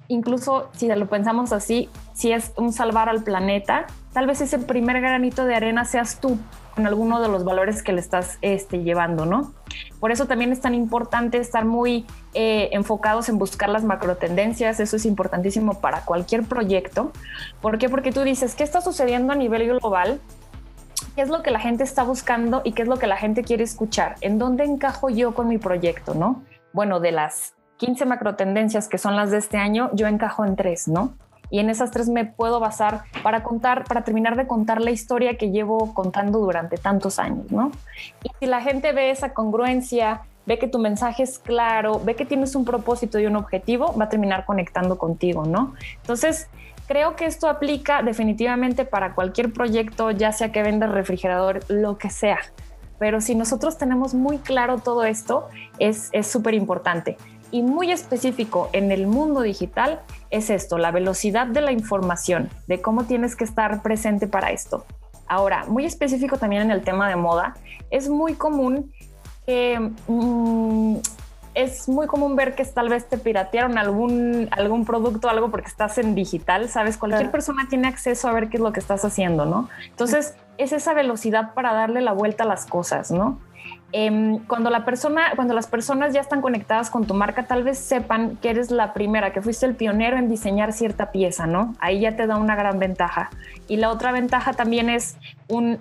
incluso 0.08 0.68
si 0.76 0.88
lo 0.88 1.06
pensamos 1.06 1.52
así, 1.52 1.88
si 2.14 2.32
es 2.32 2.52
un 2.56 2.72
salvar 2.72 3.08
al 3.08 3.22
planeta, 3.22 3.86
tal 4.12 4.26
vez 4.26 4.40
ese 4.40 4.58
primer 4.58 5.00
granito 5.00 5.44
de 5.44 5.54
arena 5.54 5.84
seas 5.84 6.20
tú 6.20 6.38
con 6.74 6.86
alguno 6.86 7.20
de 7.20 7.28
los 7.28 7.44
valores 7.44 7.82
que 7.82 7.92
le 7.92 8.00
estás 8.00 8.38
este, 8.40 8.84
llevando, 8.84 9.26
¿no? 9.26 9.52
Por 9.98 10.12
eso 10.12 10.26
también 10.26 10.52
es 10.52 10.60
tan 10.60 10.74
importante 10.74 11.38
estar 11.38 11.64
muy 11.64 12.06
eh, 12.34 12.68
enfocados 12.72 13.28
en 13.28 13.38
buscar 13.38 13.68
las 13.68 13.82
macro 13.82 14.16
tendencias, 14.16 14.78
eso 14.78 14.96
es 14.96 15.04
importantísimo 15.04 15.80
para 15.80 16.02
cualquier 16.02 16.44
proyecto. 16.44 17.10
¿Por 17.60 17.78
qué? 17.78 17.88
Porque 17.88 18.12
tú 18.12 18.22
dices, 18.22 18.54
¿qué 18.54 18.62
está 18.62 18.80
sucediendo 18.80 19.32
a 19.32 19.36
nivel 19.36 19.66
global? 19.66 20.20
Qué 21.14 21.22
es 21.22 21.28
lo 21.28 21.42
que 21.42 21.50
la 21.50 21.60
gente 21.60 21.84
está 21.84 22.02
buscando 22.02 22.62
y 22.64 22.72
qué 22.72 22.82
es 22.82 22.88
lo 22.88 22.98
que 22.98 23.06
la 23.06 23.16
gente 23.16 23.42
quiere 23.42 23.64
escuchar. 23.64 24.16
¿En 24.20 24.38
dónde 24.38 24.64
encajo 24.64 25.10
yo 25.10 25.34
con 25.34 25.48
mi 25.48 25.58
proyecto, 25.58 26.14
no? 26.14 26.42
Bueno, 26.72 27.00
de 27.00 27.12
las 27.12 27.54
15 27.78 28.04
macro 28.06 28.34
tendencias 28.34 28.88
que 28.88 28.98
son 28.98 29.16
las 29.16 29.30
de 29.30 29.38
este 29.38 29.56
año, 29.56 29.90
yo 29.94 30.06
encajo 30.06 30.44
en 30.44 30.56
tres, 30.56 30.88
¿no? 30.88 31.14
Y 31.50 31.60
en 31.60 31.70
esas 31.70 31.90
tres 31.90 32.08
me 32.08 32.26
puedo 32.26 32.60
basar 32.60 33.04
para 33.22 33.42
contar, 33.42 33.84
para 33.84 34.04
terminar 34.04 34.36
de 34.36 34.46
contar 34.46 34.82
la 34.82 34.90
historia 34.90 35.38
que 35.38 35.50
llevo 35.50 35.94
contando 35.94 36.40
durante 36.40 36.76
tantos 36.76 37.18
años, 37.18 37.50
¿no? 37.50 37.70
Y 38.22 38.30
si 38.38 38.46
la 38.46 38.60
gente 38.60 38.92
ve 38.92 39.10
esa 39.10 39.32
congruencia, 39.32 40.22
ve 40.44 40.58
que 40.58 40.68
tu 40.68 40.78
mensaje 40.78 41.22
es 41.22 41.38
claro, 41.38 42.00
ve 42.04 42.16
que 42.16 42.26
tienes 42.26 42.54
un 42.54 42.64
propósito 42.64 43.18
y 43.18 43.26
un 43.26 43.36
objetivo, 43.36 43.94
va 43.96 44.06
a 44.06 44.08
terminar 44.08 44.44
conectando 44.44 44.98
contigo, 44.98 45.46
¿no? 45.46 45.74
Entonces, 46.02 46.48
creo 46.88 47.14
que 47.14 47.26
esto 47.26 47.48
aplica 47.48 48.02
definitivamente 48.02 48.84
para 48.84 49.14
cualquier 49.14 49.52
proyecto, 49.52 50.10
ya 50.10 50.32
sea 50.32 50.50
que 50.50 50.62
venda 50.62 50.86
refrigerador, 50.86 51.60
lo 51.68 51.98
que 51.98 52.10
sea. 52.10 52.38
Pero 52.98 53.20
si 53.20 53.36
nosotros 53.36 53.78
tenemos 53.78 54.14
muy 54.14 54.38
claro 54.38 54.78
todo 54.78 55.04
esto, 55.04 55.48
es 55.78 56.10
súper 56.22 56.54
importante. 56.54 57.16
Y 57.50 57.62
muy 57.62 57.92
específico 57.92 58.68
en 58.72 58.90
el 58.90 59.06
mundo 59.06 59.42
digital 59.42 60.00
es 60.30 60.50
esto, 60.50 60.76
la 60.78 60.90
velocidad 60.90 61.46
de 61.46 61.60
la 61.60 61.72
información, 61.72 62.50
de 62.66 62.82
cómo 62.82 63.04
tienes 63.04 63.36
que 63.36 63.44
estar 63.44 63.82
presente 63.82 64.26
para 64.26 64.50
esto. 64.50 64.84
Ahora, 65.28 65.64
muy 65.66 65.84
específico 65.84 66.38
también 66.38 66.62
en 66.62 66.70
el 66.70 66.82
tema 66.82 67.08
de 67.08 67.16
moda, 67.16 67.54
es 67.90 68.08
muy 68.08 68.34
común 68.34 68.92
que... 69.46 69.92
Mm, 70.08 70.96
es 71.58 71.88
muy 71.88 72.06
común 72.06 72.36
ver 72.36 72.54
que 72.54 72.64
tal 72.64 72.88
vez 72.88 73.08
te 73.08 73.18
piratearon 73.18 73.78
algún, 73.78 74.48
algún 74.52 74.84
producto, 74.84 75.28
algo 75.28 75.50
porque 75.50 75.66
estás 75.66 75.98
en 75.98 76.14
digital, 76.14 76.68
sabes, 76.68 76.96
cualquier 76.96 77.32
persona 77.32 77.66
tiene 77.68 77.88
acceso 77.88 78.28
a 78.28 78.32
ver 78.32 78.48
qué 78.48 78.58
es 78.58 78.62
lo 78.62 78.72
que 78.72 78.78
estás 78.78 79.04
haciendo, 79.04 79.44
¿no? 79.44 79.68
Entonces, 79.88 80.36
es 80.56 80.72
esa 80.72 80.94
velocidad 80.94 81.54
para 81.54 81.74
darle 81.74 82.00
la 82.00 82.12
vuelta 82.12 82.44
a 82.44 82.46
las 82.46 82.64
cosas, 82.64 83.10
¿no? 83.10 83.40
Em, 83.90 84.38
cuando 84.46 84.70
la 84.70 84.84
persona, 84.84 85.32
cuando 85.34 85.52
las 85.52 85.66
personas 85.66 86.14
ya 86.14 86.20
están 86.20 86.42
conectadas 86.42 86.90
con 86.90 87.06
tu 87.06 87.14
marca, 87.14 87.46
tal 87.46 87.64
vez 87.64 87.78
sepan 87.78 88.36
que 88.36 88.50
eres 88.50 88.70
la 88.70 88.92
primera, 88.92 89.32
que 89.32 89.42
fuiste 89.42 89.66
el 89.66 89.74
pionero 89.74 90.16
en 90.16 90.28
diseñar 90.28 90.72
cierta 90.72 91.10
pieza, 91.10 91.48
¿no? 91.48 91.74
Ahí 91.80 92.00
ya 92.00 92.14
te 92.14 92.28
da 92.28 92.36
una 92.36 92.54
gran 92.54 92.78
ventaja. 92.78 93.30
Y 93.66 93.78
la 93.78 93.90
otra 93.90 94.12
ventaja 94.12 94.52
también 94.52 94.90
es 94.90 95.16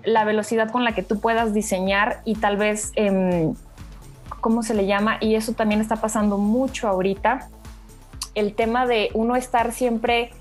la 0.03 0.23
velocidad 0.23 0.71
con 0.71 0.83
la 0.83 0.93
que 0.93 1.03
tú 1.03 1.19
puedas 1.19 1.53
diseñar 1.53 2.21
y 2.25 2.35
tal 2.35 2.57
vez, 2.57 2.93
em, 2.95 3.53
¿cómo 4.47 4.63
se 4.63 4.73
le 4.73 4.85
llama? 4.85 5.17
Y 5.19 5.35
eso 5.35 5.51
también 5.51 5.81
está 5.81 5.97
pasando 5.97 6.37
mucho 6.37 6.87
ahorita. 6.87 7.49
El 8.33 8.55
tema 8.55 8.87
de 8.87 9.09
uno 9.13 9.35
estar 9.35 9.73
siempre 9.73 10.31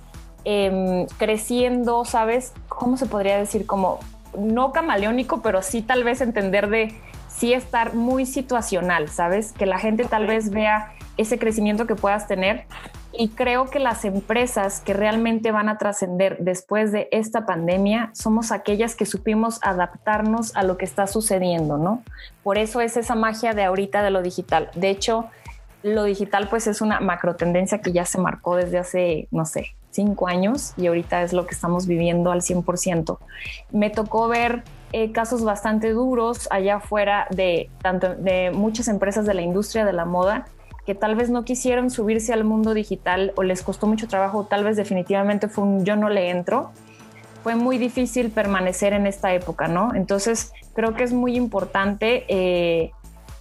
em, 0.44 1.06
creciendo, 1.18 2.04
¿sabes? 2.04 2.52
¿Cómo 2.68 2.96
se 2.98 3.06
podría 3.06 3.36
decir? 3.36 3.66
Como 3.66 3.98
no 4.38 4.70
camaleónico, 4.70 5.42
pero 5.42 5.60
sí 5.60 5.82
tal 5.82 6.04
vez 6.04 6.20
entender 6.20 6.68
de 6.68 6.94
sí 7.26 7.52
estar 7.52 7.94
muy 7.94 8.26
situacional, 8.26 9.08
¿sabes? 9.08 9.50
Que 9.50 9.66
la 9.66 9.80
gente 9.80 10.04
tal 10.04 10.28
vez 10.28 10.50
vea 10.50 10.92
ese 11.16 11.36
crecimiento 11.36 11.88
que 11.88 11.96
puedas 11.96 12.28
tener. 12.28 12.66
Y 13.18 13.28
creo 13.28 13.66
que 13.66 13.78
las 13.78 14.04
empresas 14.04 14.80
que 14.80 14.92
realmente 14.92 15.50
van 15.52 15.68
a 15.68 15.78
trascender 15.78 16.38
después 16.40 16.92
de 16.92 17.08
esta 17.12 17.46
pandemia 17.46 18.10
somos 18.12 18.52
aquellas 18.52 18.94
que 18.94 19.06
supimos 19.06 19.58
adaptarnos 19.62 20.54
a 20.54 20.62
lo 20.62 20.76
que 20.76 20.84
está 20.84 21.06
sucediendo, 21.06 21.78
¿no? 21.78 22.02
Por 22.42 22.58
eso 22.58 22.80
es 22.80 22.96
esa 22.96 23.14
magia 23.14 23.54
de 23.54 23.64
ahorita 23.64 24.02
de 24.02 24.10
lo 24.10 24.22
digital. 24.22 24.70
De 24.74 24.90
hecho, 24.90 25.26
lo 25.82 26.04
digital 26.04 26.48
pues 26.48 26.66
es 26.66 26.80
una 26.80 27.00
macro 27.00 27.36
tendencia 27.36 27.80
que 27.80 27.92
ya 27.92 28.04
se 28.04 28.18
marcó 28.18 28.56
desde 28.56 28.78
hace, 28.78 29.28
no 29.30 29.46
sé, 29.46 29.76
cinco 29.90 30.28
años 30.28 30.74
y 30.76 30.88
ahorita 30.88 31.22
es 31.22 31.32
lo 31.32 31.46
que 31.46 31.54
estamos 31.54 31.86
viviendo 31.86 32.32
al 32.32 32.42
100%. 32.42 33.18
Me 33.72 33.90
tocó 33.90 34.28
ver 34.28 34.62
eh, 34.92 35.12
casos 35.12 35.42
bastante 35.42 35.90
duros 35.90 36.48
allá 36.50 36.76
afuera 36.76 37.26
de, 37.30 37.70
tanto, 37.82 38.14
de 38.14 38.50
muchas 38.50 38.88
empresas 38.88 39.26
de 39.26 39.34
la 39.34 39.42
industria 39.42 39.84
de 39.84 39.92
la 39.92 40.04
moda 40.04 40.46
que 40.86 40.94
tal 40.94 41.16
vez 41.16 41.28
no 41.28 41.44
quisieron 41.44 41.90
subirse 41.90 42.32
al 42.32 42.44
mundo 42.44 42.72
digital 42.72 43.32
o 43.36 43.42
les 43.42 43.62
costó 43.62 43.88
mucho 43.88 44.06
trabajo, 44.06 44.44
tal 44.44 44.62
vez 44.62 44.76
definitivamente 44.76 45.48
fue 45.48 45.64
un 45.64 45.84
yo 45.84 45.96
no 45.96 46.08
le 46.08 46.30
entro. 46.30 46.70
Fue 47.42 47.56
muy 47.56 47.76
difícil 47.76 48.30
permanecer 48.30 48.92
en 48.92 49.06
esta 49.06 49.34
época, 49.34 49.68
¿no? 49.68 49.94
Entonces 49.94 50.52
creo 50.74 50.94
que 50.94 51.02
es 51.02 51.12
muy 51.12 51.36
importante, 51.36 52.24
eh, 52.28 52.92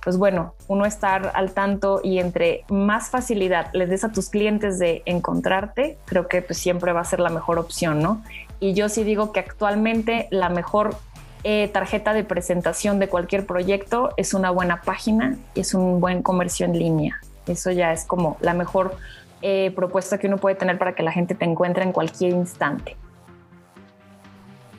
pues 0.03 0.17
bueno, 0.17 0.55
uno 0.67 0.85
estar 0.85 1.31
al 1.35 1.53
tanto 1.53 2.01
y 2.03 2.19
entre 2.19 2.65
más 2.69 3.09
facilidad 3.09 3.67
les 3.73 3.89
des 3.89 4.03
a 4.03 4.11
tus 4.11 4.29
clientes 4.29 4.79
de 4.79 5.03
encontrarte, 5.05 5.97
creo 6.05 6.27
que 6.27 6.41
pues 6.41 6.57
siempre 6.57 6.93
va 6.93 7.01
a 7.01 7.05
ser 7.05 7.19
la 7.19 7.29
mejor 7.29 7.59
opción, 7.59 8.01
¿no? 8.01 8.23
Y 8.59 8.73
yo 8.73 8.89
sí 8.89 9.03
digo 9.03 9.31
que 9.31 9.39
actualmente 9.39 10.27
la 10.31 10.49
mejor 10.49 10.95
eh, 11.43 11.69
tarjeta 11.71 12.13
de 12.13 12.23
presentación 12.23 12.97
de 12.97 13.07
cualquier 13.07 13.45
proyecto 13.45 14.13
es 14.17 14.33
una 14.33 14.49
buena 14.49 14.81
página 14.81 15.35
y 15.53 15.59
es 15.59 15.75
un 15.75 15.99
buen 15.99 16.23
comercio 16.23 16.65
en 16.65 16.77
línea. 16.77 17.21
Eso 17.47 17.71
ya 17.71 17.91
es 17.91 18.05
como 18.05 18.37
la 18.41 18.53
mejor 18.53 18.97
eh, 19.41 19.71
propuesta 19.75 20.17
que 20.17 20.27
uno 20.27 20.37
puede 20.37 20.55
tener 20.55 20.77
para 20.77 20.95
que 20.95 21.03
la 21.03 21.11
gente 21.11 21.35
te 21.35 21.45
encuentre 21.45 21.83
en 21.83 21.91
cualquier 21.91 22.33
instante. 22.33 22.97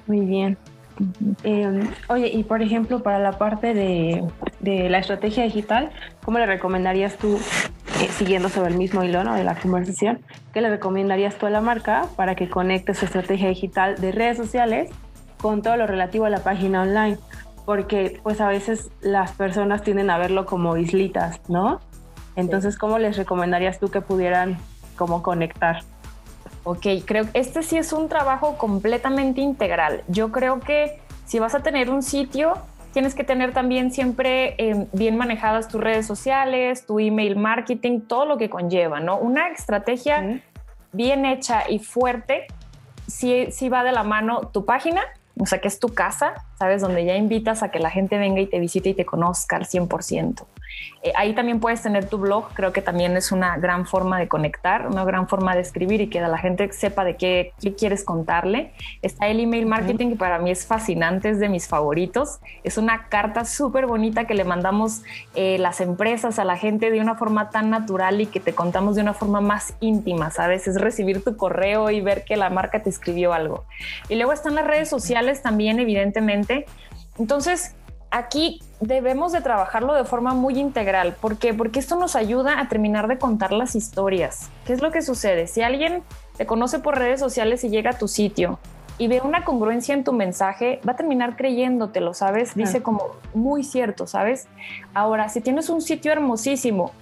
Muy 0.07 0.21
bien. 0.21 0.57
Em, 1.43 1.91
oye, 2.09 2.29
y 2.29 2.43
por 2.45 2.63
ejemplo, 2.63 3.03
para 3.03 3.19
la 3.19 3.33
parte 3.33 3.75
de, 3.75 4.23
la 4.89 4.99
estrategia 4.99 5.45
digital, 5.45 5.91
¿cómo 6.25 6.39
le 6.39 6.47
recomendarías 6.47 7.17
tú, 7.17 7.37
eh, 7.37 8.09
siguiendo 8.11 8.49
sobre 8.49 8.71
el 8.71 8.79
mismo 8.79 9.05
hilo 9.05 9.23
de 9.35 9.45
la 9.45 9.55
conversación, 9.55 10.21
qué 10.53 10.61
le 10.61 10.71
recomendarías 10.71 11.37
tú 11.37 11.47
a 11.47 11.51
la 11.51 11.61
marca 11.61 12.07
para 12.17 12.35
que 12.35 12.49
conecte 12.49 12.95
su 12.95 13.05
estrategia 13.05 13.49
digital 13.49 13.97
de 13.97 14.13
redes 14.13 14.37
sociales 14.39 14.91
con 15.41 15.63
todo 15.63 15.77
lo 15.77 15.87
relativo 15.87 16.25
a 16.25 16.31
la 16.31 16.41
página 16.41 16.83
online, 16.83 17.19
porque 17.67 18.19
pues 18.23 18.41
a 18.41 18.49
veces 18.49 18.91
las 19.01 19.33
personas 19.33 19.83
tienden 19.83 20.09
a 20.11 20.19
verlo 20.19 20.47
como 20.47 20.77
islitas, 20.77 21.41
¿no? 21.49 21.81
Entonces, 22.37 22.79
¿cómo 22.79 22.99
les 22.99 23.17
recomendarías 23.17 23.79
tú 23.79 23.91
que 23.91 24.01
pudieran 24.01 24.59
como 24.97 25.23
conectar? 25.23 25.83
Ok, 26.65 26.87
creo 27.05 27.31
que 27.31 27.39
este 27.39 27.63
sí 27.63 27.79
es 27.79 27.93
un 27.93 28.09
trabajo 28.09 28.59
completamente 28.59 29.41
integral. 29.41 30.03
Yo 30.09 30.33
creo 30.33 30.61
que 30.61 31.01
si 31.25 31.39
vas 31.39 31.55
a 31.55 31.63
tener 31.63 31.91
un 31.91 32.03
sitio, 32.03 32.55
tienes 32.93 33.15
que 33.15 33.25
tener 33.25 33.53
también 33.53 33.91
siempre 33.91 34.55
em, 34.59 34.87
bien 34.93 35.17
manejadas 35.17 35.69
tus 35.69 35.81
redes 35.81 36.07
sociales, 36.07 36.87
tu 36.87 36.99
email 36.99 37.37
marketing, 37.37 38.01
todo 38.01 38.25
lo 38.27 38.37
que 38.37 38.51
conlleva, 38.51 39.01
¿no? 39.01 39.19
Una 39.19 39.49
estrategia 39.49 40.41
bien 40.93 41.27
hecha 41.27 41.69
y 41.69 41.79
fuerte, 41.79 42.47
sí, 43.07 43.49
sí 43.51 43.69
va 43.69 43.85
de 43.85 43.93
la 43.93 44.03
mano 44.03 44.49
tu 44.49 44.65
página, 44.65 45.03
o 45.39 45.47
sea, 45.47 45.61
que 45.61 45.69
es 45.69 45.79
tu 45.79 45.89
casa, 45.89 46.35
¿sabes? 46.59 46.81
Donde 46.81 47.05
ya 47.05 47.17
invitas 47.17 47.63
a 47.63 47.71
que 47.71 47.79
la 47.79 47.91
gente 47.91 48.19
venga 48.19 48.41
y 48.41 48.47
te 48.47 48.59
visite 48.59 48.89
y 48.89 48.95
te 48.95 49.05
conozca 49.05 49.57
al 49.57 49.67
100%. 49.67 50.47
Eh, 51.03 51.13
ahí 51.17 51.35
también 51.35 51.61
puedes 51.61 51.83
tener 51.83 52.09
tu 52.09 52.19
blog, 52.19 52.49
creo 52.55 52.73
que 52.73 52.83
también 52.83 53.17
es 53.17 53.31
una 53.31 53.57
gran 53.59 53.87
forma 53.87 54.19
de 54.19 54.29
conectar, 54.29 54.87
una 54.87 55.05
gran 55.05 55.29
forma 55.29 55.55
de 55.55 55.61
escribir 55.61 56.01
y 56.01 56.09
que 56.09 56.21
la 56.21 56.39
gente 56.39 56.73
sepa 56.73 57.05
de 57.05 57.17
qué, 57.17 57.53
quieres 57.79 58.05
contarle. 58.05 58.73
Está 59.03 59.29
el 59.29 59.41
email 59.41 59.67
marketing, 59.67 60.11
que 60.11 60.17
para 60.17 60.39
mí 60.39 60.51
es 60.51 60.67
fascinante, 60.67 61.31
es 61.31 61.39
de 61.39 61.49
mis 61.49 61.69
favoritos. 61.69 62.41
Es 62.65 62.79
una 62.79 63.09
carta 63.09 63.45
súper 63.45 63.87
bonita 63.87 64.27
que 64.27 64.35
le 64.35 64.45
mandamos 64.45 65.03
eh, 65.35 65.59
las 65.59 65.81
empresas 65.81 66.39
a 66.39 66.45
la 66.45 66.57
gente 66.57 66.91
de 66.91 67.01
una 67.01 67.17
forma 67.17 67.51
tan 67.51 67.71
natural 67.71 68.21
y 68.21 68.27
que 68.27 68.41
te 68.41 68.55
contamos 68.55 68.97
de 68.97 69.03
una 69.03 69.15
forma 69.15 69.41
más 69.41 69.75
íntima, 69.81 70.31
¿sabes? 70.31 70.67
Es 70.67 70.81
recibir 70.81 71.23
tu 71.23 71.37
correo 71.37 71.91
y 71.91 72.01
ver 72.01 72.25
que 72.25 72.37
la 72.37 72.51
marca 72.51 72.83
te 72.83 72.91
escribió 72.91 73.33
algo. 73.33 73.65
Y 74.09 74.17
luego 74.17 74.33
están 74.33 74.55
las 74.55 74.67
redes 74.67 74.89
sociales 74.89 75.43
también, 75.43 75.79
evidentemente. 75.79 76.67
Entonces, 77.19 77.75
aquí 78.17 78.61
debemos 78.81 79.33
de 79.33 79.41
trabajarlo 79.41 79.95
de 79.95 80.05
forma 80.05 80.35
muy 80.35 80.59
integral. 80.59 81.17
¿Por 81.21 81.39
qué? 81.39 81.55
Porque 81.55 81.79
esto 81.79 81.97
nos 81.97 82.17
ayuda 82.17 82.61
a 82.61 82.69
terminar 82.69 83.09
de 83.09 83.19
contar 83.19 83.53
las 83.53 83.75
historias. 83.75 84.51
¿Qué 84.65 84.73
es 84.73 84.83
lo 84.83 84.91
que 84.91 85.03
sucede? 85.03 85.47
Si 85.47 85.63
alguien 85.63 86.03
te 86.37 86.47
conoce 86.47 86.79
por 86.79 86.99
redes 86.99 87.21
sociales 87.21 87.65
y 87.65 87.69
llega 87.69 87.91
a 87.91 87.99
tu 87.99 88.09
sitio 88.09 88.59
y 88.99 89.09
ve 89.09 89.21
una 89.23 89.45
congruencia 89.45 89.95
en 89.95 90.05
tu 90.05 90.13
mensaje, 90.13 90.81
va 90.87 90.93
a 90.93 90.97
terminar 90.97 91.37
creyéndotelo, 91.37 92.15
¿sabes? 92.15 92.55
Dice 92.55 92.83
como 92.83 93.11
muy 93.35 93.63
cierto, 93.63 94.07
¿sabes? 94.07 94.49
Ahora, 94.95 95.29
si 95.29 95.41
tienes 95.41 95.69
un 95.69 95.83
sitio 95.83 96.13
hermosísimo 96.13 96.93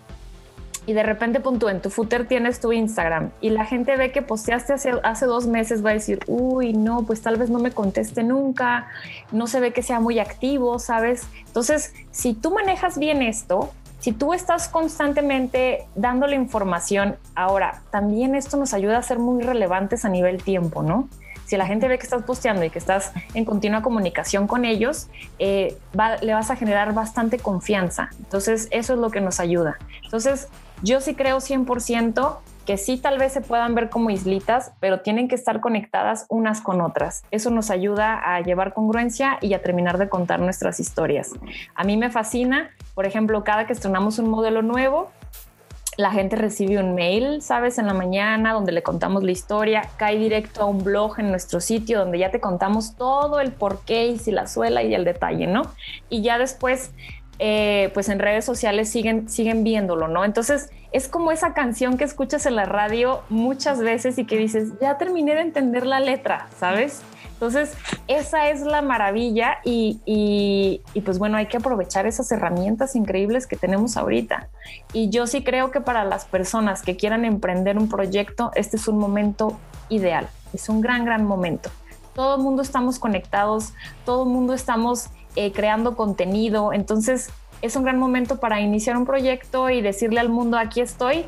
y 0.87 0.93
de 0.93 1.03
repente 1.03 1.41
punto 1.41 1.71
en 1.71 1.81
tu 1.81 1.91
footer 1.91 2.27
tienes 2.27 2.61
tu 2.61 2.73
Instagram 2.73 3.31
y 3.41 3.51
la 3.51 3.65
gente 3.65 3.97
ve 3.97 4.13
que 4.13 4.23
posteaste 4.23 4.73
hace, 4.73 4.93
hace 5.03 5.27
dos 5.27 5.47
meses, 5.47 5.85
va 5.85 5.91
a 5.91 5.95
decir, 5.95 6.21
uy, 6.27 6.73
no, 6.73 7.05
pues 7.05 7.23
tal 7.23 7.37
vez 7.37 7.51
no 7.51 7.59
me 7.59 7.71
conteste 7.71 8.23
nunca, 8.23 8.89
no 9.33 9.47
se 9.47 9.61
ve 9.61 9.73
que 9.73 9.83
sea 9.83 10.01
muy 10.01 10.19
activo, 10.19 10.79
¿sabes? 10.79 11.27
Entonces, 11.47 11.95
si 12.11 12.35
tú 12.35 12.53
manejas 12.53 12.99
bien 12.99 13.23
esto, 13.23 13.73
si 14.05 14.13
tú 14.13 14.35
estás 14.35 14.69
constantemente 14.69 15.87
dándole 15.95 16.37
información, 16.37 17.17
ahora 17.35 17.83
también 17.91 18.35
esto 18.35 18.59
nos 18.59 18.75
ayuda 18.75 18.99
a 18.99 19.03
ser 19.03 19.19
muy 19.19 19.43
relevantes 19.43 20.05
a 20.05 20.11
nivel 20.11 20.43
tiempo, 20.43 20.83
¿no? 20.83 21.09
Si 21.47 21.57
la 21.57 21.67
gente 21.67 21.89
ve 21.89 21.99
que 21.99 22.05
estás 22.05 22.23
posteando 22.23 22.65
y 22.65 22.71
que 22.71 22.79
estás 22.79 23.13
en 23.35 23.45
continua 23.45 23.83
comunicación 23.83 24.47
con 24.47 24.65
ellos, 24.65 25.09
eh, 25.39 25.77
le 26.23 26.35
vas 26.35 26.51
a 26.51 26.57
generar 26.57 26.95
bastante 26.95 27.39
confianza. 27.39 28.11
Entonces, 28.19 28.69
eso 28.71 28.95
es 28.95 28.99
lo 28.99 29.11
que 29.11 29.21
nos 29.21 29.41
ayuda. 29.41 29.79
Entonces, 30.03 30.49
yo 30.85 31.01
sí 31.01 31.15
creo 31.15 31.39
100% 31.39 32.37
que 32.67 32.77
sí 32.79 32.97
tal 32.97 33.19
vez 33.19 33.33
se 33.33 33.41
puedan 33.41 33.75
ver 33.75 33.91
como 33.91 34.11
islitas, 34.11 34.73
pero 34.81 35.01
tienen 35.01 35.29
que 35.29 35.35
estar 35.35 35.61
conectadas 35.61 36.27
unas 36.29 36.61
con 36.61 36.81
otras. 36.81 37.25
Eso 37.31 37.51
nos 37.51 37.71
ayuda 37.71 38.21
a 38.25 38.41
llevar 38.41 38.73
congruencia 38.73 39.39
y 39.41 39.55
a 39.55 39.63
terminar 39.63 39.99
de 39.99 40.09
contar 40.09 40.41
nuestras 40.41 40.81
historias. 40.81 41.33
A 41.75 41.85
mí 41.85 41.97
me 41.97 42.11
fascina, 42.11 42.71
por 42.95 43.07
ejemplo, 43.07 43.45
cada 43.45 43.67
que 43.67 43.73
estrenamos 43.73 44.19
un 44.19 44.31
modelo 44.31 44.63
nuevo, 44.63 45.11
la 45.97 46.11
gente 46.11 46.37
recibe 46.37 46.79
un 46.79 46.95
mail, 46.95 47.41
sabes, 47.41 47.79
en 47.79 47.87
la 47.87 47.95
mañana 47.95 48.53
donde 48.53 48.73
le 48.73 48.83
contamos 48.83 49.23
la 49.23 49.31
historia, 49.31 49.89
cae 49.97 50.19
directo 50.19 50.63
a 50.63 50.65
un 50.65 50.83
blog 50.83 51.21
en 51.21 51.31
nuestro 51.31 51.61
sitio 51.61 52.01
donde 52.01 52.19
ya 52.19 52.31
te 52.31 52.41
contamos 52.41 52.97
todo 52.97 53.41
el 53.41 53.53
porqué 53.53 54.07
y 54.09 54.19
si 54.19 54.33
la 54.33 54.47
suela 54.47 54.83
y 54.83 54.95
el 54.95 55.05
detalle, 55.05 55.47
¿no? 55.47 55.63
Y 56.09 56.23
ya 56.23 56.39
después 56.39 56.91
eh, 57.39 57.91
pues 57.95 58.09
en 58.09 58.19
redes 58.19 58.45
sociales 58.45 58.89
siguen, 58.89 59.29
siguen 59.29 59.65
viéndolo, 59.65 60.09
¿no? 60.09 60.25
Entonces 60.25 60.71
es 60.93 61.09
como 61.09 61.33
esa 61.33 61.55
canción 61.55 61.97
que 61.97 62.05
escuchas 62.05 62.47
en 62.47 62.55
la 62.55 62.67
radio 62.67 63.23
muchas 63.29 63.81
veces 63.81 64.19
y 64.19 64.25
que 64.25 64.37
dices, 64.37 64.73
ya 64.81 64.97
terminé 64.97 65.35
de 65.35 65.41
entender 65.41 65.87
la 65.87 65.99
letra, 65.99 66.49
¿sabes? 66.59 67.03
Entonces, 67.33 67.77
esa 68.07 68.49
es 68.49 68.63
la 68.63 68.81
maravilla 68.81 69.59
y, 69.65 70.01
y, 70.07 71.01
pues 71.01 71.19
bueno, 71.19 71.37
hay 71.37 71.47
que 71.47 71.57
aprovechar 71.57 72.07
esas 72.07 72.31
herramientas 72.31 72.95
increíbles 72.95 73.49
que 73.49 73.57
tenemos 73.57 73.97
ahorita. 73.97 74.49
Y 74.93 75.11
yo 75.11 75.27
sí 75.27 75.43
creo 75.43 75.73
que 75.73 75.81
para 75.81 76.05
las 76.05 76.25
personas 76.27 76.83
que 76.83 76.97
quieran 76.97 77.25
emprender 77.25 77.77
un 77.77 77.89
proyecto, 77.89 78.53
este 78.55 78.77
es 78.77 78.87
un 78.87 78.99
momento 78.99 79.59
ideal, 79.89 80.29
es 80.53 80.69
un 80.69 80.81
gran, 80.81 81.05
gran 81.05 81.25
momento. 81.25 81.71
Todo 82.15 82.37
el 82.37 82.43
mundo 82.43 82.63
estamos 82.63 83.01
conectados, 83.01 83.75
todo 84.05 84.23
el 84.23 84.31
mundo 84.31 84.55
estamos 84.55 85.11
eh, 85.37 85.53
creando 85.53 85.97
contenido, 85.97 86.73
entonces 86.73 87.31
es 87.63 87.77
un 87.77 87.85
gran 87.85 87.99
momento 87.99 88.41
para 88.41 88.61
iniciar 88.61 88.97
un 88.97 89.07
proyecto 89.07 89.71
y 89.71 89.81
decirle 89.81 90.21
al 90.21 90.29
mundo, 90.29 90.59
aquí 90.59 90.81
estoy 90.81 91.27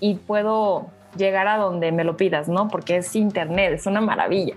y 0.00 0.14
puedo 0.14 0.86
llegar 1.16 1.48
a 1.48 1.56
donde 1.58 1.92
me 1.92 2.04
lo 2.04 2.16
pidas, 2.16 2.48
¿no? 2.48 2.68
Porque 2.68 2.96
es 2.96 3.14
internet, 3.16 3.72
es 3.74 3.86
una 3.86 4.00
maravilla. 4.00 4.54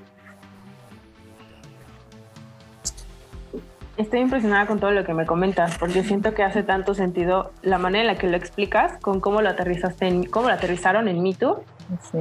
Estoy 3.95 4.21
impresionada 4.21 4.65
con 4.65 4.79
todo 4.79 4.89
lo 4.91 5.03
que 5.03 5.13
me 5.13 5.27
comentas, 5.27 5.77
porque 5.77 6.03
siento 6.03 6.33
que 6.33 6.41
hace 6.41 6.63
tanto 6.63 6.95
sentido 6.95 7.51
la 7.61 7.77
manera 7.77 8.01
en 8.01 8.07
la 8.07 8.15
que 8.15 8.27
lo 8.27 8.35
explicas 8.35 8.97
con 9.01 9.19
cómo 9.19 9.41
lo 9.41 9.49
aterrizaste 9.49 10.07
en, 10.07 10.23
cómo 10.23 10.47
lo 10.47 10.53
aterrizaron 10.55 11.07
en 11.07 11.21
Mito. 11.21 11.63
Sí. 12.11 12.17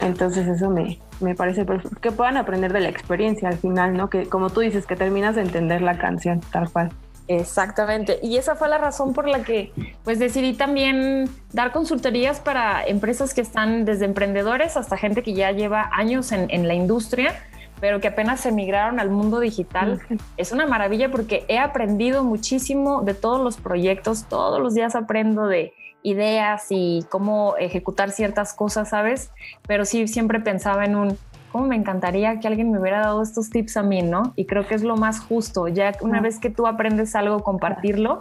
Entonces 0.00 0.46
eso 0.46 0.68
me, 0.68 0.98
me 1.20 1.34
parece 1.34 1.64
perfecto. 1.64 1.98
que 2.00 2.12
puedan 2.12 2.36
aprender 2.36 2.74
de 2.74 2.80
la 2.80 2.90
experiencia 2.90 3.48
al 3.48 3.56
final, 3.56 3.96
¿no? 3.96 4.10
Que 4.10 4.28
como 4.28 4.50
tú 4.50 4.60
dices, 4.60 4.86
que 4.86 4.96
terminas 4.96 5.34
de 5.34 5.42
entender 5.42 5.80
la 5.80 5.96
canción 5.96 6.40
tal 6.52 6.70
cual. 6.70 6.90
Exactamente. 7.26 8.18
Y 8.22 8.36
esa 8.36 8.54
fue 8.54 8.68
la 8.68 8.78
razón 8.78 9.12
por 9.12 9.28
la 9.28 9.42
que 9.42 9.72
pues 10.04 10.18
decidí 10.18 10.54
también 10.54 11.28
dar 11.52 11.72
consultorías 11.72 12.40
para 12.40 12.84
empresas 12.86 13.34
que 13.34 13.42
están 13.42 13.84
desde 13.84 14.06
emprendedores 14.06 14.76
hasta 14.76 14.96
gente 14.96 15.22
que 15.22 15.34
ya 15.34 15.52
lleva 15.52 15.90
años 15.92 16.32
en, 16.32 16.46
en 16.50 16.66
la 16.66 16.74
industria 16.74 17.34
pero 17.80 18.00
que 18.00 18.08
apenas 18.08 18.40
se 18.40 18.52
migraron 18.52 19.00
al 19.00 19.10
mundo 19.10 19.40
digital. 19.40 20.00
Es 20.36 20.52
una 20.52 20.66
maravilla 20.66 21.10
porque 21.10 21.44
he 21.48 21.58
aprendido 21.58 22.24
muchísimo 22.24 23.02
de 23.02 23.14
todos 23.14 23.40
los 23.42 23.56
proyectos, 23.56 24.24
todos 24.28 24.60
los 24.60 24.74
días 24.74 24.94
aprendo 24.94 25.46
de 25.46 25.72
ideas 26.02 26.66
y 26.70 27.04
cómo 27.10 27.56
ejecutar 27.58 28.10
ciertas 28.10 28.54
cosas, 28.54 28.90
¿sabes? 28.90 29.30
Pero 29.66 29.84
sí 29.84 30.06
siempre 30.08 30.40
pensaba 30.40 30.84
en 30.84 30.96
un, 30.96 31.18
¿cómo 31.50 31.66
me 31.66 31.76
encantaría 31.76 32.40
que 32.40 32.48
alguien 32.48 32.70
me 32.70 32.78
hubiera 32.78 33.00
dado 33.00 33.22
estos 33.22 33.50
tips 33.50 33.76
a 33.76 33.82
mí, 33.82 34.02
¿no? 34.02 34.32
Y 34.36 34.46
creo 34.46 34.66
que 34.66 34.74
es 34.74 34.82
lo 34.82 34.96
más 34.96 35.20
justo, 35.20 35.68
ya 35.68 35.92
una 36.00 36.20
vez 36.20 36.38
que 36.38 36.50
tú 36.50 36.66
aprendes 36.66 37.14
algo, 37.14 37.40
compartirlo. 37.40 38.18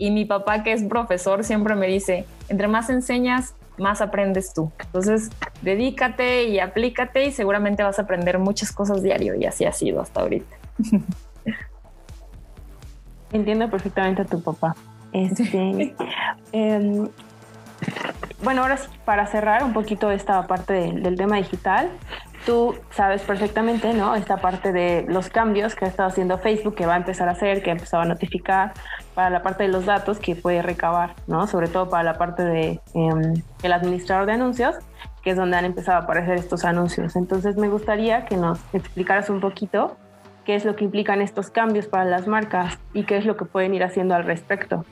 Y 0.00 0.12
mi 0.12 0.24
papá, 0.24 0.62
que 0.62 0.72
es 0.72 0.84
profesor, 0.84 1.42
siempre 1.42 1.74
me 1.74 1.88
dice, 1.88 2.24
entre 2.48 2.68
más 2.68 2.88
enseñas, 2.88 3.54
más 3.78 4.00
aprendes 4.00 4.52
tú. 4.52 4.72
Entonces, 4.78 5.30
dedícate 5.62 6.44
y 6.44 6.60
aplícate 6.60 7.26
y 7.26 7.32
seguramente 7.32 7.82
vas 7.82 7.98
a 7.98 8.02
aprender 8.02 8.38
muchas 8.38 8.72
cosas 8.72 9.02
diario 9.02 9.34
y 9.34 9.44
así 9.44 9.64
ha 9.64 9.72
sido 9.72 10.00
hasta 10.00 10.20
ahorita. 10.20 10.56
Entiendo 13.32 13.70
perfectamente 13.70 14.22
a 14.22 14.24
tu 14.24 14.42
papá. 14.42 14.74
Este, 15.12 15.94
em, 16.52 17.08
bueno, 18.42 18.62
ahora 18.62 18.76
sí, 18.76 18.88
para 19.04 19.26
cerrar 19.26 19.64
un 19.64 19.72
poquito 19.72 20.10
esta 20.10 20.46
parte 20.46 20.72
del 20.72 21.16
tema 21.16 21.36
digital, 21.36 21.90
tú 22.44 22.74
sabes 22.90 23.22
perfectamente, 23.22 23.94
¿no? 23.94 24.14
Esta 24.14 24.38
parte 24.38 24.72
de 24.72 25.04
los 25.08 25.28
cambios 25.28 25.74
que 25.74 25.84
ha 25.84 25.88
estado 25.88 26.08
haciendo 26.08 26.38
Facebook, 26.38 26.74
que 26.74 26.86
va 26.86 26.94
a 26.94 26.96
empezar 26.96 27.28
a 27.28 27.32
hacer, 27.32 27.62
que 27.62 27.70
ha 27.70 27.72
empezado 27.72 28.02
a 28.02 28.06
notificar, 28.06 28.72
para 29.14 29.30
la 29.30 29.42
parte 29.42 29.64
de 29.64 29.70
los 29.70 29.86
datos 29.86 30.18
que 30.18 30.36
puede 30.36 30.62
recabar, 30.62 31.14
¿no? 31.26 31.46
Sobre 31.46 31.68
todo 31.68 31.88
para 31.88 32.02
la 32.02 32.14
parte 32.18 32.44
de 32.44 32.80
em, 32.94 33.34
el 33.62 33.72
administrador 33.72 34.26
de 34.26 34.32
anuncios, 34.32 34.76
que 35.22 35.30
es 35.30 35.36
donde 35.36 35.56
han 35.56 35.64
empezado 35.64 35.98
a 35.98 36.02
aparecer 36.02 36.36
estos 36.36 36.64
anuncios. 36.64 37.16
Entonces 37.16 37.56
me 37.56 37.68
gustaría 37.68 38.24
que 38.24 38.36
nos 38.36 38.60
explicaras 38.72 39.30
un 39.30 39.40
poquito 39.40 39.96
qué 40.44 40.54
es 40.54 40.64
lo 40.64 40.76
que 40.76 40.84
implican 40.84 41.20
estos 41.20 41.50
cambios 41.50 41.86
para 41.86 42.04
las 42.04 42.26
marcas 42.26 42.78
y 42.94 43.04
qué 43.04 43.18
es 43.18 43.26
lo 43.26 43.36
que 43.36 43.44
pueden 43.44 43.74
ir 43.74 43.84
haciendo 43.84 44.14
al 44.14 44.24
respecto. 44.24 44.84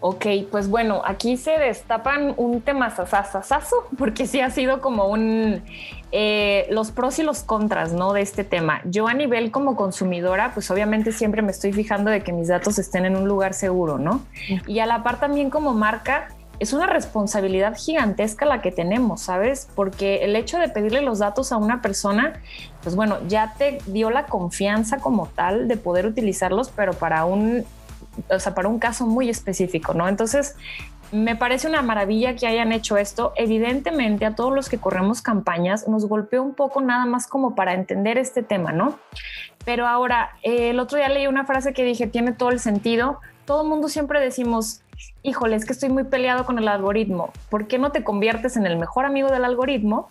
Ok, 0.00 0.26
pues 0.50 0.68
bueno, 0.68 1.02
aquí 1.04 1.36
se 1.36 1.58
destapan 1.58 2.34
un 2.36 2.60
tema 2.60 2.90
sasasasazo, 2.90 3.88
porque 3.98 4.26
sí 4.26 4.40
ha 4.40 4.50
sido 4.50 4.80
como 4.80 5.08
un 5.08 5.62
eh, 6.12 6.66
los 6.70 6.92
pros 6.92 7.18
y 7.18 7.24
los 7.24 7.42
contras, 7.42 7.92
¿no? 7.92 8.12
De 8.12 8.20
este 8.20 8.44
tema. 8.44 8.80
Yo 8.84 9.08
a 9.08 9.14
nivel 9.14 9.50
como 9.50 9.74
consumidora, 9.74 10.52
pues 10.54 10.70
obviamente 10.70 11.10
siempre 11.10 11.42
me 11.42 11.50
estoy 11.50 11.72
fijando 11.72 12.10
de 12.10 12.22
que 12.22 12.32
mis 12.32 12.48
datos 12.48 12.78
estén 12.78 13.04
en 13.04 13.16
un 13.16 13.26
lugar 13.26 13.52
seguro, 13.52 13.98
¿no? 13.98 14.24
Y 14.66 14.78
a 14.78 14.86
la 14.86 15.02
par 15.02 15.18
también 15.18 15.50
como 15.50 15.74
marca, 15.74 16.28
es 16.60 16.72
una 16.72 16.86
responsabilidad 16.86 17.76
gigantesca 17.76 18.46
la 18.46 18.62
que 18.62 18.70
tenemos, 18.70 19.22
¿sabes? 19.22 19.68
Porque 19.74 20.24
el 20.24 20.36
hecho 20.36 20.58
de 20.58 20.68
pedirle 20.68 21.02
los 21.02 21.18
datos 21.18 21.52
a 21.52 21.56
una 21.56 21.82
persona, 21.82 22.40
pues 22.82 22.94
bueno, 22.94 23.18
ya 23.26 23.54
te 23.58 23.78
dio 23.86 24.10
la 24.10 24.26
confianza 24.26 24.98
como 24.98 25.26
tal 25.26 25.68
de 25.68 25.76
poder 25.76 26.06
utilizarlos, 26.06 26.70
pero 26.70 26.92
para 26.92 27.24
un 27.24 27.64
o 28.28 28.38
sea, 28.38 28.54
para 28.54 28.68
un 28.68 28.78
caso 28.78 29.06
muy 29.06 29.28
específico, 29.28 29.94
¿no? 29.94 30.08
Entonces, 30.08 30.56
me 31.12 31.36
parece 31.36 31.68
una 31.68 31.82
maravilla 31.82 32.34
que 32.34 32.46
hayan 32.46 32.72
hecho 32.72 32.96
esto. 32.96 33.32
Evidentemente, 33.36 34.26
a 34.26 34.34
todos 34.34 34.52
los 34.52 34.68
que 34.68 34.78
corremos 34.78 35.22
campañas 35.22 35.86
nos 35.86 36.06
golpeó 36.06 36.42
un 36.42 36.54
poco 36.54 36.80
nada 36.80 37.06
más 37.06 37.26
como 37.26 37.54
para 37.54 37.74
entender 37.74 38.18
este 38.18 38.42
tema, 38.42 38.72
¿no? 38.72 38.98
Pero 39.64 39.86
ahora, 39.86 40.30
el 40.42 40.78
otro 40.80 40.98
día 40.98 41.08
leí 41.08 41.26
una 41.26 41.44
frase 41.44 41.72
que 41.72 41.84
dije, 41.84 42.06
tiene 42.06 42.32
todo 42.32 42.50
el 42.50 42.58
sentido. 42.58 43.20
Todo 43.44 43.62
el 43.62 43.68
mundo 43.68 43.88
siempre 43.88 44.20
decimos, 44.20 44.82
híjole, 45.22 45.56
es 45.56 45.64
que 45.64 45.72
estoy 45.72 45.88
muy 45.88 46.04
peleado 46.04 46.44
con 46.44 46.58
el 46.58 46.68
algoritmo. 46.68 47.32
¿Por 47.48 47.68
qué 47.68 47.78
no 47.78 47.92
te 47.92 48.02
conviertes 48.02 48.56
en 48.56 48.66
el 48.66 48.76
mejor 48.76 49.04
amigo 49.04 49.28
del 49.28 49.44
algoritmo? 49.44 50.08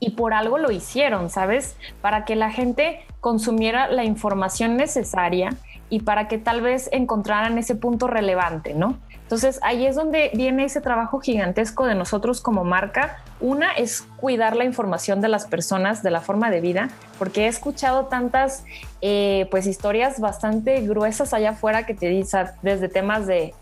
Y 0.00 0.10
por 0.10 0.34
algo 0.34 0.58
lo 0.58 0.70
hicieron, 0.72 1.30
¿sabes? 1.30 1.76
Para 2.02 2.24
que 2.24 2.36
la 2.36 2.50
gente 2.50 3.06
consumiera 3.20 3.88
la 3.88 4.04
información 4.04 4.76
necesaria 4.76 5.50
y 5.88 6.00
para 6.00 6.28
que 6.28 6.38
tal 6.38 6.60
vez 6.60 6.88
encontraran 6.92 7.58
ese 7.58 7.74
punto 7.74 8.06
relevante, 8.06 8.74
¿no? 8.74 8.98
Entonces 9.22 9.58
ahí 9.62 9.86
es 9.86 9.96
donde 9.96 10.30
viene 10.34 10.64
ese 10.64 10.80
trabajo 10.80 11.18
gigantesco 11.18 11.84
de 11.86 11.94
nosotros 11.94 12.40
como 12.40 12.64
marca. 12.64 13.18
Una 13.40 13.72
es 13.72 14.02
cuidar 14.16 14.56
la 14.56 14.64
información 14.64 15.20
de 15.20 15.28
las 15.28 15.46
personas, 15.46 16.02
de 16.02 16.10
la 16.10 16.20
forma 16.20 16.50
de 16.50 16.60
vida, 16.60 16.88
porque 17.18 17.44
he 17.44 17.48
escuchado 17.48 18.06
tantas 18.06 18.64
eh, 19.00 19.48
pues 19.50 19.66
historias 19.66 20.20
bastante 20.20 20.80
gruesas 20.82 21.34
allá 21.34 21.50
afuera 21.50 21.86
que 21.86 21.94
te 21.94 22.08
dicen 22.08 22.46
desde 22.62 22.88
temas 22.88 23.26
de 23.26 23.52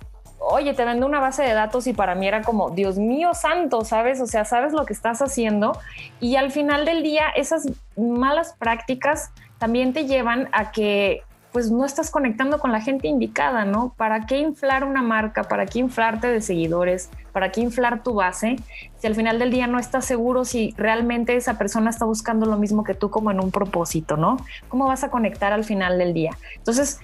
oye, 0.46 0.74
te 0.74 0.84
vendo 0.84 1.06
una 1.06 1.20
base 1.20 1.42
de 1.42 1.54
datos 1.54 1.86
y 1.86 1.94
para 1.94 2.14
mí 2.14 2.28
era 2.28 2.42
como, 2.42 2.70
Dios 2.70 2.98
mío 2.98 3.34
santo, 3.34 3.84
¿sabes? 3.84 4.20
O 4.20 4.26
sea, 4.26 4.44
sabes 4.44 4.72
lo 4.72 4.84
que 4.84 4.92
estás 4.92 5.22
haciendo 5.22 5.78
y 6.20 6.36
al 6.36 6.50
final 6.50 6.84
del 6.84 7.02
día 7.02 7.24
esas 7.34 7.66
malas 7.96 8.54
prácticas 8.58 9.30
también 9.58 9.92
te 9.92 10.04
llevan 10.04 10.48
a 10.52 10.70
que 10.72 11.22
pues 11.54 11.70
no 11.70 11.84
estás 11.84 12.10
conectando 12.10 12.58
con 12.58 12.72
la 12.72 12.80
gente 12.80 13.06
indicada, 13.06 13.64
¿no? 13.64 13.94
¿Para 13.96 14.26
qué 14.26 14.38
inflar 14.38 14.82
una 14.82 15.02
marca? 15.02 15.44
¿Para 15.44 15.66
qué 15.66 15.78
inflarte 15.78 16.26
de 16.26 16.40
seguidores? 16.40 17.10
¿Para 17.32 17.52
qué 17.52 17.60
inflar 17.60 18.02
tu 18.02 18.14
base? 18.14 18.56
Si 18.98 19.06
al 19.06 19.14
final 19.14 19.38
del 19.38 19.52
día 19.52 19.68
no 19.68 19.78
estás 19.78 20.04
seguro 20.04 20.44
si 20.44 20.74
realmente 20.76 21.36
esa 21.36 21.56
persona 21.56 21.90
está 21.90 22.06
buscando 22.06 22.44
lo 22.44 22.58
mismo 22.58 22.82
que 22.82 22.94
tú 22.94 23.08
como 23.08 23.30
en 23.30 23.38
un 23.38 23.52
propósito, 23.52 24.16
¿no? 24.16 24.36
¿Cómo 24.66 24.88
vas 24.88 25.04
a 25.04 25.12
conectar 25.12 25.52
al 25.52 25.62
final 25.62 25.96
del 25.96 26.12
día? 26.12 26.36
Entonces, 26.56 26.98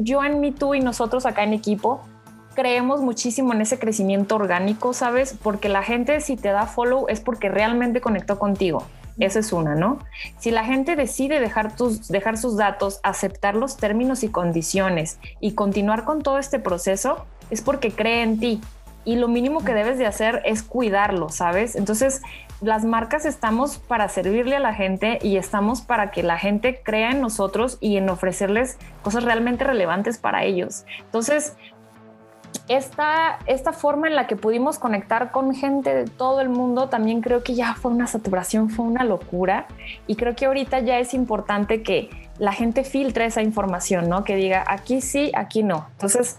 yo 0.00 0.24
en 0.24 0.40
mí, 0.40 0.50
tú 0.50 0.74
y 0.74 0.80
nosotros 0.80 1.24
acá 1.24 1.44
en 1.44 1.52
equipo, 1.52 2.00
creemos 2.56 3.00
muchísimo 3.00 3.52
en 3.52 3.60
ese 3.60 3.78
crecimiento 3.78 4.34
orgánico, 4.34 4.92
¿sabes? 4.92 5.38
Porque 5.40 5.68
la 5.68 5.84
gente 5.84 6.20
si 6.20 6.34
te 6.36 6.48
da 6.48 6.66
follow 6.66 7.06
es 7.08 7.20
porque 7.20 7.48
realmente 7.48 8.00
conectó 8.00 8.40
contigo. 8.40 8.88
Esa 9.18 9.40
es 9.40 9.52
una, 9.52 9.74
¿no? 9.74 9.98
Si 10.38 10.50
la 10.50 10.64
gente 10.64 10.96
decide 10.96 11.40
dejar, 11.40 11.76
tus, 11.76 12.08
dejar 12.08 12.38
sus 12.38 12.56
datos, 12.56 13.00
aceptar 13.02 13.54
los 13.54 13.76
términos 13.76 14.22
y 14.22 14.28
condiciones 14.28 15.18
y 15.40 15.52
continuar 15.52 16.04
con 16.04 16.22
todo 16.22 16.38
este 16.38 16.58
proceso, 16.58 17.26
es 17.50 17.60
porque 17.60 17.92
cree 17.92 18.22
en 18.22 18.38
ti. 18.38 18.60
Y 19.04 19.16
lo 19.16 19.28
mínimo 19.28 19.64
que 19.64 19.74
debes 19.74 19.98
de 19.98 20.06
hacer 20.06 20.42
es 20.44 20.62
cuidarlo, 20.62 21.28
¿sabes? 21.28 21.74
Entonces, 21.74 22.22
las 22.60 22.84
marcas 22.84 23.24
estamos 23.24 23.78
para 23.78 24.08
servirle 24.08 24.54
a 24.54 24.60
la 24.60 24.72
gente 24.72 25.18
y 25.20 25.36
estamos 25.36 25.80
para 25.80 26.12
que 26.12 26.22
la 26.22 26.38
gente 26.38 26.80
crea 26.82 27.10
en 27.10 27.20
nosotros 27.20 27.78
y 27.80 27.96
en 27.96 28.08
ofrecerles 28.08 28.78
cosas 29.02 29.24
realmente 29.24 29.64
relevantes 29.64 30.18
para 30.18 30.44
ellos. 30.44 30.84
Entonces, 31.00 31.56
esta, 32.68 33.38
esta 33.46 33.72
forma 33.72 34.08
en 34.08 34.16
la 34.16 34.26
que 34.26 34.36
pudimos 34.36 34.78
conectar 34.78 35.30
con 35.30 35.54
gente 35.54 35.94
de 35.94 36.04
todo 36.04 36.40
el 36.40 36.48
mundo 36.48 36.88
también 36.88 37.20
creo 37.20 37.42
que 37.42 37.54
ya 37.54 37.74
fue 37.74 37.90
una 37.90 38.06
saturación, 38.06 38.70
fue 38.70 38.86
una 38.86 39.04
locura 39.04 39.66
y 40.06 40.16
creo 40.16 40.34
que 40.34 40.46
ahorita 40.46 40.80
ya 40.80 40.98
es 40.98 41.14
importante 41.14 41.82
que 41.82 42.10
la 42.38 42.52
gente 42.52 42.84
filtre 42.84 43.26
esa 43.26 43.42
información, 43.42 44.08
¿no? 44.08 44.24
Que 44.24 44.36
diga 44.36 44.64
aquí 44.66 45.00
sí, 45.00 45.30
aquí 45.34 45.62
no. 45.62 45.86
Entonces, 45.92 46.38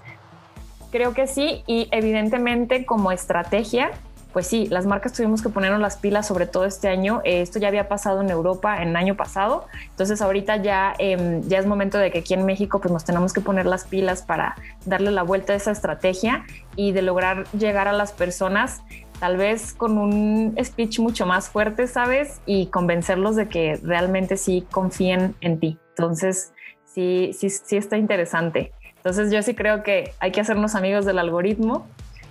creo 0.92 1.14
que 1.14 1.28
sí 1.28 1.64
y 1.66 1.88
evidentemente 1.92 2.86
como 2.86 3.12
estrategia 3.12 3.92
pues 4.34 4.48
sí, 4.48 4.68
las 4.68 4.88
marcas 4.88 5.14
tuvimos 5.14 5.44
que 5.44 5.50
ponernos 5.50 5.80
las 5.80 5.98
pilas 5.98 6.28
sobre 6.28 6.48
todo 6.48 6.66
este 6.66 6.90
año. 6.90 7.22
Eh, 7.24 7.42
esto 7.42 7.60
ya 7.60 7.68
había 7.68 7.88
pasado 7.88 8.22
en 8.22 8.30
Europa 8.32 8.82
en 8.82 8.90
el 8.90 8.96
año 8.96 9.16
pasado, 9.16 9.68
entonces 9.92 10.22
ahorita 10.22 10.58
ya, 10.58 10.96
em, 10.98 11.42
ya 11.44 11.60
es 11.60 11.68
momento 11.68 12.00
de 12.00 12.12
que 12.12 12.20
aquí 12.20 12.34
en 12.34 12.46
México 12.46 12.82
pues 12.82 12.92
nos 12.92 13.06
tenemos 13.06 13.32
que 13.32 13.42
poner 13.42 13.68
las 13.68 13.86
pilas 13.86 14.24
para 14.24 14.56
darle 14.86 15.12
la 15.12 15.22
vuelta 15.22 15.54
a 15.54 15.56
esa 15.56 15.72
estrategia 15.72 16.46
y 16.76 16.92
de 16.92 17.04
lograr 17.04 17.46
llegar 17.52 17.88
a 17.88 17.94
las 17.94 18.12
personas 18.12 18.82
tal 19.20 19.38
vez 19.38 19.74
con 19.74 19.98
un 19.98 20.56
speech 20.62 21.00
mucho 21.00 21.26
más 21.26 21.48
fuerte, 21.48 21.88
¿sabes? 21.88 22.42
Y 22.46 22.66
convencerlos 22.68 23.36
de 23.36 23.48
que 23.48 23.80
realmente 23.84 24.36
sí 24.36 24.66
confíen 24.72 25.36
en 25.40 25.60
ti. 25.60 25.78
Entonces, 25.90 26.54
sí, 26.84 27.32
sí, 27.38 27.50
sí 27.50 27.78
está 27.78 27.98
interesante. 27.98 28.74
Entonces 28.98 29.32
yo 29.32 29.42
sí 29.44 29.54
creo 29.54 29.84
que 29.84 30.14
hay 30.20 30.32
que 30.32 30.42
hacernos 30.42 30.76
amigos 30.76 31.06
del 31.06 31.20
algoritmo, 31.20 31.86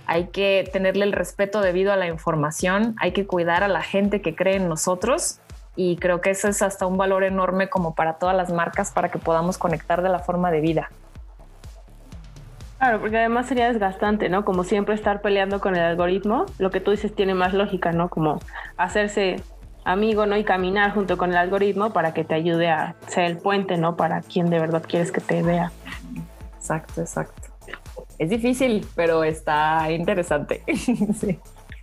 hay 0.05 0.27
que 0.27 0.69
tenerle 0.71 1.05
el 1.05 1.13
respeto 1.13 1.61
debido 1.61 1.93
a 1.93 1.95
la 1.95 2.07
información, 2.07 2.95
hay 2.99 3.11
que 3.11 3.25
cuidar 3.25 3.63
a 3.63 3.67
la 3.67 3.81
gente 3.81 4.21
que 4.21 4.35
cree 4.35 4.57
en 4.57 4.67
nosotros 4.67 5.39
y 5.75 5.97
creo 5.97 6.21
que 6.21 6.31
eso 6.31 6.47
es 6.47 6.61
hasta 6.61 6.85
un 6.85 6.97
valor 6.97 7.23
enorme 7.23 7.69
como 7.69 7.95
para 7.95 8.13
todas 8.13 8.35
las 8.35 8.51
marcas 8.51 8.91
para 8.91 9.09
que 9.09 9.19
podamos 9.19 9.57
conectar 9.57 10.01
de 10.03 10.09
la 10.09 10.19
forma 10.19 10.51
de 10.51 10.61
vida. 10.61 10.89
Claro, 12.77 12.99
porque 12.99 13.17
además 13.17 13.47
sería 13.47 13.69
desgastante, 13.69 14.27
¿no? 14.27 14.43
Como 14.43 14.65
siempre 14.65 14.93
estar 14.93 15.21
peleando 15.21 15.61
con 15.61 15.75
el 15.75 15.81
algoritmo, 15.81 16.45
lo 16.57 16.69
que 16.69 16.81
tú 16.81 16.91
dices 16.91 17.15
tiene 17.15 17.33
más 17.33 17.53
lógica, 17.53 17.93
¿no? 17.93 18.09
Como 18.09 18.39
hacerse 18.75 19.37
amigo, 19.85 20.25
¿no? 20.25 20.35
Y 20.35 20.43
caminar 20.43 20.93
junto 20.93 21.17
con 21.17 21.31
el 21.31 21.37
algoritmo 21.37 21.93
para 21.93 22.13
que 22.13 22.25
te 22.25 22.35
ayude 22.35 22.69
a 22.69 22.95
ser 23.07 23.23
el 23.23 23.37
puente, 23.37 23.77
¿no? 23.77 23.95
Para 23.95 24.21
quien 24.21 24.49
de 24.49 24.59
verdad 24.59 24.83
quieres 24.85 25.13
que 25.13 25.21
te 25.21 25.41
vea. 25.43 25.71
Exacto, 26.57 26.99
exacto. 26.99 27.52
Es 28.19 28.29
difícil, 28.29 28.85
pero 28.95 29.23
está 29.23 29.91
interesante. 29.91 30.63
sí. 31.13 31.39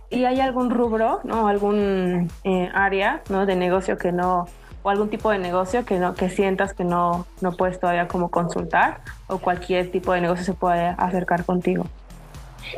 ¿Y 0.09 0.25
hay 0.25 0.41
algún 0.41 0.69
rubro, 0.69 1.21
¿no? 1.23 1.47
Algún 1.47 2.29
eh, 2.43 2.69
área, 2.73 3.21
¿no? 3.29 3.45
De 3.45 3.55
negocio 3.55 3.97
que 3.97 4.11
no 4.11 4.47
o 4.83 4.89
algún 4.89 5.09
tipo 5.09 5.29
de 5.29 5.37
negocio 5.37 5.85
que 5.85 5.99
no 5.99 6.15
que 6.15 6.29
sientas 6.29 6.73
que 6.73 6.83
no, 6.83 7.25
no 7.39 7.51
puedes 7.51 7.79
todavía 7.79 8.07
como 8.07 8.31
consultar 8.31 9.01
o 9.27 9.37
cualquier 9.37 9.91
tipo 9.91 10.11
de 10.13 10.21
negocio 10.21 10.43
se 10.43 10.53
puede 10.53 10.95
acercar 10.97 11.45
contigo. 11.45 11.85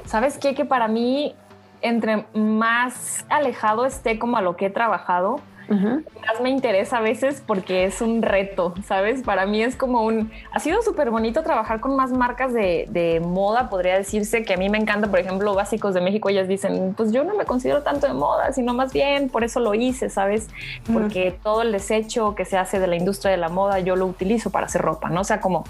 ¿Sabes 0.05 0.37
qué? 0.37 0.53
Que 0.55 0.65
para 0.65 0.87
mí, 0.87 1.35
entre 1.81 2.25
más 2.33 3.25
alejado 3.29 3.85
esté 3.85 4.19
como 4.19 4.37
a 4.37 4.41
lo 4.41 4.55
que 4.55 4.67
he 4.67 4.69
trabajado, 4.69 5.39
más 5.69 6.41
me 6.41 6.49
interesa 6.49 6.97
a 6.97 7.01
veces 7.01 7.41
porque 7.45 7.85
es 7.85 8.01
un 8.01 8.21
reto, 8.21 8.73
¿sabes? 8.85 9.21
Para 9.21 9.45
mí 9.45 9.61
es 9.61 9.75
como 9.75 10.03
un... 10.03 10.31
Ha 10.51 10.59
sido 10.59 10.81
súper 10.81 11.09
bonito 11.09 11.43
trabajar 11.43 11.79
con 11.79 11.95
más 11.95 12.11
marcas 12.11 12.53
de, 12.53 12.87
de, 12.89 13.19
moda, 13.19 13.69
podría 13.69 13.97
decirse, 13.97 14.43
que 14.43 14.53
a 14.53 14.57
mí 14.57 14.69
me 14.69 14.77
encanta, 14.77 15.07
por 15.09 15.19
ejemplo, 15.19 15.53
Básicos 15.53 15.93
de 15.93 16.01
México, 16.01 16.29
ellas 16.29 16.47
dicen, 16.47 16.93
pues 16.95 17.11
yo 17.11 17.23
no 17.23 17.35
me 17.35 17.45
considero 17.45 17.83
tanto 17.83 18.07
de 18.07 18.13
moda, 18.13 18.51
sino 18.53 18.73
más 18.73 18.93
bien 18.93 19.29
por 19.29 19.43
eso 19.43 19.59
lo 19.59 19.73
hice, 19.73 20.09
¿sabes? 20.09 20.49
Porque 20.91 21.37
todo 21.43 21.61
el 21.61 21.71
desecho 21.71 22.35
que 22.35 22.45
se 22.45 22.57
hace 22.57 22.79
de 22.79 22.87
la 22.87 22.95
industria 22.95 23.31
de 23.31 23.37
la 23.37 23.49
moda 23.49 23.79
yo 23.79 23.95
lo 23.95 24.05
utilizo 24.05 24.49
para 24.49 24.65
hacer 24.65 24.81
ropa, 24.81 25.09
¿no? 25.09 25.21
O 25.21 25.23
sea, 25.23 25.39
como 25.39 25.63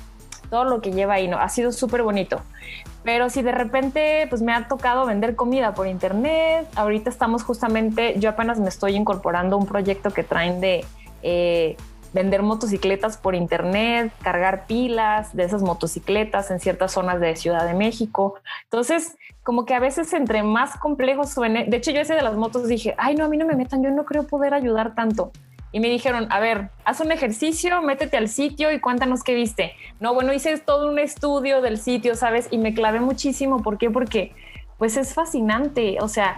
todo 0.53 0.65
lo 0.65 0.81
que 0.81 0.91
lleva 0.91 1.15
ahí, 1.15 1.27
¿no? 1.27 1.39
Ha 1.39 1.49
sido 1.49 1.71
súper 1.71 2.03
bonito. 2.03 2.39
Pero 3.03 3.31
si 3.31 3.41
de 3.41 3.51
repente 3.51 4.27
pues 4.29 4.43
me 4.43 4.53
ha 4.53 4.67
tocado 4.67 5.03
vender 5.07 5.35
comida 5.35 5.73
por 5.73 5.87
internet, 5.87 6.67
ahorita 6.75 7.09
estamos 7.09 7.41
justamente, 7.41 8.19
yo 8.19 8.29
apenas 8.29 8.59
me 8.59 8.69
estoy 8.69 8.95
incorporando 8.95 9.55
a 9.55 9.59
un 9.59 9.65
proyecto 9.65 10.11
que 10.11 10.21
traen 10.21 10.61
de 10.61 10.85
eh, 11.23 11.75
vender 12.13 12.43
motocicletas 12.43 13.17
por 13.17 13.33
internet, 13.33 14.13
cargar 14.21 14.67
pilas 14.67 15.35
de 15.35 15.43
esas 15.43 15.63
motocicletas 15.63 16.51
en 16.51 16.59
ciertas 16.59 16.91
zonas 16.91 17.19
de 17.19 17.35
Ciudad 17.35 17.65
de 17.65 17.73
México. 17.73 18.35
Entonces, 18.65 19.17
como 19.41 19.65
que 19.65 19.73
a 19.73 19.79
veces 19.79 20.13
entre 20.13 20.43
más 20.43 20.77
complejos 20.77 21.31
suene, 21.31 21.65
de 21.65 21.77
hecho 21.77 21.89
yo 21.89 21.99
ese 21.99 22.13
de 22.13 22.21
las 22.21 22.35
motos 22.35 22.67
dije, 22.67 22.93
ay 22.99 23.15
no, 23.15 23.25
a 23.25 23.27
mí 23.27 23.37
no 23.37 23.47
me 23.47 23.55
metan, 23.55 23.81
yo 23.81 23.89
no 23.89 24.05
creo 24.05 24.27
poder 24.27 24.53
ayudar 24.53 24.93
tanto 24.93 25.31
y 25.73 25.79
me 25.79 25.89
dijeron, 25.89 26.27
a 26.29 26.39
ver, 26.39 26.69
haz 26.85 27.01
un 27.01 27.11
ejercicio, 27.11 27.81
métete 27.81 28.15
al 28.15 28.29
sitio 28.29 28.71
y 28.71 28.79
cuéntanos 28.79 29.23
qué 29.23 29.33
viste. 29.33 29.75
No, 29.99 30.13
bueno, 30.13 30.31
hice 30.31 30.59
todo 30.59 30.89
un 30.89 30.99
estudio 30.99 31.61
del 31.61 31.79
sitio, 31.79 32.15
¿sabes? 32.15 32.47
Y 32.51 32.59
me 32.59 32.75
clavé 32.75 32.99
muchísimo. 32.99 33.63
¿Por 33.63 33.79
qué? 33.79 33.89
Porque 33.89 34.33
pues 34.77 34.97
es 34.97 35.15
fascinante. 35.15 35.97
O 35.99 36.07
sea, 36.07 36.37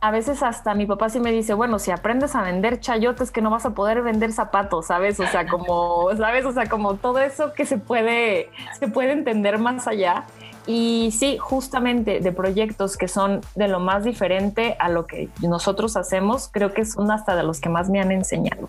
a 0.00 0.12
veces 0.12 0.44
hasta 0.44 0.74
mi 0.74 0.86
papá 0.86 1.08
sí 1.08 1.18
me 1.18 1.32
dice, 1.32 1.52
bueno, 1.54 1.80
si 1.80 1.90
aprendes 1.90 2.36
a 2.36 2.42
vender 2.42 2.78
chayotes 2.78 3.32
que 3.32 3.42
no 3.42 3.50
vas 3.50 3.66
a 3.66 3.70
poder 3.70 4.02
vender 4.02 4.32
zapatos, 4.32 4.86
¿sabes? 4.86 5.18
O 5.18 5.26
sea, 5.26 5.48
como, 5.48 6.14
¿sabes? 6.16 6.44
O 6.44 6.52
sea, 6.52 6.68
como 6.68 6.94
todo 6.94 7.18
eso 7.18 7.54
que 7.54 7.66
se 7.66 7.76
puede, 7.76 8.50
se 8.78 8.86
puede 8.86 9.10
entender 9.10 9.58
más 9.58 9.88
allá. 9.88 10.26
Y 10.66 11.12
sí, 11.16 11.38
justamente 11.38 12.20
de 12.20 12.32
proyectos 12.32 12.96
que 12.96 13.06
son 13.06 13.40
de 13.54 13.68
lo 13.68 13.78
más 13.78 14.04
diferente 14.04 14.76
a 14.80 14.88
lo 14.88 15.06
que 15.06 15.28
nosotros 15.40 15.96
hacemos, 15.96 16.48
creo 16.52 16.72
que 16.72 16.84
son 16.84 17.10
hasta 17.10 17.36
de 17.36 17.44
los 17.44 17.60
que 17.60 17.68
más 17.68 17.88
me 17.88 18.00
han 18.00 18.10
enseñado. 18.10 18.66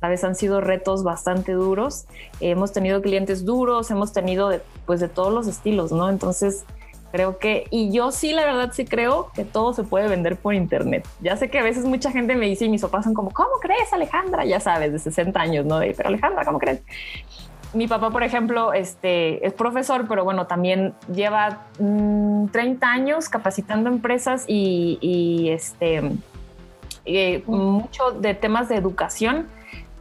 Sabes, 0.00 0.24
han 0.24 0.34
sido 0.34 0.60
retos 0.60 1.02
bastante 1.02 1.52
duros. 1.52 2.06
hemos 2.40 2.72
tenido 2.72 3.02
clientes 3.02 3.44
duros, 3.44 3.90
hemos 3.90 4.12
tenido 4.12 4.48
de, 4.48 4.62
pues 4.86 5.00
de 5.00 5.08
todos 5.08 5.32
los 5.32 5.46
estilos, 5.46 5.92
¿no? 5.92 6.08
Entonces, 6.08 6.64
creo 7.12 7.38
que, 7.38 7.66
y 7.70 7.90
yo 7.92 8.12
sí, 8.12 8.32
la 8.32 8.44
verdad 8.44 8.70
sí 8.72 8.84
creo 8.84 9.30
que 9.34 9.44
todo 9.44 9.72
se 9.72 9.84
puede 9.84 10.08
vender 10.08 10.36
por 10.36 10.54
internet. 10.54 11.06
Ya 11.20 11.36
sé 11.36 11.50
que 11.50 11.58
a 11.58 11.62
veces 11.62 11.84
mucha 11.84 12.10
gente 12.10 12.34
me 12.34 12.46
dice 12.46 12.66
y 12.66 12.68
mis 12.68 12.82
papás 12.82 13.04
son 13.04 13.14
como, 13.14 13.30
¿cómo 13.30 13.50
crees, 13.60 13.92
Alejandra? 13.92 14.44
Ya 14.44 14.60
sabes, 14.60 14.92
de 14.92 14.98
60 14.98 15.38
años, 15.40 15.66
¿no? 15.66 15.80
pero 15.80 16.08
Alejandra, 16.08 16.44
¿cómo 16.44 16.58
crees? 16.58 16.82
Mi 17.72 17.86
papá, 17.86 18.10
por 18.10 18.22
ejemplo, 18.22 18.72
este, 18.72 19.46
es 19.46 19.52
profesor, 19.52 20.06
pero 20.08 20.24
bueno, 20.24 20.46
también 20.46 20.94
lleva 21.12 21.66
30 21.78 22.50
mm, 22.50 22.78
años 22.82 23.28
capacitando 23.28 23.88
empresas 23.88 24.44
y, 24.48 25.48
este, 25.50 26.12
eh, 27.04 27.42
mucho 27.46 28.10
de 28.12 28.34
temas 28.34 28.68
de 28.68 28.76
educación. 28.76 29.46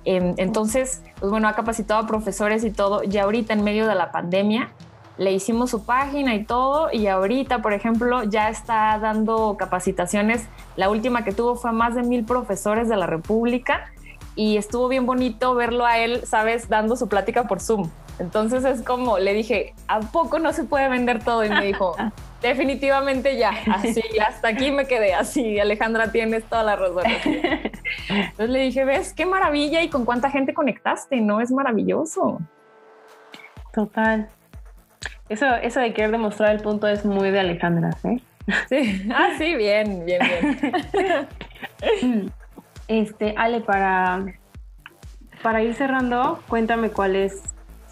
Em, 0.05 0.33
entonces, 0.37 1.03
pues 1.19 1.31
bueno, 1.31 1.47
ha 1.47 1.53
capacitado 1.53 2.01
a 2.01 2.07
profesores 2.07 2.63
y 2.63 2.71
todo. 2.71 3.03
Y 3.03 3.17
ahorita, 3.17 3.53
en 3.53 3.63
medio 3.63 3.87
de 3.87 3.95
la 3.95 4.11
pandemia, 4.11 4.69
le 5.17 5.33
hicimos 5.33 5.69
su 5.69 5.85
página 5.85 6.33
y 6.33 6.45
todo. 6.45 6.89
Y 6.91 7.05
ahorita, 7.05 7.61
por 7.61 7.73
ejemplo, 7.73 8.23
ya 8.23 8.49
está 8.49 8.97
dando 8.99 9.57
capacitaciones. 9.57 10.47
La 10.75 10.89
última 10.89 11.23
que 11.23 11.33
tuvo 11.33 11.55
fue 11.55 11.69
a 11.69 11.73
más 11.73 11.93
de 11.93 12.01
mil 12.01 12.25
profesores 12.25 12.89
de 12.89 12.95
la 12.95 13.05
República 13.05 13.91
y 14.39 14.55
estuvo 14.55 14.87
bien 14.87 15.05
bonito 15.05 15.53
verlo 15.53 15.85
a 15.85 15.97
él, 15.97 16.21
sabes, 16.25 16.69
dando 16.69 16.95
su 16.95 17.09
plática 17.09 17.43
por 17.43 17.59
Zoom. 17.59 17.89
Entonces 18.19 18.63
es 18.63 18.81
como, 18.83 19.19
le 19.19 19.33
dije, 19.33 19.73
¿a 19.89 19.99
poco 19.99 20.39
no 20.39 20.53
se 20.53 20.63
puede 20.63 20.87
vender 20.87 21.21
todo? 21.21 21.43
Y 21.43 21.49
me 21.49 21.65
dijo, 21.65 21.97
definitivamente 22.41 23.35
ya, 23.35 23.51
así, 23.69 24.01
hasta 24.25 24.47
aquí 24.47 24.71
me 24.71 24.87
quedé 24.87 25.13
así, 25.13 25.59
Alejandra, 25.59 26.13
tienes 26.13 26.45
toda 26.45 26.63
la 26.63 26.77
razón. 26.77 27.03
Entonces 28.07 28.49
le 28.49 28.59
dije, 28.59 28.85
ves, 28.85 29.13
qué 29.13 29.25
maravilla 29.25 29.83
y 29.83 29.89
con 29.89 30.05
cuánta 30.05 30.31
gente 30.31 30.53
conectaste, 30.53 31.19
¿no? 31.19 31.41
Es 31.41 31.51
maravilloso. 31.51 32.39
Total. 33.73 34.29
Eso, 35.27 35.47
eso 35.55 35.81
de 35.81 35.93
querer 35.93 36.11
demostrar 36.11 36.55
el 36.55 36.61
punto 36.61 36.87
es 36.87 37.03
muy 37.03 37.29
de 37.29 37.41
Alejandra, 37.41 37.89
¿eh? 38.05 38.21
Sí, 38.69 39.05
ah, 39.13 39.31
sí, 39.37 39.53
bien, 39.55 40.05
bien, 40.05 40.21
bien. 40.93 42.31
Este, 42.89 43.35
Ale, 43.37 43.61
para, 43.61 44.25
para 45.43 45.61
ir 45.61 45.75
cerrando, 45.75 46.39
cuéntame 46.49 46.89
cuáles 46.89 47.39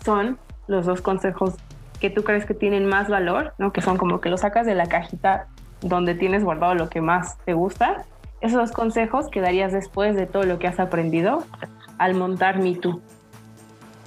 son 0.04 0.40
los 0.68 0.88
dos 0.88 1.02
consejos 1.02 1.54
que 2.00 2.10
tú 2.10 2.24
crees 2.24 2.46
que 2.46 2.56
tienen 2.56 2.88
más 2.88 3.08
valor, 3.08 3.54
¿no? 3.60 3.72
Que 3.72 3.82
son 3.82 3.98
como 3.98 4.22
que 4.22 4.30
lo 4.30 4.38
sacas 4.38 4.66
de 4.66 4.74
la 4.74 4.88
cajita 4.88 5.48
donde 5.82 6.16
tienes 6.16 6.44
guardado 6.44 6.74
lo 6.74 6.90
que 6.90 7.00
más 7.00 7.38
te 7.46 7.54
gusta. 7.54 8.06
Esos 8.42 8.60
dos 8.60 8.72
consejos 8.72 9.28
que 9.30 9.40
darías 9.40 9.72
después 9.72 10.16
de 10.16 10.26
todo 10.26 10.44
lo 10.44 10.58
que 10.58 10.68
has 10.68 10.80
aprendido 10.80 11.44
al 12.00 12.16
montar 12.16 12.58
Me 12.58 12.76
Too. 12.76 13.00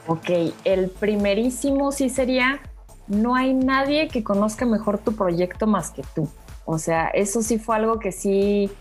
Ok, 0.09 0.31
el 0.65 0.91
primerísimo 0.91 1.93
sí 1.93 2.09
sería, 2.09 2.59
no 3.07 3.37
hay 3.37 3.55
nadie 3.55 4.09
que 4.09 4.25
conozca 4.25 4.67
mejor 4.67 4.99
tu 4.99 5.15
proyecto 5.15 5.69
más 5.69 5.93
que 5.93 6.03
tú. 6.17 6.29
O 6.65 6.79
sea, 6.79 7.09
eso 7.09 7.43
sí 7.43 7.61
fue 7.61 7.77
algo 7.77 8.01
que 8.01 8.11
sí 8.11 8.73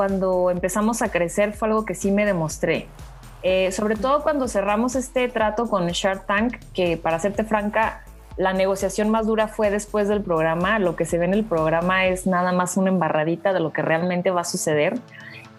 cuando 0.00 0.50
empezamos 0.50 1.02
a 1.02 1.10
crecer 1.10 1.52
fue 1.52 1.68
algo 1.68 1.84
que 1.84 1.94
sí 1.94 2.10
me 2.10 2.24
demostré. 2.24 2.86
Eh, 3.42 3.70
sobre 3.70 3.96
todo 3.96 4.22
cuando 4.22 4.48
cerramos 4.48 4.94
este 4.96 5.28
trato 5.28 5.68
con 5.68 5.86
Shark 5.88 6.24
Tank, 6.24 6.56
que 6.72 6.96
para 6.96 7.18
serte 7.18 7.44
franca, 7.44 8.02
la 8.38 8.54
negociación 8.54 9.10
más 9.10 9.26
dura 9.26 9.46
fue 9.46 9.70
después 9.70 10.08
del 10.08 10.22
programa. 10.22 10.78
Lo 10.78 10.96
que 10.96 11.04
se 11.04 11.18
ve 11.18 11.26
en 11.26 11.34
el 11.34 11.44
programa 11.44 12.06
es 12.06 12.26
nada 12.26 12.50
más 12.52 12.78
una 12.78 12.88
embarradita 12.88 13.52
de 13.52 13.60
lo 13.60 13.74
que 13.74 13.82
realmente 13.82 14.30
va 14.30 14.40
a 14.40 14.44
suceder. 14.44 14.98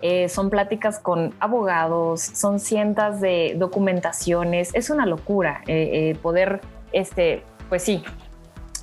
Eh, 0.02 0.28
son 0.28 0.50
pláticas 0.50 0.98
con 0.98 1.36
abogados, 1.40 2.22
son 2.22 2.60
cientos 2.60 3.22
de 3.22 3.54
documentaciones. 3.60 4.72
Es 4.74 4.90
una 4.90 5.06
locura 5.06 5.62
eh, 5.68 6.18
poder, 6.24 6.62
este, 6.94 7.44
pues 7.70 7.84
sí, 7.84 8.04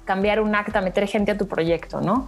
cambiar 0.05 0.41
un 0.41 0.55
acta, 0.55 0.81
meter 0.83 1.09
gente 1.09 1.33
a 1.33 1.37
tu 1.37 1.49
proyecto, 1.49 2.01
¿no? 2.01 2.27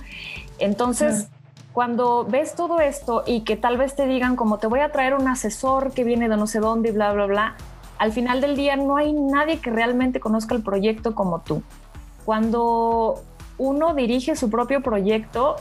Entonces, 0.58 1.28
cuando 1.72 2.24
ves 2.24 2.54
todo 2.54 2.80
esto 2.80 3.22
y 3.26 3.42
que 3.42 3.56
tal 3.56 3.76
vez 3.76 3.94
te 3.94 4.06
digan 4.06 4.36
como 4.36 4.58
te 4.58 4.66
voy 4.66 4.80
a 4.80 4.90
traer 4.90 5.14
un 5.14 5.28
asesor 5.28 5.92
que 5.92 6.04
viene 6.04 6.28
de 6.28 6.36
no 6.36 6.46
sé 6.46 6.58
dónde 6.60 6.88
y 6.88 6.92
bla, 6.92 7.12
bla, 7.12 7.26
bla, 7.26 7.56
al 7.98 8.12
final 8.12 8.40
del 8.40 8.56
día 8.56 8.76
no 8.76 8.96
hay 8.96 9.12
nadie 9.12 9.60
que 9.60 9.70
realmente 9.70 10.20
conozca 10.20 10.54
el 10.54 10.62
proyecto 10.62 11.14
como 11.14 11.40
tú. 11.40 11.62
Cuando 12.24 13.22
uno 13.58 13.94
dirige 13.94 14.36
su 14.36 14.50
propio 14.50 14.82
proyecto, 14.82 15.56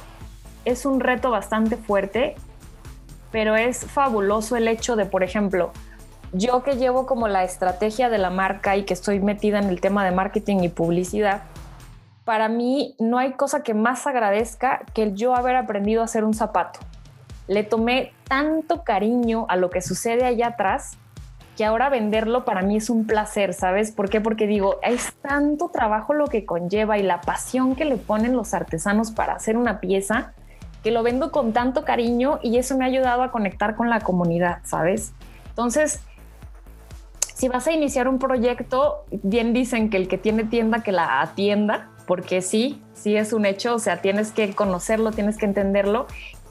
es 0.66 0.86
un 0.86 1.00
reto 1.00 1.32
bastante 1.32 1.78
fuerte, 1.78 2.36
pero 3.32 3.56
es 3.56 3.86
fabuloso 3.86 4.56
el 4.56 4.68
hecho 4.68 4.96
de, 4.96 5.06
por 5.06 5.24
ejemplo, 5.24 5.72
yo 6.32 6.64
que 6.64 6.78
llevo 6.78 7.06
como 7.06 7.28
la 7.28 7.44
estrategia 7.44 8.10
de 8.10 8.18
la 8.18 8.30
marca 8.30 8.78
y 8.78 8.84
que 8.84 8.94
estoy 8.94 9.20
metida 9.20 9.60
en 9.60 9.66
el 9.66 9.82
tema 9.82 10.06
de 10.06 10.12
marketing 10.12 10.60
y 10.64 10.70
publicidad, 10.70 11.44
para 12.30 12.48
mí 12.48 12.94
no 13.00 13.18
hay 13.18 13.32
cosa 13.32 13.64
que 13.64 13.74
más 13.74 14.06
agradezca 14.06 14.82
que 14.94 15.02
el 15.02 15.16
yo 15.16 15.36
haber 15.36 15.56
aprendido 15.56 16.04
a 16.04 16.06
hacer 16.06 16.24
un 16.24 16.36
zapato. 16.36 16.80
Le 17.48 17.64
tomé 17.64 18.14
tanto 18.28 18.84
cariño 18.84 19.48
a 19.50 19.56
lo 19.56 19.72
que 19.72 19.82
sucede 19.82 20.26
allá 20.26 20.50
atrás 20.50 21.00
que 21.58 21.66
ahora 21.66 21.90
venderlo 21.90 22.46
para 22.46 22.62
mí 22.62 22.78
es 22.78 22.92
un 22.92 23.08
placer, 23.08 23.56
¿sabes? 23.56 23.92
¿Por 23.92 24.12
qué? 24.12 24.22
Porque 24.22 24.46
digo, 24.46 24.78
es 24.84 25.12
tanto 25.24 25.70
trabajo 25.70 26.14
lo 26.14 26.28
que 26.28 26.46
conlleva 26.46 27.00
y 27.00 27.02
la 27.02 27.20
pasión 27.22 27.76
que 27.76 27.86
le 27.86 27.98
ponen 27.98 28.36
los 28.36 28.54
artesanos 28.54 29.10
para 29.10 29.34
hacer 29.34 29.58
una 29.58 29.80
pieza 29.80 30.34
que 30.84 30.92
lo 30.92 31.02
vendo 31.02 31.32
con 31.32 31.52
tanto 31.52 31.84
cariño 31.84 32.40
y 32.44 32.60
eso 32.60 32.78
me 32.78 32.86
ha 32.86 32.90
ayudado 32.90 33.24
a 33.24 33.32
conectar 33.32 33.76
con 33.76 33.90
la 33.90 34.02
comunidad, 34.02 34.60
¿sabes? 34.66 35.14
Entonces, 35.48 36.04
si 37.34 37.48
vas 37.48 37.66
a 37.66 37.72
iniciar 37.72 38.08
un 38.08 38.20
proyecto, 38.20 39.06
bien 39.10 39.52
dicen 39.52 39.90
que 39.90 39.98
el 39.98 40.08
que 40.08 40.20
tiene 40.20 40.44
tienda 40.44 40.84
que 40.84 40.92
la 40.92 41.22
atienda, 41.22 41.90
porque 42.10 42.42
sí, 42.42 42.82
sí 42.96 43.16
es 43.16 43.34
un 43.34 43.46
hecho, 43.46 43.76
o 43.76 43.78
sea, 43.78 44.02
tienes 44.02 44.32
que 44.32 44.56
conocerlo, 44.56 45.12
tienes 45.12 45.38
que 45.38 45.46
entenderlo 45.46 46.08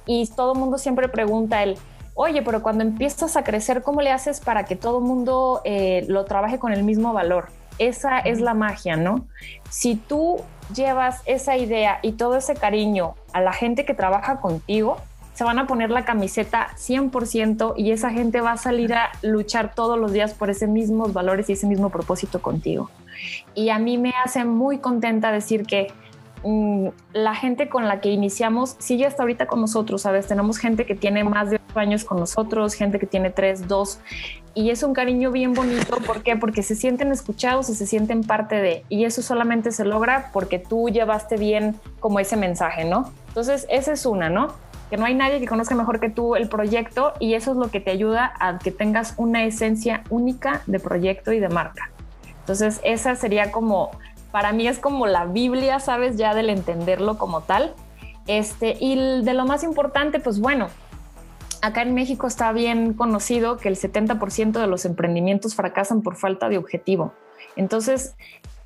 y 0.07 0.29
todo 0.29 0.53
el 0.53 0.59
mundo 0.61 0.79
siempre 0.79 1.09
pregunta 1.09 1.65
el, 1.65 1.77
oye, 2.15 2.43
pero 2.43 2.63
cuando 2.63 2.85
empiezas 2.85 3.37
a 3.37 3.43
crecer, 3.43 3.83
¿cómo 3.83 4.01
le 4.01 4.13
haces 4.13 4.39
para 4.39 4.67
que 4.67 4.77
todo 4.77 4.99
el 4.99 5.05
mundo 5.05 5.61
eh, 5.65 6.07
lo 6.07 6.27
trabaje 6.27 6.61
con 6.61 6.73
el 6.73 6.85
mismo 6.85 7.13
valor? 7.13 7.49
Esa 7.79 8.21
es 8.21 8.41
la 8.41 8.55
magia, 8.55 8.95
¿no? 8.95 9.27
Si 9.69 9.97
tú 9.97 10.37
llevas 10.73 11.23
esa 11.27 11.57
idea 11.57 11.99
y 12.03 12.13
todo 12.13 12.37
ese 12.37 12.55
cariño 12.55 13.17
a 13.33 13.41
la 13.41 13.53
gente 13.53 13.85
que 13.85 13.95
trabaja 13.95 14.41
contigo, 14.41 14.99
se 15.35 15.43
van 15.43 15.59
a 15.59 15.67
poner 15.67 15.91
la 15.91 16.05
camiseta 16.05 16.69
100% 16.77 17.75
y 17.77 17.91
esa 17.91 18.11
gente 18.11 18.41
va 18.41 18.53
a 18.53 18.57
salir 18.59 18.95
a 18.95 19.11
luchar 19.23 19.75
todos 19.75 19.99
los 19.99 20.13
días 20.13 20.35
por 20.35 20.51
esos 20.51 20.69
mismos 20.69 21.13
valores 21.13 21.51
y 21.51 21.55
ese 21.55 21.67
mismo 21.67 21.91
propósito 21.91 22.41
contigo. 22.41 22.91
Y 23.55 23.71
a 23.71 23.79
mí 23.79 23.99
me 23.99 24.13
hace 24.25 24.45
muy 24.45 24.79
contenta 24.79 25.33
decir 25.33 25.65
que 25.65 25.89
Mm, 26.45 26.89
la 27.15 27.35
gente 27.35 27.69
con 27.69 27.89
la 27.89 28.01
que 28.01 28.11
iniciamos 28.11 28.77
sigue 28.79 29.07
hasta 29.07 29.23
ahorita 29.23 29.47
con 29.47 29.61
nosotros, 29.61 30.03
¿sabes? 30.03 30.27
Tenemos 30.27 30.59
gente 30.59 30.87
que 30.87 30.95
tiene 30.95 31.25
más 31.25 31.51
de 31.51 31.61
8 31.71 31.81
años 31.81 32.05
con 32.05 32.19
nosotros, 32.19 32.75
gente 32.75 32.99
que 32.99 33.07
tiene 33.07 33.31
3, 33.31 33.67
2, 33.67 33.99
y 34.55 34.71
es 34.71 34.83
un 34.83 34.95
cariño 34.95 35.33
bien 35.33 35.55
bonito. 35.55 35.97
¿Por 36.07 36.23
qué? 36.23 36.37
Porque 36.37 36.63
se 36.63 36.75
sienten 36.75 37.11
escuchados 37.13 37.69
y 37.71 37.75
se 37.75 37.87
sienten 37.87 38.23
parte 38.23 38.57
de, 38.57 38.85
y 38.89 39.05
eso 39.05 39.23
solamente 39.23 39.73
se 39.73 39.85
logra 39.85 40.31
porque 40.33 40.59
tú 40.59 40.89
llevaste 40.89 41.37
bien 41.37 41.77
como 41.99 42.21
ese 42.21 42.37
mensaje, 42.37 42.85
¿no? 42.85 43.13
Entonces, 43.29 43.67
esa 43.69 43.93
es 43.93 44.07
una, 44.07 44.31
¿no? 44.31 44.55
Que 44.91 44.97
no 44.97 45.05
hay 45.05 45.15
nadie 45.15 45.41
que 45.41 45.47
conozca 45.47 45.75
mejor 45.75 46.01
que 46.01 46.09
tú 46.09 46.37
el 46.37 46.49
proyecto 46.49 47.15
y 47.19 47.35
eso 47.35 47.51
es 47.51 47.57
lo 47.57 47.71
que 47.71 47.81
te 47.81 47.91
ayuda 47.91 48.33
a 48.39 48.59
que 48.59 48.71
tengas 48.71 49.15
una 49.17 49.45
esencia 49.45 50.03
única 50.09 50.63
de 50.67 50.79
proyecto 50.79 51.33
y 51.33 51.41
de 51.41 51.49
marca. 51.49 51.91
Entonces, 52.49 52.81
esa 52.83 53.15
sería 53.15 53.53
como 53.53 53.91
para 54.33 54.53
mí 54.53 54.67
es 54.67 54.79
como 54.79 55.07
la 55.07 55.27
Biblia, 55.27 55.81
¿sabes? 55.81 56.17
Ya 56.17 56.35
del 56.35 56.49
entenderlo 56.49 57.19
como 57.19 57.43
tal. 57.43 57.75
Este, 58.27 58.75
y 58.81 59.23
de 59.23 59.35
lo 59.35 59.45
más 59.45 59.65
importante, 59.65 60.19
pues 60.19 60.41
bueno, 60.41 60.69
acá 61.63 61.83
en 61.83 61.95
México 61.95 62.27
está 62.27 62.53
bien 62.53 62.95
conocido 62.95 63.57
que 63.57 63.69
el 63.69 63.77
70% 63.77 64.53
de 64.53 64.67
los 64.67 64.85
emprendimientos 64.85 65.55
fracasan 65.55 66.03
por 66.03 66.17
falta 66.17 66.49
de 66.49 66.59
objetivo. 66.59 67.13
Entonces, 67.57 68.15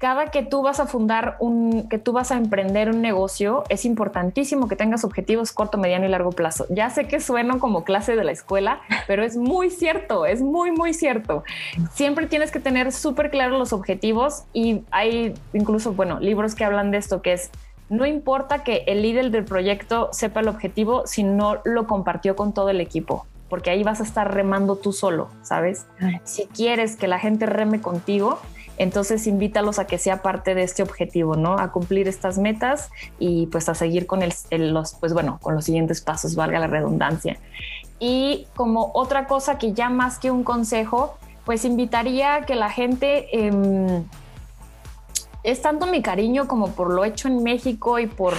cada 0.03 0.33
que 0.33 0.43
tú 0.43 0.63
vas 0.63 0.81
a 0.81 0.87
fundar 0.87 1.37
un, 1.39 1.89
que 1.89 1.97
tú 1.97 2.13
vas 2.13 2.33
a 2.33 2.37
emprender 2.37 2.91
un 2.91 3.01
negocio, 3.03 3.63
es 3.69 3.85
importantísimo 3.85 4.67
que 4.67 4.75
tengas 4.75 5.05
objetivos 5.05 5.53
corto, 5.53 5.79
mediano 5.79 6.07
y 6.07 6.09
largo 6.09 6.31
plazo. 6.31 6.67
Ya 6.71 6.91
sé 6.91 7.07
que 7.07 7.21
sueno 7.21 7.61
como 7.61 7.85
clase 7.85 8.17
de 8.17 8.25
la 8.25 8.33
escuela, 8.33 8.81
pero 9.07 9.23
es 9.23 9.37
muy 9.37 9.71
cierto, 9.71 10.27
es 10.27 10.43
muy, 10.43 10.73
muy 10.73 10.93
cierto. 10.93 11.45
Siempre 11.93 12.27
tienes 12.27 12.51
que 12.51 12.59
tener 12.59 12.91
súper 12.91 13.31
claros 13.31 13.57
los 13.59 13.73
objetivos 13.73 14.43
y 14.53 14.83
hay 14.91 15.35
incluso, 15.53 15.93
bueno, 15.93 16.19
libros 16.19 16.57
que 16.57 16.65
hablan 16.65 16.91
de 16.91 16.99
esto, 16.99 17.23
que 17.23 17.35
es 17.35 17.53
no 17.93 18.07
importa 18.07 18.65
que 18.65 18.85
el 18.87 19.03
líder 19.03 19.31
del 19.31 19.45
proyecto 19.45 20.09
sepa 20.13 20.41
el 20.41 20.49
objetivo 20.49 21.07
si 21.07 21.23
no 21.23 21.59
lo 21.65 21.87
compartió 21.87 22.35
con 22.37 22.55
todo 22.55 22.71
el 22.71 22.81
equipo, 22.81 23.27
porque 23.51 23.69
ahí 23.69 23.83
vas 23.83 24.01
a 24.01 24.05
estar 24.05 24.33
remando 24.33 24.77
tú 24.77 24.95
solo, 24.95 25.29
¿sabes? 25.43 25.85
Si 26.25 26.47
quieres 26.47 26.97
que 26.97 27.07
la 27.07 27.19
gente 27.19 27.45
reme 27.45 27.83
contigo, 27.83 28.39
entonces 28.79 29.27
invítalos 29.27 29.79
a 29.79 29.87
que 29.87 29.99
sea 29.99 30.23
parte 30.23 30.55
de 30.55 30.63
este 30.63 30.83
objetivo, 30.83 31.37
¿no? 31.37 31.59
A 31.59 31.71
cumplir 31.71 32.09
estas 32.09 32.39
metas 32.39 32.89
y 33.19 33.47
pues 33.49 33.69
a 33.69 33.75
seguir 33.75 34.07
con 34.07 34.21
los, 34.51 34.95
pues 34.95 35.13
bueno, 35.13 35.39
con 35.43 35.55
los 35.55 35.67
siguientes 35.67 36.01
pasos, 36.01 36.35
valga 36.35 36.59
la 36.61 36.69
redundancia. 36.69 37.39
Y 37.99 38.47
como 38.57 38.91
otra 38.95 39.27
cosa 39.27 39.59
que 39.59 39.75
ya 39.75 39.91
más 39.91 40.19
que 40.19 40.31
un 40.31 40.45
consejo, 40.45 41.19
pues 41.45 41.67
invitaría 41.67 42.37
a 42.37 42.47
que 42.47 42.55
la 42.55 42.71
gente 42.71 43.29
em, 43.37 44.05
es 45.43 45.61
tanto 45.61 45.87
mi 45.87 46.03
cariño 46.03 46.47
como 46.47 46.69
por 46.73 46.93
lo 46.93 47.05
hecho 47.05 47.29
en 47.29 47.43
México 47.43 47.99
y 47.99 48.07
por 48.07 48.35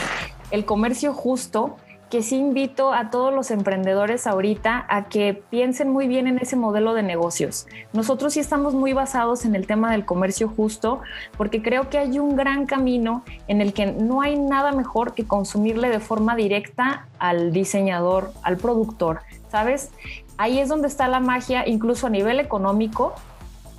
el 0.52 0.66
comercio 0.66 1.14
justo, 1.14 1.78
que 2.10 2.22
sí 2.22 2.38
invito 2.38 2.94
a 2.94 3.10
todos 3.10 3.34
los 3.34 3.50
emprendedores 3.50 4.28
ahorita 4.28 4.86
a 4.88 5.06
que 5.06 5.34
piensen 5.34 5.90
muy 5.90 6.08
bien 6.08 6.28
en 6.28 6.38
ese 6.38 6.56
modelo 6.56 6.94
de 6.94 7.02
negocios. 7.02 7.66
Nosotros 7.92 8.34
sí 8.34 8.40
estamos 8.40 8.76
muy 8.76 8.94
basados 8.94 9.46
en 9.46 9.56
el 9.56 9.66
tema 9.66 9.92
del 9.92 10.06
comercio 10.06 10.48
justo 10.48 11.02
porque 11.38 11.64
creo 11.64 11.90
que 11.90 11.98
hay 11.98 12.20
un 12.20 12.36
gran 12.36 12.68
camino 12.68 13.24
en 13.48 13.62
el 13.62 13.74
que 13.74 13.88
no 13.88 14.22
hay 14.22 14.38
nada 14.38 14.74
mejor 14.74 15.16
que 15.16 15.26
consumirle 15.26 15.90
de 15.90 16.00
forma 16.00 16.36
directa 16.36 17.08
al 17.18 17.52
diseñador, 17.52 18.32
al 18.44 18.58
productor, 18.58 19.22
¿sabes? 19.50 19.90
Ahí 20.38 20.60
es 20.60 20.70
donde 20.70 20.90
está 20.90 21.08
la 21.08 21.20
magia, 21.20 21.68
incluso 21.68 22.06
a 22.06 22.10
nivel 22.12 22.40
económico, 22.40 23.16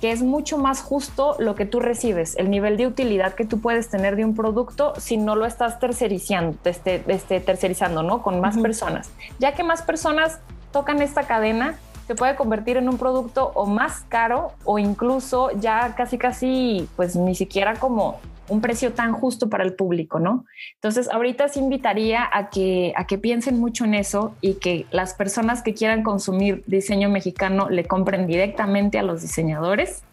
que 0.05 0.11
es 0.11 0.21
mucho 0.21 0.59
más 0.59 0.83
justo 0.83 1.35
lo 1.39 1.55
que 1.55 1.65
tú 1.65 1.79
recibes, 1.79 2.35
el 2.37 2.51
nivel 2.51 2.77
de 2.77 2.85
utilidad 2.85 3.33
que 3.33 3.43
tú 3.43 3.59
puedes 3.59 3.89
tener 3.89 4.15
de 4.15 4.23
un 4.23 4.35
producto 4.35 4.93
si 4.99 5.17
no 5.17 5.35
lo 5.35 5.47
estás 5.47 5.79
tercerizando, 5.79 6.55
este, 6.63 7.03
este, 7.07 7.39
tercerizando, 7.39 8.03
¿no? 8.03 8.21
Con 8.21 8.39
más 8.39 8.55
personas. 8.59 9.09
Ya 9.39 9.55
que 9.55 9.63
más 9.63 9.81
personas 9.81 10.37
tocan 10.71 11.01
esta 11.01 11.23
cadena, 11.23 11.79
se 12.05 12.13
puede 12.13 12.35
convertir 12.35 12.77
en 12.77 12.87
un 12.87 12.99
producto 12.99 13.51
o 13.55 13.65
más 13.65 14.03
caro 14.07 14.51
o 14.63 14.77
incluso 14.77 15.49
ya 15.59 15.95
casi 15.95 16.19
casi 16.19 16.87
pues 16.95 17.15
ni 17.15 17.33
siquiera 17.33 17.73
como 17.73 18.19
un 18.47 18.61
precio 18.61 18.93
tan 18.93 19.13
justo 19.13 19.49
para 19.49 19.63
el 19.63 19.73
público, 19.73 20.19
¿no? 20.19 20.45
Entonces, 20.75 21.09
ahorita 21.09 21.47
sí 21.47 21.59
invitaría 21.59 22.27
a 22.31 22.49
que, 22.49 22.93
a 22.95 23.07
que 23.07 23.17
piensen 23.17 23.59
mucho 23.59 23.85
en 23.85 23.93
eso 23.93 24.35
y 24.41 24.55
que 24.55 24.85
las 24.91 25.13
personas 25.13 25.63
que 25.63 25.73
quieran 25.73 26.03
consumir 26.03 26.63
diseño 26.67 27.09
mexicano 27.09 27.69
le 27.69 27.85
compren 27.85 28.27
directamente 28.27 28.99
a 28.99 29.03
los 29.03 29.21
diseñadores 29.21 30.03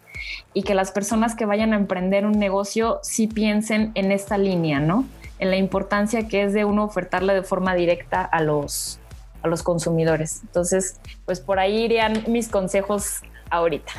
y 0.53 0.63
que 0.63 0.73
las 0.73 0.91
personas 0.91 1.35
que 1.35 1.45
vayan 1.45 1.73
a 1.73 1.75
emprender 1.75 2.25
un 2.25 2.39
negocio 2.39 2.99
sí 3.03 3.27
piensen 3.27 3.91
en 3.95 4.11
esta 4.11 4.37
línea, 4.37 4.79
¿no? 4.79 5.05
En 5.39 5.49
la 5.49 5.57
importancia 5.57 6.27
que 6.27 6.43
es 6.43 6.53
de 6.53 6.65
uno 6.65 6.85
ofertarle 6.85 7.33
de 7.33 7.43
forma 7.43 7.75
directa 7.75 8.21
a 8.21 8.41
los, 8.41 8.99
a 9.41 9.47
los 9.47 9.61
consumidores. 9.63 10.41
Entonces, 10.43 10.99
pues 11.25 11.39
por 11.39 11.59
ahí 11.59 11.83
irían 11.83 12.23
mis 12.27 12.49
consejos 12.49 13.21
ahorita 13.49 13.91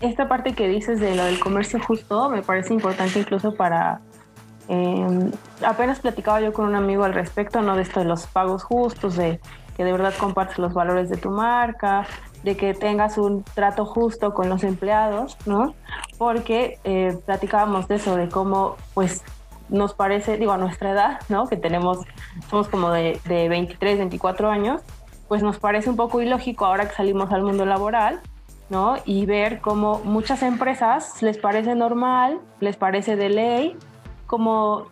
esta 0.00 0.28
parte 0.28 0.54
que 0.54 0.68
dices 0.68 1.00
de 1.00 1.14
lo 1.14 1.24
del 1.24 1.40
comercio 1.40 1.80
justo 1.80 2.28
me 2.30 2.42
parece 2.42 2.74
importante 2.74 3.18
incluso 3.18 3.54
para... 3.54 4.00
Em, 4.68 5.30
apenas 5.64 6.00
platicaba 6.00 6.40
yo 6.40 6.52
con 6.52 6.66
un 6.66 6.74
amigo 6.74 7.04
al 7.04 7.14
respecto, 7.14 7.62
¿no? 7.62 7.76
De 7.76 7.82
esto 7.82 8.00
de 8.00 8.06
los 8.06 8.26
pagos 8.26 8.64
justos, 8.64 9.16
de 9.16 9.40
que 9.76 9.84
de 9.84 9.92
verdad 9.92 10.12
compartes 10.18 10.58
los 10.58 10.74
valores 10.74 11.08
de 11.08 11.16
tu 11.16 11.30
marca, 11.30 12.06
de 12.42 12.56
que 12.56 12.74
tengas 12.74 13.16
un 13.16 13.44
trato 13.44 13.84
justo 13.84 14.34
con 14.34 14.48
los 14.48 14.64
empleados, 14.64 15.36
¿no? 15.46 15.74
Porque 16.18 16.78
eh, 16.84 17.16
platicábamos 17.26 17.86
de 17.86 17.96
eso, 17.96 18.16
de 18.16 18.28
cómo, 18.28 18.76
pues, 18.94 19.22
nos 19.68 19.94
parece, 19.94 20.36
digo, 20.36 20.52
a 20.52 20.58
nuestra 20.58 20.90
edad, 20.90 21.20
¿no? 21.28 21.46
Que 21.46 21.56
tenemos, 21.56 21.98
somos 22.50 22.68
como 22.68 22.90
de, 22.90 23.20
de 23.26 23.48
23, 23.48 23.98
24 23.98 24.50
años, 24.50 24.80
pues 25.28 25.42
nos 25.42 25.58
parece 25.58 25.90
un 25.90 25.96
poco 25.96 26.22
ilógico 26.22 26.66
ahora 26.66 26.88
que 26.88 26.94
salimos 26.94 27.30
al 27.32 27.42
mundo 27.42 27.66
laboral, 27.66 28.20
¿no? 28.68 28.96
Y 29.04 29.26
ver 29.26 29.60
cómo 29.60 30.00
muchas 30.04 30.42
empresas 30.42 31.22
les 31.22 31.38
parece 31.38 31.74
normal, 31.74 32.40
les 32.60 32.76
parece 32.76 33.16
de 33.16 33.28
ley, 33.28 33.76
como 34.26 34.88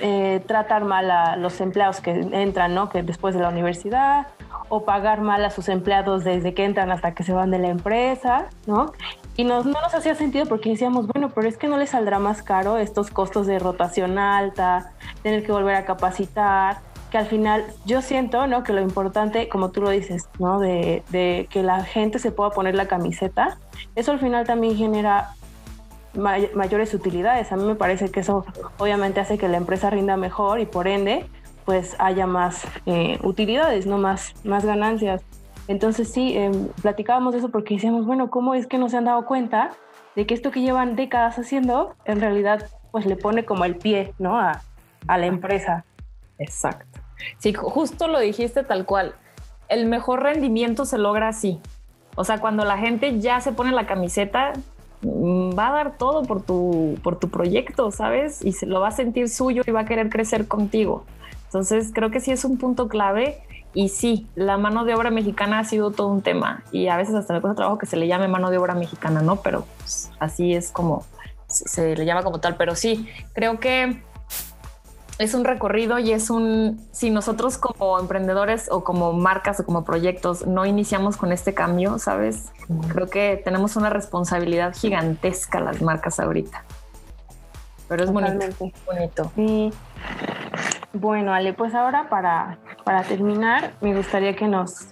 eh, 0.00 0.42
tratar 0.46 0.84
mal 0.84 1.10
a 1.10 1.36
los 1.36 1.60
empleados 1.60 2.00
que 2.00 2.12
entran, 2.12 2.74
¿no? 2.74 2.88
Que 2.88 3.02
después 3.02 3.34
de 3.34 3.40
la 3.40 3.48
universidad, 3.48 4.28
o 4.68 4.84
pagar 4.84 5.20
mal 5.20 5.44
a 5.44 5.50
sus 5.50 5.68
empleados 5.68 6.24
desde 6.24 6.54
que 6.54 6.64
entran 6.64 6.90
hasta 6.90 7.12
que 7.12 7.24
se 7.24 7.32
van 7.32 7.50
de 7.50 7.58
la 7.58 7.68
empresa, 7.68 8.46
¿no? 8.66 8.92
Y 9.36 9.44
no 9.44 9.62
nos 9.62 9.94
hacía 9.94 10.14
sentido 10.14 10.46
porque 10.46 10.70
decíamos, 10.70 11.06
bueno, 11.06 11.30
pero 11.34 11.48
es 11.48 11.56
que 11.56 11.66
no 11.66 11.76
les 11.76 11.90
saldrá 11.90 12.18
más 12.18 12.42
caro 12.42 12.78
estos 12.78 13.10
costos 13.10 13.46
de 13.46 13.58
rotación 13.58 14.18
alta, 14.18 14.92
tener 15.22 15.44
que 15.44 15.50
volver 15.50 15.74
a 15.74 15.84
capacitar, 15.84 16.78
que 17.10 17.18
al 17.18 17.26
final 17.26 17.64
yo 17.84 18.02
siento, 18.02 18.46
¿no? 18.46 18.62
Que 18.62 18.72
lo 18.72 18.80
importante, 18.80 19.48
como 19.48 19.70
tú 19.70 19.82
lo 19.82 19.90
dices, 19.90 20.28
¿no? 20.38 20.60
De, 20.60 21.02
que 21.50 21.62
la 21.62 21.84
gente 21.84 22.18
se 22.18 22.30
pueda 22.30 22.50
poner 22.50 22.74
la 22.74 22.86
camiseta, 22.86 23.58
eso 23.94 24.12
al 24.12 24.20
final 24.20 24.46
también 24.46 24.76
genera 24.76 25.34
mayores 26.14 26.94
utilidades. 26.94 27.52
A 27.52 27.56
mí 27.56 27.64
me 27.64 27.74
parece 27.74 28.10
que 28.10 28.20
eso 28.20 28.44
obviamente 28.78 29.20
hace 29.20 29.38
que 29.38 29.48
la 29.48 29.56
empresa 29.56 29.90
rinda 29.90 30.16
mejor 30.16 30.60
y 30.60 30.66
por 30.66 30.88
ende, 30.88 31.26
pues 31.64 31.96
haya 31.98 32.26
más 32.26 32.66
eh, 32.86 33.18
utilidades, 33.22 33.86
no 33.86 33.98
más, 33.98 34.32
más 34.44 34.64
ganancias. 34.64 35.22
Entonces 35.68 36.10
sí, 36.12 36.36
em, 36.36 36.68
platicábamos 36.82 37.32
de 37.32 37.38
eso 37.38 37.50
porque 37.50 37.74
decíamos, 37.74 38.06
bueno, 38.06 38.30
¿cómo 38.30 38.54
es 38.54 38.66
que 38.66 38.78
no 38.78 38.88
se 38.88 38.96
han 38.96 39.04
dado 39.04 39.24
cuenta 39.26 39.70
de 40.16 40.26
que 40.26 40.34
esto 40.34 40.50
que 40.50 40.62
llevan 40.62 40.96
décadas 40.96 41.38
haciendo, 41.38 41.94
en 42.04 42.20
realidad, 42.20 42.68
pues 42.90 43.06
le 43.06 43.14
pone 43.14 43.44
como 43.44 43.64
el 43.64 43.76
pie, 43.76 44.12
¿no? 44.18 44.36
A, 44.36 44.62
a 45.06 45.18
la 45.18 45.26
empresa. 45.26 45.84
Exacto. 46.38 46.89
Sí, 47.38 47.52
justo 47.52 48.08
lo 48.08 48.18
dijiste 48.20 48.62
tal 48.62 48.84
cual. 48.84 49.14
El 49.68 49.86
mejor 49.86 50.22
rendimiento 50.22 50.84
se 50.84 50.98
logra 50.98 51.28
así. 51.28 51.60
O 52.16 52.24
sea, 52.24 52.38
cuando 52.38 52.64
la 52.64 52.78
gente 52.78 53.20
ya 53.20 53.40
se 53.40 53.52
pone 53.52 53.72
la 53.72 53.86
camiseta, 53.86 54.52
mm, 55.02 55.50
va 55.58 55.68
a 55.68 55.72
dar 55.72 55.98
todo 55.98 56.22
por 56.22 56.42
tu, 56.42 56.98
por 57.02 57.18
tu 57.18 57.30
proyecto, 57.30 57.90
¿sabes? 57.90 58.44
Y 58.44 58.52
se 58.52 58.66
lo 58.66 58.80
va 58.80 58.88
a 58.88 58.92
sentir 58.92 59.28
suyo 59.28 59.62
y 59.66 59.70
va 59.70 59.80
a 59.80 59.84
querer 59.84 60.10
crecer 60.10 60.48
contigo. 60.48 61.04
Entonces, 61.46 61.90
creo 61.94 62.10
que 62.10 62.20
sí 62.20 62.30
es 62.30 62.44
un 62.44 62.58
punto 62.58 62.88
clave 62.88 63.42
y 63.72 63.88
sí, 63.88 64.26
la 64.34 64.58
mano 64.58 64.84
de 64.84 64.94
obra 64.94 65.10
mexicana 65.10 65.60
ha 65.60 65.64
sido 65.64 65.92
todo 65.92 66.08
un 66.08 66.22
tema 66.22 66.64
y 66.72 66.88
a 66.88 66.96
veces 66.96 67.14
hasta 67.14 67.34
me 67.34 67.40
cuesta 67.40 67.56
trabajo 67.56 67.78
que 67.78 67.86
se 67.86 67.96
le 67.96 68.08
llame 68.08 68.26
mano 68.26 68.50
de 68.50 68.58
obra 68.58 68.74
mexicana, 68.74 69.22
¿no? 69.22 69.36
Pero 69.36 69.64
pues, 69.78 70.10
así 70.18 70.54
es 70.54 70.72
como 70.72 71.04
se 71.46 71.96
le 71.96 72.04
llama 72.04 72.22
como 72.22 72.40
tal. 72.40 72.56
Pero 72.56 72.74
sí, 72.74 73.08
creo 73.32 73.60
que 73.60 74.02
es 75.20 75.34
un 75.34 75.44
recorrido 75.44 75.98
y 75.98 76.12
es 76.12 76.30
un, 76.30 76.80
si 76.92 77.10
nosotros 77.10 77.58
como 77.58 78.00
emprendedores 78.00 78.70
o 78.70 78.82
como 78.82 79.12
marcas 79.12 79.60
o 79.60 79.66
como 79.66 79.84
proyectos 79.84 80.46
no 80.46 80.64
iniciamos 80.64 81.18
con 81.18 81.30
este 81.30 81.52
cambio, 81.52 81.98
¿sabes? 81.98 82.50
Creo 82.88 83.10
que 83.10 83.38
tenemos 83.44 83.76
una 83.76 83.90
responsabilidad 83.90 84.74
gigantesca 84.74 85.60
las 85.60 85.82
marcas 85.82 86.18
ahorita. 86.20 86.64
Pero 87.86 88.04
es 88.04 88.10
bonito. 88.10 88.46
bonito. 88.86 89.32
Sí. 89.36 89.70
Bueno, 90.94 91.34
Ale, 91.34 91.52
pues 91.52 91.74
ahora 91.74 92.08
para, 92.08 92.56
para 92.84 93.02
terminar, 93.02 93.74
me 93.82 93.94
gustaría 93.94 94.34
que 94.34 94.48
nos, 94.48 94.86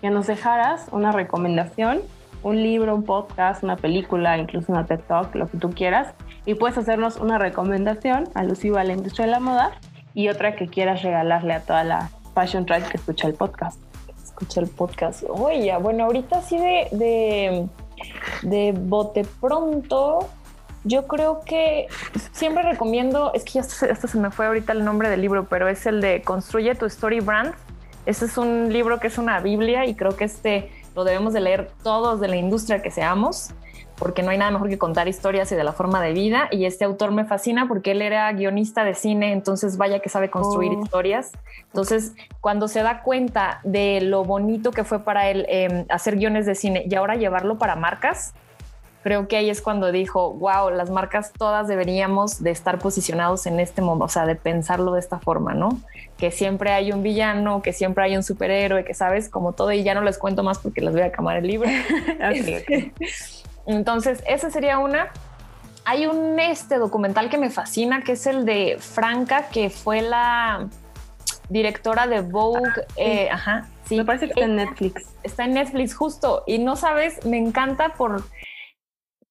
que 0.00 0.10
nos 0.10 0.28
dejaras 0.28 0.86
una 0.92 1.10
recomendación, 1.10 2.02
un 2.44 2.62
libro, 2.62 2.94
un 2.94 3.02
podcast, 3.02 3.64
una 3.64 3.74
película, 3.74 4.38
incluso 4.38 4.70
una 4.70 4.86
TED 4.86 5.00
Talk, 5.08 5.34
lo 5.34 5.48
que 5.48 5.58
tú 5.58 5.70
quieras, 5.70 6.14
y 6.46 6.54
puedes 6.54 6.76
hacernos 6.78 7.16
una 7.16 7.38
recomendación 7.38 8.28
alusiva 8.34 8.80
a 8.80 8.84
la 8.84 8.92
industria 8.92 9.26
de 9.26 9.32
la 9.32 9.40
moda 9.40 9.72
y 10.14 10.28
otra 10.28 10.56
que 10.56 10.68
quieras 10.68 11.02
regalarle 11.02 11.54
a 11.54 11.60
toda 11.60 11.84
la 11.84 12.10
Fashion 12.34 12.66
Tribe 12.66 12.88
que 12.88 12.96
escucha 12.96 13.26
el 13.26 13.34
podcast. 13.34 13.80
Escucha 14.22 14.60
el 14.60 14.68
podcast. 14.68 15.24
Oye, 15.28 15.76
bueno, 15.78 16.04
ahorita 16.04 16.42
sí 16.42 16.58
de, 16.58 16.88
de, 16.92 17.68
de 18.42 18.72
bote 18.72 19.24
pronto 19.40 20.28
yo 20.84 21.06
creo 21.06 21.40
que 21.40 21.88
siempre 22.32 22.62
recomiendo, 22.62 23.32
es 23.32 23.44
que 23.44 23.52
ya 23.52 23.60
hasta 23.62 24.06
se 24.06 24.18
me 24.18 24.30
fue 24.30 24.46
ahorita 24.46 24.72
el 24.72 24.84
nombre 24.84 25.08
del 25.08 25.22
libro, 25.22 25.46
pero 25.48 25.66
es 25.66 25.86
el 25.86 26.00
de 26.00 26.22
Construye 26.22 26.74
tu 26.74 26.84
Story 26.86 27.20
Brand. 27.20 27.54
Ese 28.04 28.26
es 28.26 28.36
un 28.36 28.70
libro 28.70 29.00
que 29.00 29.06
es 29.06 29.16
una 29.16 29.40
Biblia 29.40 29.86
y 29.86 29.94
creo 29.94 30.14
que 30.14 30.24
este 30.24 30.70
lo 30.94 31.04
debemos 31.04 31.32
de 31.32 31.40
leer 31.40 31.70
todos 31.82 32.20
de 32.20 32.28
la 32.28 32.36
industria 32.36 32.82
que 32.82 32.90
seamos, 32.90 33.50
porque 33.96 34.22
no 34.22 34.30
hay 34.30 34.38
nada 34.38 34.50
mejor 34.50 34.68
que 34.68 34.78
contar 34.78 35.08
historias 35.08 35.50
y 35.52 35.54
de 35.54 35.64
la 35.64 35.72
forma 35.72 36.02
de 36.02 36.12
vida. 36.12 36.48
Y 36.50 36.64
este 36.64 36.84
autor 36.84 37.12
me 37.12 37.24
fascina 37.24 37.68
porque 37.68 37.92
él 37.92 38.02
era 38.02 38.32
guionista 38.32 38.84
de 38.84 38.94
cine, 38.94 39.32
entonces 39.32 39.76
vaya 39.76 40.00
que 40.00 40.08
sabe 40.08 40.30
construir 40.30 40.72
oh. 40.72 40.82
historias. 40.82 41.32
Entonces, 41.66 42.14
cuando 42.40 42.68
se 42.68 42.82
da 42.82 43.02
cuenta 43.02 43.60
de 43.64 44.00
lo 44.00 44.24
bonito 44.24 44.70
que 44.72 44.84
fue 44.84 45.00
para 45.00 45.30
él 45.30 45.46
em, 45.48 45.86
hacer 45.88 46.16
guiones 46.16 46.46
de 46.46 46.54
cine 46.54 46.84
y 46.88 46.94
ahora 46.94 47.16
llevarlo 47.16 47.58
para 47.58 47.76
marcas, 47.76 48.34
creo 49.04 49.28
que 49.28 49.36
ahí 49.36 49.50
es 49.50 49.60
cuando 49.60 49.92
dijo, 49.92 50.32
wow, 50.32 50.70
las 50.70 50.88
marcas 50.88 51.30
todas 51.36 51.68
deberíamos 51.68 52.42
de 52.42 52.50
estar 52.50 52.78
posicionados 52.78 53.46
en 53.46 53.60
este 53.60 53.82
momento, 53.82 54.06
o 54.06 54.08
sea, 54.08 54.24
de 54.24 54.34
pensarlo 54.34 54.92
de 54.92 55.00
esta 55.00 55.18
forma, 55.18 55.52
¿no? 55.52 55.78
Que 56.16 56.30
siempre 56.30 56.72
hay 56.72 56.90
un 56.90 57.02
villano, 57.02 57.60
que 57.60 57.74
siempre 57.74 58.04
hay 58.04 58.16
un 58.16 58.22
superhéroe, 58.22 58.82
que 58.82 58.94
sabes, 58.94 59.28
como 59.28 59.52
todo, 59.52 59.72
y 59.72 59.82
ya 59.82 59.92
no 59.92 60.00
les 60.00 60.16
cuento 60.16 60.42
más 60.42 60.58
porque 60.58 60.80
les 60.80 60.94
voy 60.94 61.02
a 61.02 61.12
camar 61.12 61.36
el 61.36 61.46
libro. 61.46 61.68
Entonces, 63.66 64.22
esa 64.26 64.50
sería 64.50 64.78
una. 64.78 65.08
Hay 65.84 66.06
un 66.06 66.38
este 66.38 66.78
documental 66.78 67.28
que 67.28 67.38
me 67.38 67.50
fascina, 67.50 68.02
que 68.02 68.12
es 68.12 68.26
el 68.26 68.44
de 68.44 68.76
Franca, 68.78 69.48
que 69.48 69.70
fue 69.70 70.02
la 70.02 70.68
directora 71.48 72.06
de 72.06 72.22
Vogue. 72.22 72.70
Ah, 72.76 72.82
eh, 72.96 73.28
ajá, 73.30 73.68
sí. 73.84 73.96
Me 73.96 74.04
parece 74.04 74.26
que 74.26 74.32
está 74.32 74.44
en 74.44 74.56
Netflix. 74.56 75.14
Está 75.22 75.44
en 75.44 75.54
Netflix, 75.54 75.94
justo. 75.94 76.42
Y 76.46 76.58
no 76.58 76.76
sabes, 76.76 77.24
me 77.26 77.38
encanta 77.38 77.90
por 77.90 78.24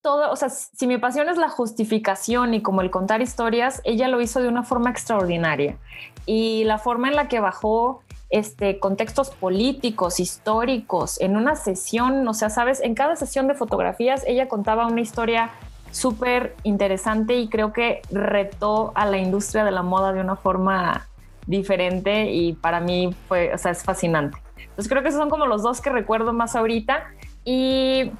todo, 0.04 0.30
o 0.30 0.36
sea, 0.36 0.50
si 0.50 0.86
mi 0.86 0.98
pasión 0.98 1.30
es 1.30 1.38
la 1.38 1.48
justificación 1.48 2.52
y 2.52 2.60
como 2.60 2.82
el 2.82 2.90
contar 2.90 3.22
historias, 3.22 3.80
ella 3.84 4.06
lo 4.08 4.20
hizo 4.20 4.42
de 4.42 4.48
una 4.48 4.62
forma 4.62 4.90
extraordinaria. 4.90 5.78
Y 6.26 6.64
la 6.64 6.78
forma 6.78 7.08
en 7.08 7.16
la 7.16 7.26
que 7.26 7.40
bajó 7.40 8.03
este, 8.30 8.78
contextos 8.78 9.30
políticos, 9.30 10.20
históricos, 10.20 11.20
en 11.20 11.36
una 11.36 11.56
sesión, 11.56 12.26
o 12.26 12.34
sea, 12.34 12.50
sabes, 12.50 12.80
en 12.80 12.94
cada 12.94 13.16
sesión 13.16 13.46
de 13.48 13.54
fotografías 13.54 14.24
ella 14.26 14.48
contaba 14.48 14.86
una 14.86 15.00
historia 15.00 15.50
súper 15.90 16.56
interesante 16.64 17.34
y 17.36 17.48
creo 17.48 17.72
que 17.72 18.02
retó 18.10 18.92
a 18.96 19.06
la 19.06 19.18
industria 19.18 19.64
de 19.64 19.70
la 19.70 19.82
moda 19.82 20.12
de 20.12 20.20
una 20.20 20.36
forma 20.36 21.06
diferente 21.46 22.32
y 22.32 22.54
para 22.54 22.80
mí 22.80 23.14
fue, 23.28 23.54
o 23.54 23.58
sea, 23.58 23.70
es 23.70 23.84
fascinante. 23.84 24.38
Entonces 24.56 24.88
creo 24.88 25.02
que 25.02 25.10
esos 25.10 25.20
son 25.20 25.30
como 25.30 25.46
los 25.46 25.62
dos 25.62 25.80
que 25.80 25.90
recuerdo 25.90 26.32
más 26.32 26.56
ahorita 26.56 27.04
y 27.44 28.10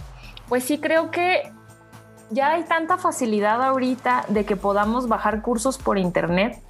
pues 0.49 0.65
sí 0.65 0.79
creo 0.79 1.11
que 1.11 1.51
ya 2.31 2.53
hay 2.53 2.63
tanta 2.65 2.97
facilidad 2.97 3.63
ahorita 3.63 4.27
de 4.29 4.45
que 4.45 4.57
podamos 4.57 5.09
bajar 5.09 5.43
cursos 5.43 5.79
por 5.79 5.99
internet 5.99 6.63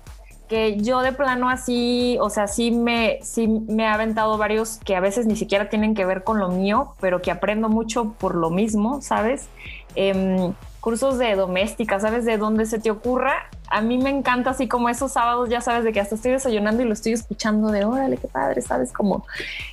yo 0.81 1.01
de 1.01 1.13
plano 1.13 1.49
así, 1.49 2.17
o 2.21 2.31
sea, 2.31 2.47
sí 2.47 2.71
me, 2.71 3.19
sí 3.23 3.47
me 3.47 3.87
ha 3.87 3.95
aventado 3.95 4.39
varios 4.39 4.79
que 4.85 4.97
a 4.97 5.01
veces 5.01 5.27
ni 5.27 5.37
siquiera 5.37 5.69
tienen 5.69 5.95
que 5.95 6.05
ver 6.05 6.25
con 6.25 6.39
lo 6.39 6.49
mío, 6.49 6.95
pero 7.01 7.23
que 7.23 7.31
aprendo 7.31 7.69
mucho 7.69 8.15
por 8.19 8.35
lo 8.35 8.51
mismo, 8.51 9.01
¿sabes? 9.03 9.49
Em, 9.95 10.53
cursos 10.85 11.17
de 11.17 11.35
doméstica, 11.35 11.99
¿sabes? 11.99 12.27
De 12.27 12.37
dónde 12.37 12.67
se 12.67 12.79
te 12.79 12.91
ocurra. 12.91 13.49
A 13.69 13.81
mí 13.81 13.97
me 13.97 14.11
encanta 14.11 14.51
así 14.51 14.69
como 14.69 14.91
esos 14.91 15.13
sábados, 15.13 15.49
ya 15.49 15.63
sabes, 15.63 15.83
de 15.83 15.93
que 15.95 16.01
hasta 16.01 16.15
estoy 16.15 16.33
desayunando 16.33 16.83
y 16.83 16.85
lo 16.85 16.93
estoy 16.93 17.15
escuchando 17.15 17.69
de 17.69 17.87
órale, 17.87 18.19
qué 18.19 18.29
padre, 18.29 18.61
¿sabes? 18.61 18.93
Como 18.93 19.27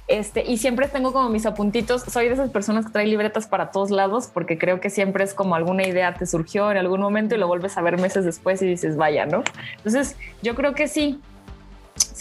este, 0.07 0.49
y 0.49 0.55
siempre 0.55 0.87
tengo 0.87 1.11
como 1.11 1.27
mis 1.27 1.45
apuntitos. 1.45 2.03
Soy 2.03 2.29
de 2.29 2.35
esas 2.35 2.49
personas 2.49 2.85
que 2.85 2.93
trae 2.93 3.07
libretas 3.07 3.45
para 3.45 3.71
todos 3.71 3.91
lados 3.91 4.29
porque 4.33 4.57
creo 4.57 4.79
que 4.79 4.89
siempre 4.89 5.25
es 5.25 5.33
como 5.33 5.53
alguna 5.55 5.85
idea 5.85 6.13
te 6.13 6.25
surgió 6.25 6.71
en 6.71 6.77
algún 6.77 7.01
momento 7.01 7.35
y 7.35 7.39
lo 7.39 7.47
vuelves 7.47 7.77
a 7.77 7.81
ver 7.81 7.99
meses 7.99 8.23
después 8.23 8.61
y 8.61 8.65
dices, 8.65 8.95
vaya, 8.95 9.25
¿no? 9.25 9.43
Entonces, 9.75 10.15
yo 10.41 10.55
creo 10.55 10.75
que 10.75 10.87
sí, 10.87 11.19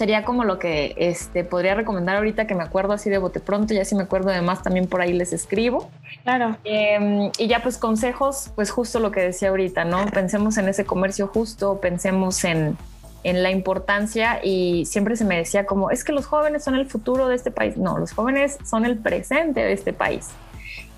sería 0.01 0.25
como 0.25 0.45
lo 0.45 0.59
que 0.59 0.95
este, 0.97 1.45
podría 1.45 1.75
recomendar 1.75 2.17
ahorita 2.17 2.47
que 2.47 2.55
me 2.55 2.63
acuerdo 2.63 2.95
así 2.95 3.11
de 3.11 3.19
bote 3.19 3.39
pronto, 3.39 3.75
ya 3.75 3.85
si 3.85 3.95
me 3.95 4.05
acuerdo 4.05 4.31
de 4.31 4.41
más 4.41 4.63
también 4.63 4.87
por 4.87 5.03
ahí 5.03 5.13
les 5.13 5.35
escribo. 5.35 5.91
Claro. 6.23 6.57
Em, 6.65 7.31
y 7.37 7.49
ya 7.49 7.63
pues 7.63 7.77
consejos, 7.77 8.51
pues 8.55 8.71
justo 8.71 8.99
lo 8.99 9.11
que 9.11 9.21
decía 9.21 9.51
ahorita, 9.51 9.85
¿no? 9.85 10.07
Pensemos 10.07 10.57
en 10.57 10.71
ese 10.71 10.87
comercio 10.87 11.27
justo, 11.27 11.83
pensemos 11.83 12.45
en, 12.45 12.79
en 13.25 13.43
la 13.43 13.51
importancia 13.51 14.41
y 14.43 14.87
siempre 14.87 15.17
se 15.17 15.27
me 15.27 15.37
decía 15.37 15.67
como, 15.67 15.91
es 15.91 16.03
que 16.03 16.13
los 16.13 16.25
jóvenes 16.25 16.65
son 16.65 16.77
el 16.77 16.87
futuro 16.87 17.29
de 17.29 17.35
este 17.35 17.51
país. 17.51 17.77
No, 17.77 17.99
los 17.99 18.13
jóvenes 18.13 18.57
son 18.65 18.87
el 18.87 18.97
presente 18.97 19.61
de 19.61 19.75
este 19.75 19.93
país. 19.93 20.31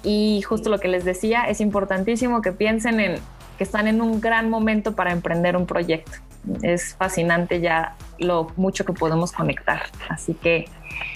Y 0.05 0.43
justo 0.43 0.71
lo 0.71 0.79
que 0.79 0.87
les 0.87 1.05
decía, 1.05 1.43
es 1.49 1.61
importantísimo 1.61 2.41
que 2.41 2.53
piensen 2.53 3.01
en 3.01 3.17
que 3.59 3.65
están 3.65 3.89
en 3.89 4.01
un 4.01 4.21
gran 4.21 4.49
momento 4.49 4.93
para 4.93 5.11
emprender 5.11 5.57
un 5.57 5.67
proyecto 5.67 6.19
es 6.63 6.95
fascinante 6.97 7.61
ya 7.61 7.97
lo 8.19 8.49
mucho 8.57 8.85
que 8.85 8.93
podemos 8.93 9.33
conectar. 9.33 9.83
Así 10.09 10.35
que 10.35 10.67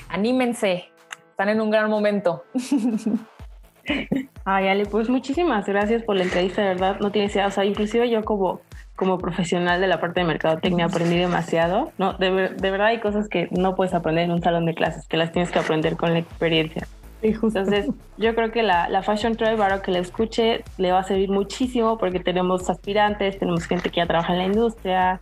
anímense, 0.09 0.89
están 1.31 1.49
en 1.49 1.61
un 1.61 1.71
gran 1.71 1.91
momento. 1.91 2.45
Ay, 4.45 4.69
Ale, 4.69 4.87
pues 4.87 5.09
muchísimas 5.09 5.67
gracias 5.67 6.03
por 6.03 6.17
la 6.17 6.25
entrevista, 6.25 6.63
de 6.63 6.69
verdad, 6.69 6.99
no 7.01 7.11
tienes 7.11 7.35
idea, 7.35 7.47
o 7.47 7.51
sea, 7.51 7.65
inclusive 7.65 8.09
yo 8.11 8.25
como, 8.25 8.61
como 8.95 9.19
profesional 9.19 9.81
de 9.81 9.87
la 9.87 10.01
parte 10.01 10.21
de 10.21 10.27
mercadotecnia 10.27 10.87
aprendí 10.87 11.17
demasiado, 11.17 11.93
¿no? 11.99 12.15
De, 12.15 12.49
de 12.49 12.71
verdad 12.71 12.89
hay 12.89 13.01
cosas 13.01 13.29
que 13.29 13.49
no 13.51 13.75
puedes 13.75 13.95
aprender 13.95 14.25
en 14.25 14.33
un 14.33 14.43
salón 14.43 14.67
de 14.67 14.75
clases, 14.75 15.07
que 15.07 15.17
las 15.17 15.33
tienes 15.33 15.51
que 15.51 15.59
aprender 15.59 15.97
con 15.97 16.13
la 16.13 16.21
experiencia. 16.21 16.87
Entonces, 17.23 17.89
yo 18.19 18.35
creo 18.35 18.53
que 18.53 18.63
la, 18.63 18.89
la 18.89 19.03
Fashion 19.03 19.37
Tribe, 19.37 19.63
ahora 19.63 19.83
que 19.83 19.91
la 19.91 19.99
escuche, 19.99 20.65
le 20.79 20.93
va 20.93 21.01
a 21.01 21.05
servir 21.05 21.31
muchísimo 21.31 21.99
porque 21.99 22.21
tenemos 22.21 22.69
aspirantes, 22.69 23.39
tenemos 23.39 23.65
gente 23.67 23.91
que 23.91 23.97
ya 23.97 24.07
trabaja 24.07 24.33
en 24.33 24.39
la 24.39 24.45
industria, 24.45 25.21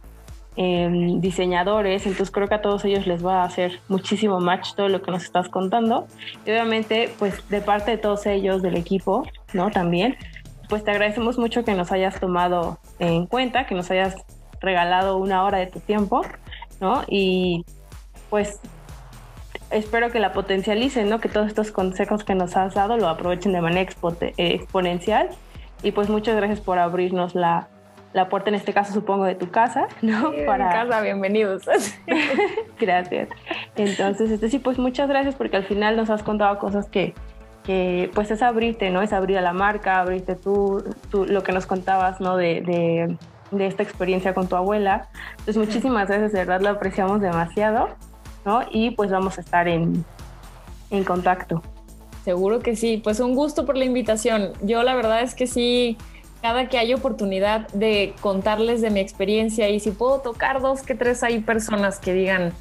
em, 0.56 1.20
diseñadores, 1.20 2.06
entonces 2.06 2.30
creo 2.30 2.48
que 2.48 2.54
a 2.54 2.62
todos 2.62 2.84
ellos 2.84 3.06
les 3.06 3.24
va 3.24 3.42
a 3.42 3.44
hacer 3.44 3.80
muchísimo 3.88 4.40
match 4.40 4.74
todo 4.74 4.88
lo 4.88 5.02
que 5.02 5.10
nos 5.10 5.24
estás 5.24 5.48
contando. 5.48 6.06
Y 6.44 6.50
obviamente, 6.50 7.12
pues 7.18 7.48
de 7.48 7.60
parte 7.60 7.92
de 7.92 7.98
todos 7.98 8.26
ellos, 8.26 8.62
del 8.62 8.76
equipo, 8.76 9.24
¿no? 9.52 9.70
También, 9.70 10.16
pues 10.68 10.84
te 10.84 10.90
agradecemos 10.90 11.38
mucho 11.38 11.64
que 11.64 11.74
nos 11.74 11.92
hayas 11.92 12.18
tomado 12.20 12.78
en 12.98 13.26
cuenta, 13.26 13.66
que 13.66 13.74
nos 13.74 13.90
hayas 13.90 14.16
regalado 14.60 15.18
una 15.18 15.44
hora 15.44 15.58
de 15.58 15.66
tu 15.66 15.80
tiempo, 15.80 16.22
¿no? 16.80 17.04
Y 17.08 17.64
pues 18.30 18.60
espero 19.74 20.10
que 20.10 20.20
la 20.20 20.32
potencialicen, 20.32 21.08
¿no? 21.08 21.20
Que 21.20 21.28
todos 21.28 21.48
estos 21.48 21.72
consejos 21.72 22.24
que 22.24 22.34
nos 22.34 22.56
has 22.56 22.74
dado 22.74 22.96
lo 22.96 23.08
aprovechen 23.08 23.52
de 23.52 23.60
manera 23.60 23.90
eh, 24.20 24.32
exponencial. 24.36 25.28
Y 25.82 25.92
pues 25.92 26.08
muchas 26.08 26.36
gracias 26.36 26.60
por 26.60 26.78
abrirnos 26.78 27.34
la, 27.34 27.68
la 28.12 28.28
puerta 28.28 28.48
en 28.48 28.54
este 28.54 28.72
caso 28.72 28.92
supongo 28.92 29.24
de 29.24 29.34
tu 29.34 29.50
casa, 29.50 29.88
¿no? 30.02 30.32
Para 30.46 30.70
casa, 30.70 31.02
bienvenidos. 31.02 31.64
gracias. 32.80 33.28
Entonces, 33.76 34.30
este 34.30 34.48
sí, 34.48 34.58
pues 34.58 34.78
muchas 34.78 35.08
gracias 35.08 35.34
porque 35.34 35.56
al 35.56 35.64
final 35.64 35.96
nos 35.96 36.08
has 36.08 36.22
contado 36.22 36.58
cosas 36.58 36.88
que, 36.88 37.12
que 37.64 38.10
pues 38.14 38.30
es 38.30 38.40
abrirte, 38.40 38.90
¿no? 38.90 39.02
Es 39.02 39.12
abrir 39.12 39.36
a 39.36 39.42
la 39.42 39.52
marca, 39.52 40.00
abrirte 40.00 40.36
tú, 40.36 40.84
tú 41.10 41.26
lo 41.26 41.42
que 41.42 41.52
nos 41.52 41.66
contabas, 41.66 42.20
¿no? 42.20 42.36
De, 42.36 42.62
de, 42.62 43.18
de, 43.50 43.66
esta 43.66 43.82
experiencia 43.82 44.32
con 44.32 44.48
tu 44.48 44.54
abuela. 44.56 45.08
Entonces, 45.30 45.56
muchísimas 45.56 46.08
gracias, 46.08 46.32
de 46.32 46.38
verdad 46.38 46.60
lo 46.60 46.70
apreciamos 46.70 47.20
demasiado, 47.20 47.88
¿no? 48.44 48.62
Y 48.70 48.90
pues 48.92 49.10
vamos 49.10 49.38
a 49.38 49.40
estar 49.40 49.68
en, 49.68 50.04
en 50.90 51.04
contacto. 51.04 51.62
Seguro 52.24 52.60
que 52.60 52.76
sí, 52.76 53.00
pues 53.02 53.20
un 53.20 53.34
gusto 53.34 53.66
por 53.66 53.76
la 53.76 53.84
invitación. 53.84 54.52
Yo 54.62 54.82
la 54.82 54.94
verdad 54.94 55.20
es 55.22 55.34
que 55.34 55.46
sí, 55.46 55.98
cada 56.40 56.68
que 56.68 56.78
hay 56.78 56.94
oportunidad 56.94 57.68
de 57.68 58.14
contarles 58.20 58.80
de 58.80 58.90
mi 58.90 59.00
experiencia 59.00 59.68
y 59.68 59.80
si 59.80 59.90
puedo 59.90 60.20
tocar 60.20 60.60
dos 60.60 60.82
que 60.82 60.94
tres 60.94 61.22
hay 61.22 61.40
personas 61.40 61.98
que 61.98 62.14
digan, 62.14 62.52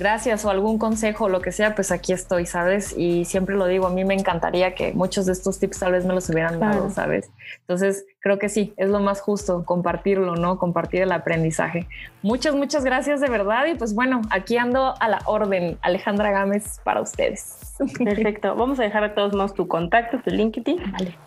gracias 0.00 0.44
o 0.44 0.50
algún 0.50 0.78
consejo 0.78 1.26
o 1.26 1.28
lo 1.28 1.40
que 1.40 1.52
sea, 1.52 1.76
pues 1.76 1.92
aquí 1.92 2.12
estoy, 2.12 2.46
¿sabes? 2.46 2.92
Y 2.98 3.24
siempre 3.24 3.54
lo 3.54 3.66
digo, 3.66 3.86
a 3.86 3.90
mí 3.90 4.04
me 4.04 4.14
encantaría 4.14 4.74
que 4.74 4.92
muchos 4.92 5.26
de 5.26 5.32
estos 5.32 5.60
tips 5.60 5.78
tal 5.78 5.92
vez 5.92 6.04
me 6.04 6.12
los 6.12 6.28
hubieran 6.28 6.58
dado, 6.58 6.90
¿sabes? 6.90 7.30
Entonces, 7.60 8.04
creo 8.18 8.40
que 8.40 8.48
sí, 8.48 8.74
es 8.76 8.88
lo 8.88 8.98
más 8.98 9.20
justo 9.20 9.64
compartirlo, 9.64 10.34
¿no? 10.34 10.58
Compartir 10.58 11.02
el 11.02 11.12
aprendizaje. 11.12 11.86
Muchas, 12.22 12.56
muchas 12.56 12.84
gracias 12.84 13.20
de 13.20 13.28
verdad 13.28 13.66
y 13.66 13.76
pues 13.76 13.94
bueno, 13.94 14.22
aquí 14.30 14.56
ando 14.56 14.94
a 14.98 15.08
la 15.08 15.20
orden, 15.26 15.78
Alejandra 15.82 16.32
Gámez, 16.32 16.80
para 16.82 17.00
ustedes. 17.00 17.76
Perfecto, 18.02 18.54
vamos 18.56 18.80
a 18.80 18.82
dejar 18.82 19.04
a 19.04 19.14
todos 19.14 19.34
modos 19.34 19.54
tu 19.54 19.68
contacto, 19.68 20.18
tu 20.18 20.30
LinkedIn 20.30 20.80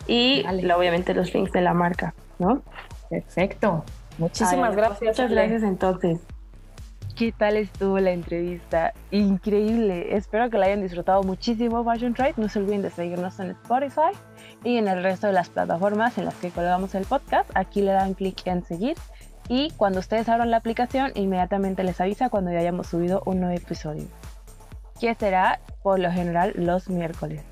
y 0.06 0.44
obviamente 0.76 1.14
los 1.14 1.32
links 1.32 1.52
de 1.52 1.62
la 1.62 1.72
marca, 1.72 2.14
¿no? 2.38 2.62
Perfecto. 3.08 3.84
Muchísimas 4.18 4.76
gracias. 4.76 5.18
Muchas 5.18 5.30
gracias 5.30 5.62
entonces. 5.62 6.20
¿Qué 7.16 7.30
tal 7.30 7.56
estuvo 7.56 8.00
la 8.00 8.10
entrevista? 8.10 8.92
Increíble. 9.12 10.16
Espero 10.16 10.50
que 10.50 10.58
la 10.58 10.66
hayan 10.66 10.82
disfrutado 10.82 11.22
muchísimo 11.22 11.84
Fashion 11.84 12.12
Trade. 12.12 12.34
No 12.38 12.48
se 12.48 12.58
olviden 12.58 12.82
de 12.82 12.90
seguirnos 12.90 13.38
en 13.38 13.52
Spotify 13.52 14.10
y 14.64 14.78
en 14.78 14.88
el 14.88 15.00
resto 15.00 15.28
de 15.28 15.32
las 15.32 15.48
plataformas 15.48 16.18
en 16.18 16.24
las 16.24 16.34
que 16.34 16.50
colgamos 16.50 16.92
el 16.96 17.04
podcast. 17.04 17.48
Aquí 17.54 17.82
le 17.82 17.92
dan 17.92 18.14
clic 18.14 18.44
en 18.46 18.64
seguir 18.64 18.96
y 19.48 19.70
cuando 19.76 20.00
ustedes 20.00 20.28
abran 20.28 20.50
la 20.50 20.56
aplicación 20.56 21.12
inmediatamente 21.14 21.84
les 21.84 22.00
avisa 22.00 22.30
cuando 22.30 22.50
ya 22.50 22.58
hayamos 22.58 22.88
subido 22.88 23.22
un 23.26 23.38
nuevo 23.38 23.56
episodio. 23.56 24.08
Que 25.00 25.14
será 25.14 25.60
por 25.84 26.00
lo 26.00 26.10
general 26.10 26.52
los 26.56 26.90
miércoles. 26.90 27.44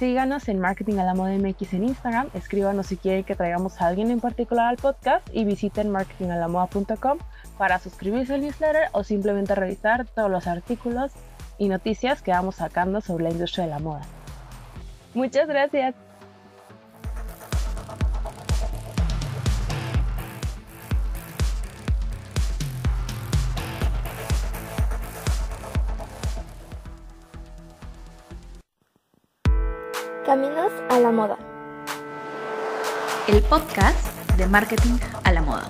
Síganos 0.00 0.48
en 0.48 0.60
Marketing 0.60 0.98
a 0.98 1.04
la 1.04 1.14
Moda 1.14 1.36
MX 1.36 1.74
en 1.74 1.84
Instagram, 1.84 2.28
escríbanos 2.32 2.86
si 2.86 2.96
quieren 2.96 3.24
que 3.24 3.34
traigamos 3.34 3.80
a 3.80 3.86
alguien 3.88 4.12
en 4.12 4.20
particular 4.20 4.66
al 4.66 4.76
podcast 4.76 5.28
y 5.32 5.44
visiten 5.44 5.90
marketingalamoda.com 5.90 7.18
para 7.58 7.78
suscribirse 7.80 8.34
al 8.34 8.40
newsletter 8.40 8.88
o 8.92 9.04
simplemente 9.04 9.54
revisar 9.54 10.06
todos 10.06 10.30
los 10.30 10.46
artículos 10.46 11.12
y 11.58 11.68
noticias 11.68 12.22
que 12.22 12.30
vamos 12.30 12.54
sacando 12.56 13.00
sobre 13.00 13.24
la 13.24 13.30
industria 13.30 13.64
de 13.64 13.70
la 13.70 13.80
moda. 13.80 14.02
Muchas 15.12 15.48
gracias. 15.48 15.94
Caminos 30.24 30.70
a 30.90 31.00
la 31.00 31.10
moda. 31.10 31.38
El 33.26 33.42
podcast 33.42 34.06
de 34.36 34.46
marketing 34.46 34.98
a 35.24 35.32
la 35.32 35.40
moda. 35.40 35.68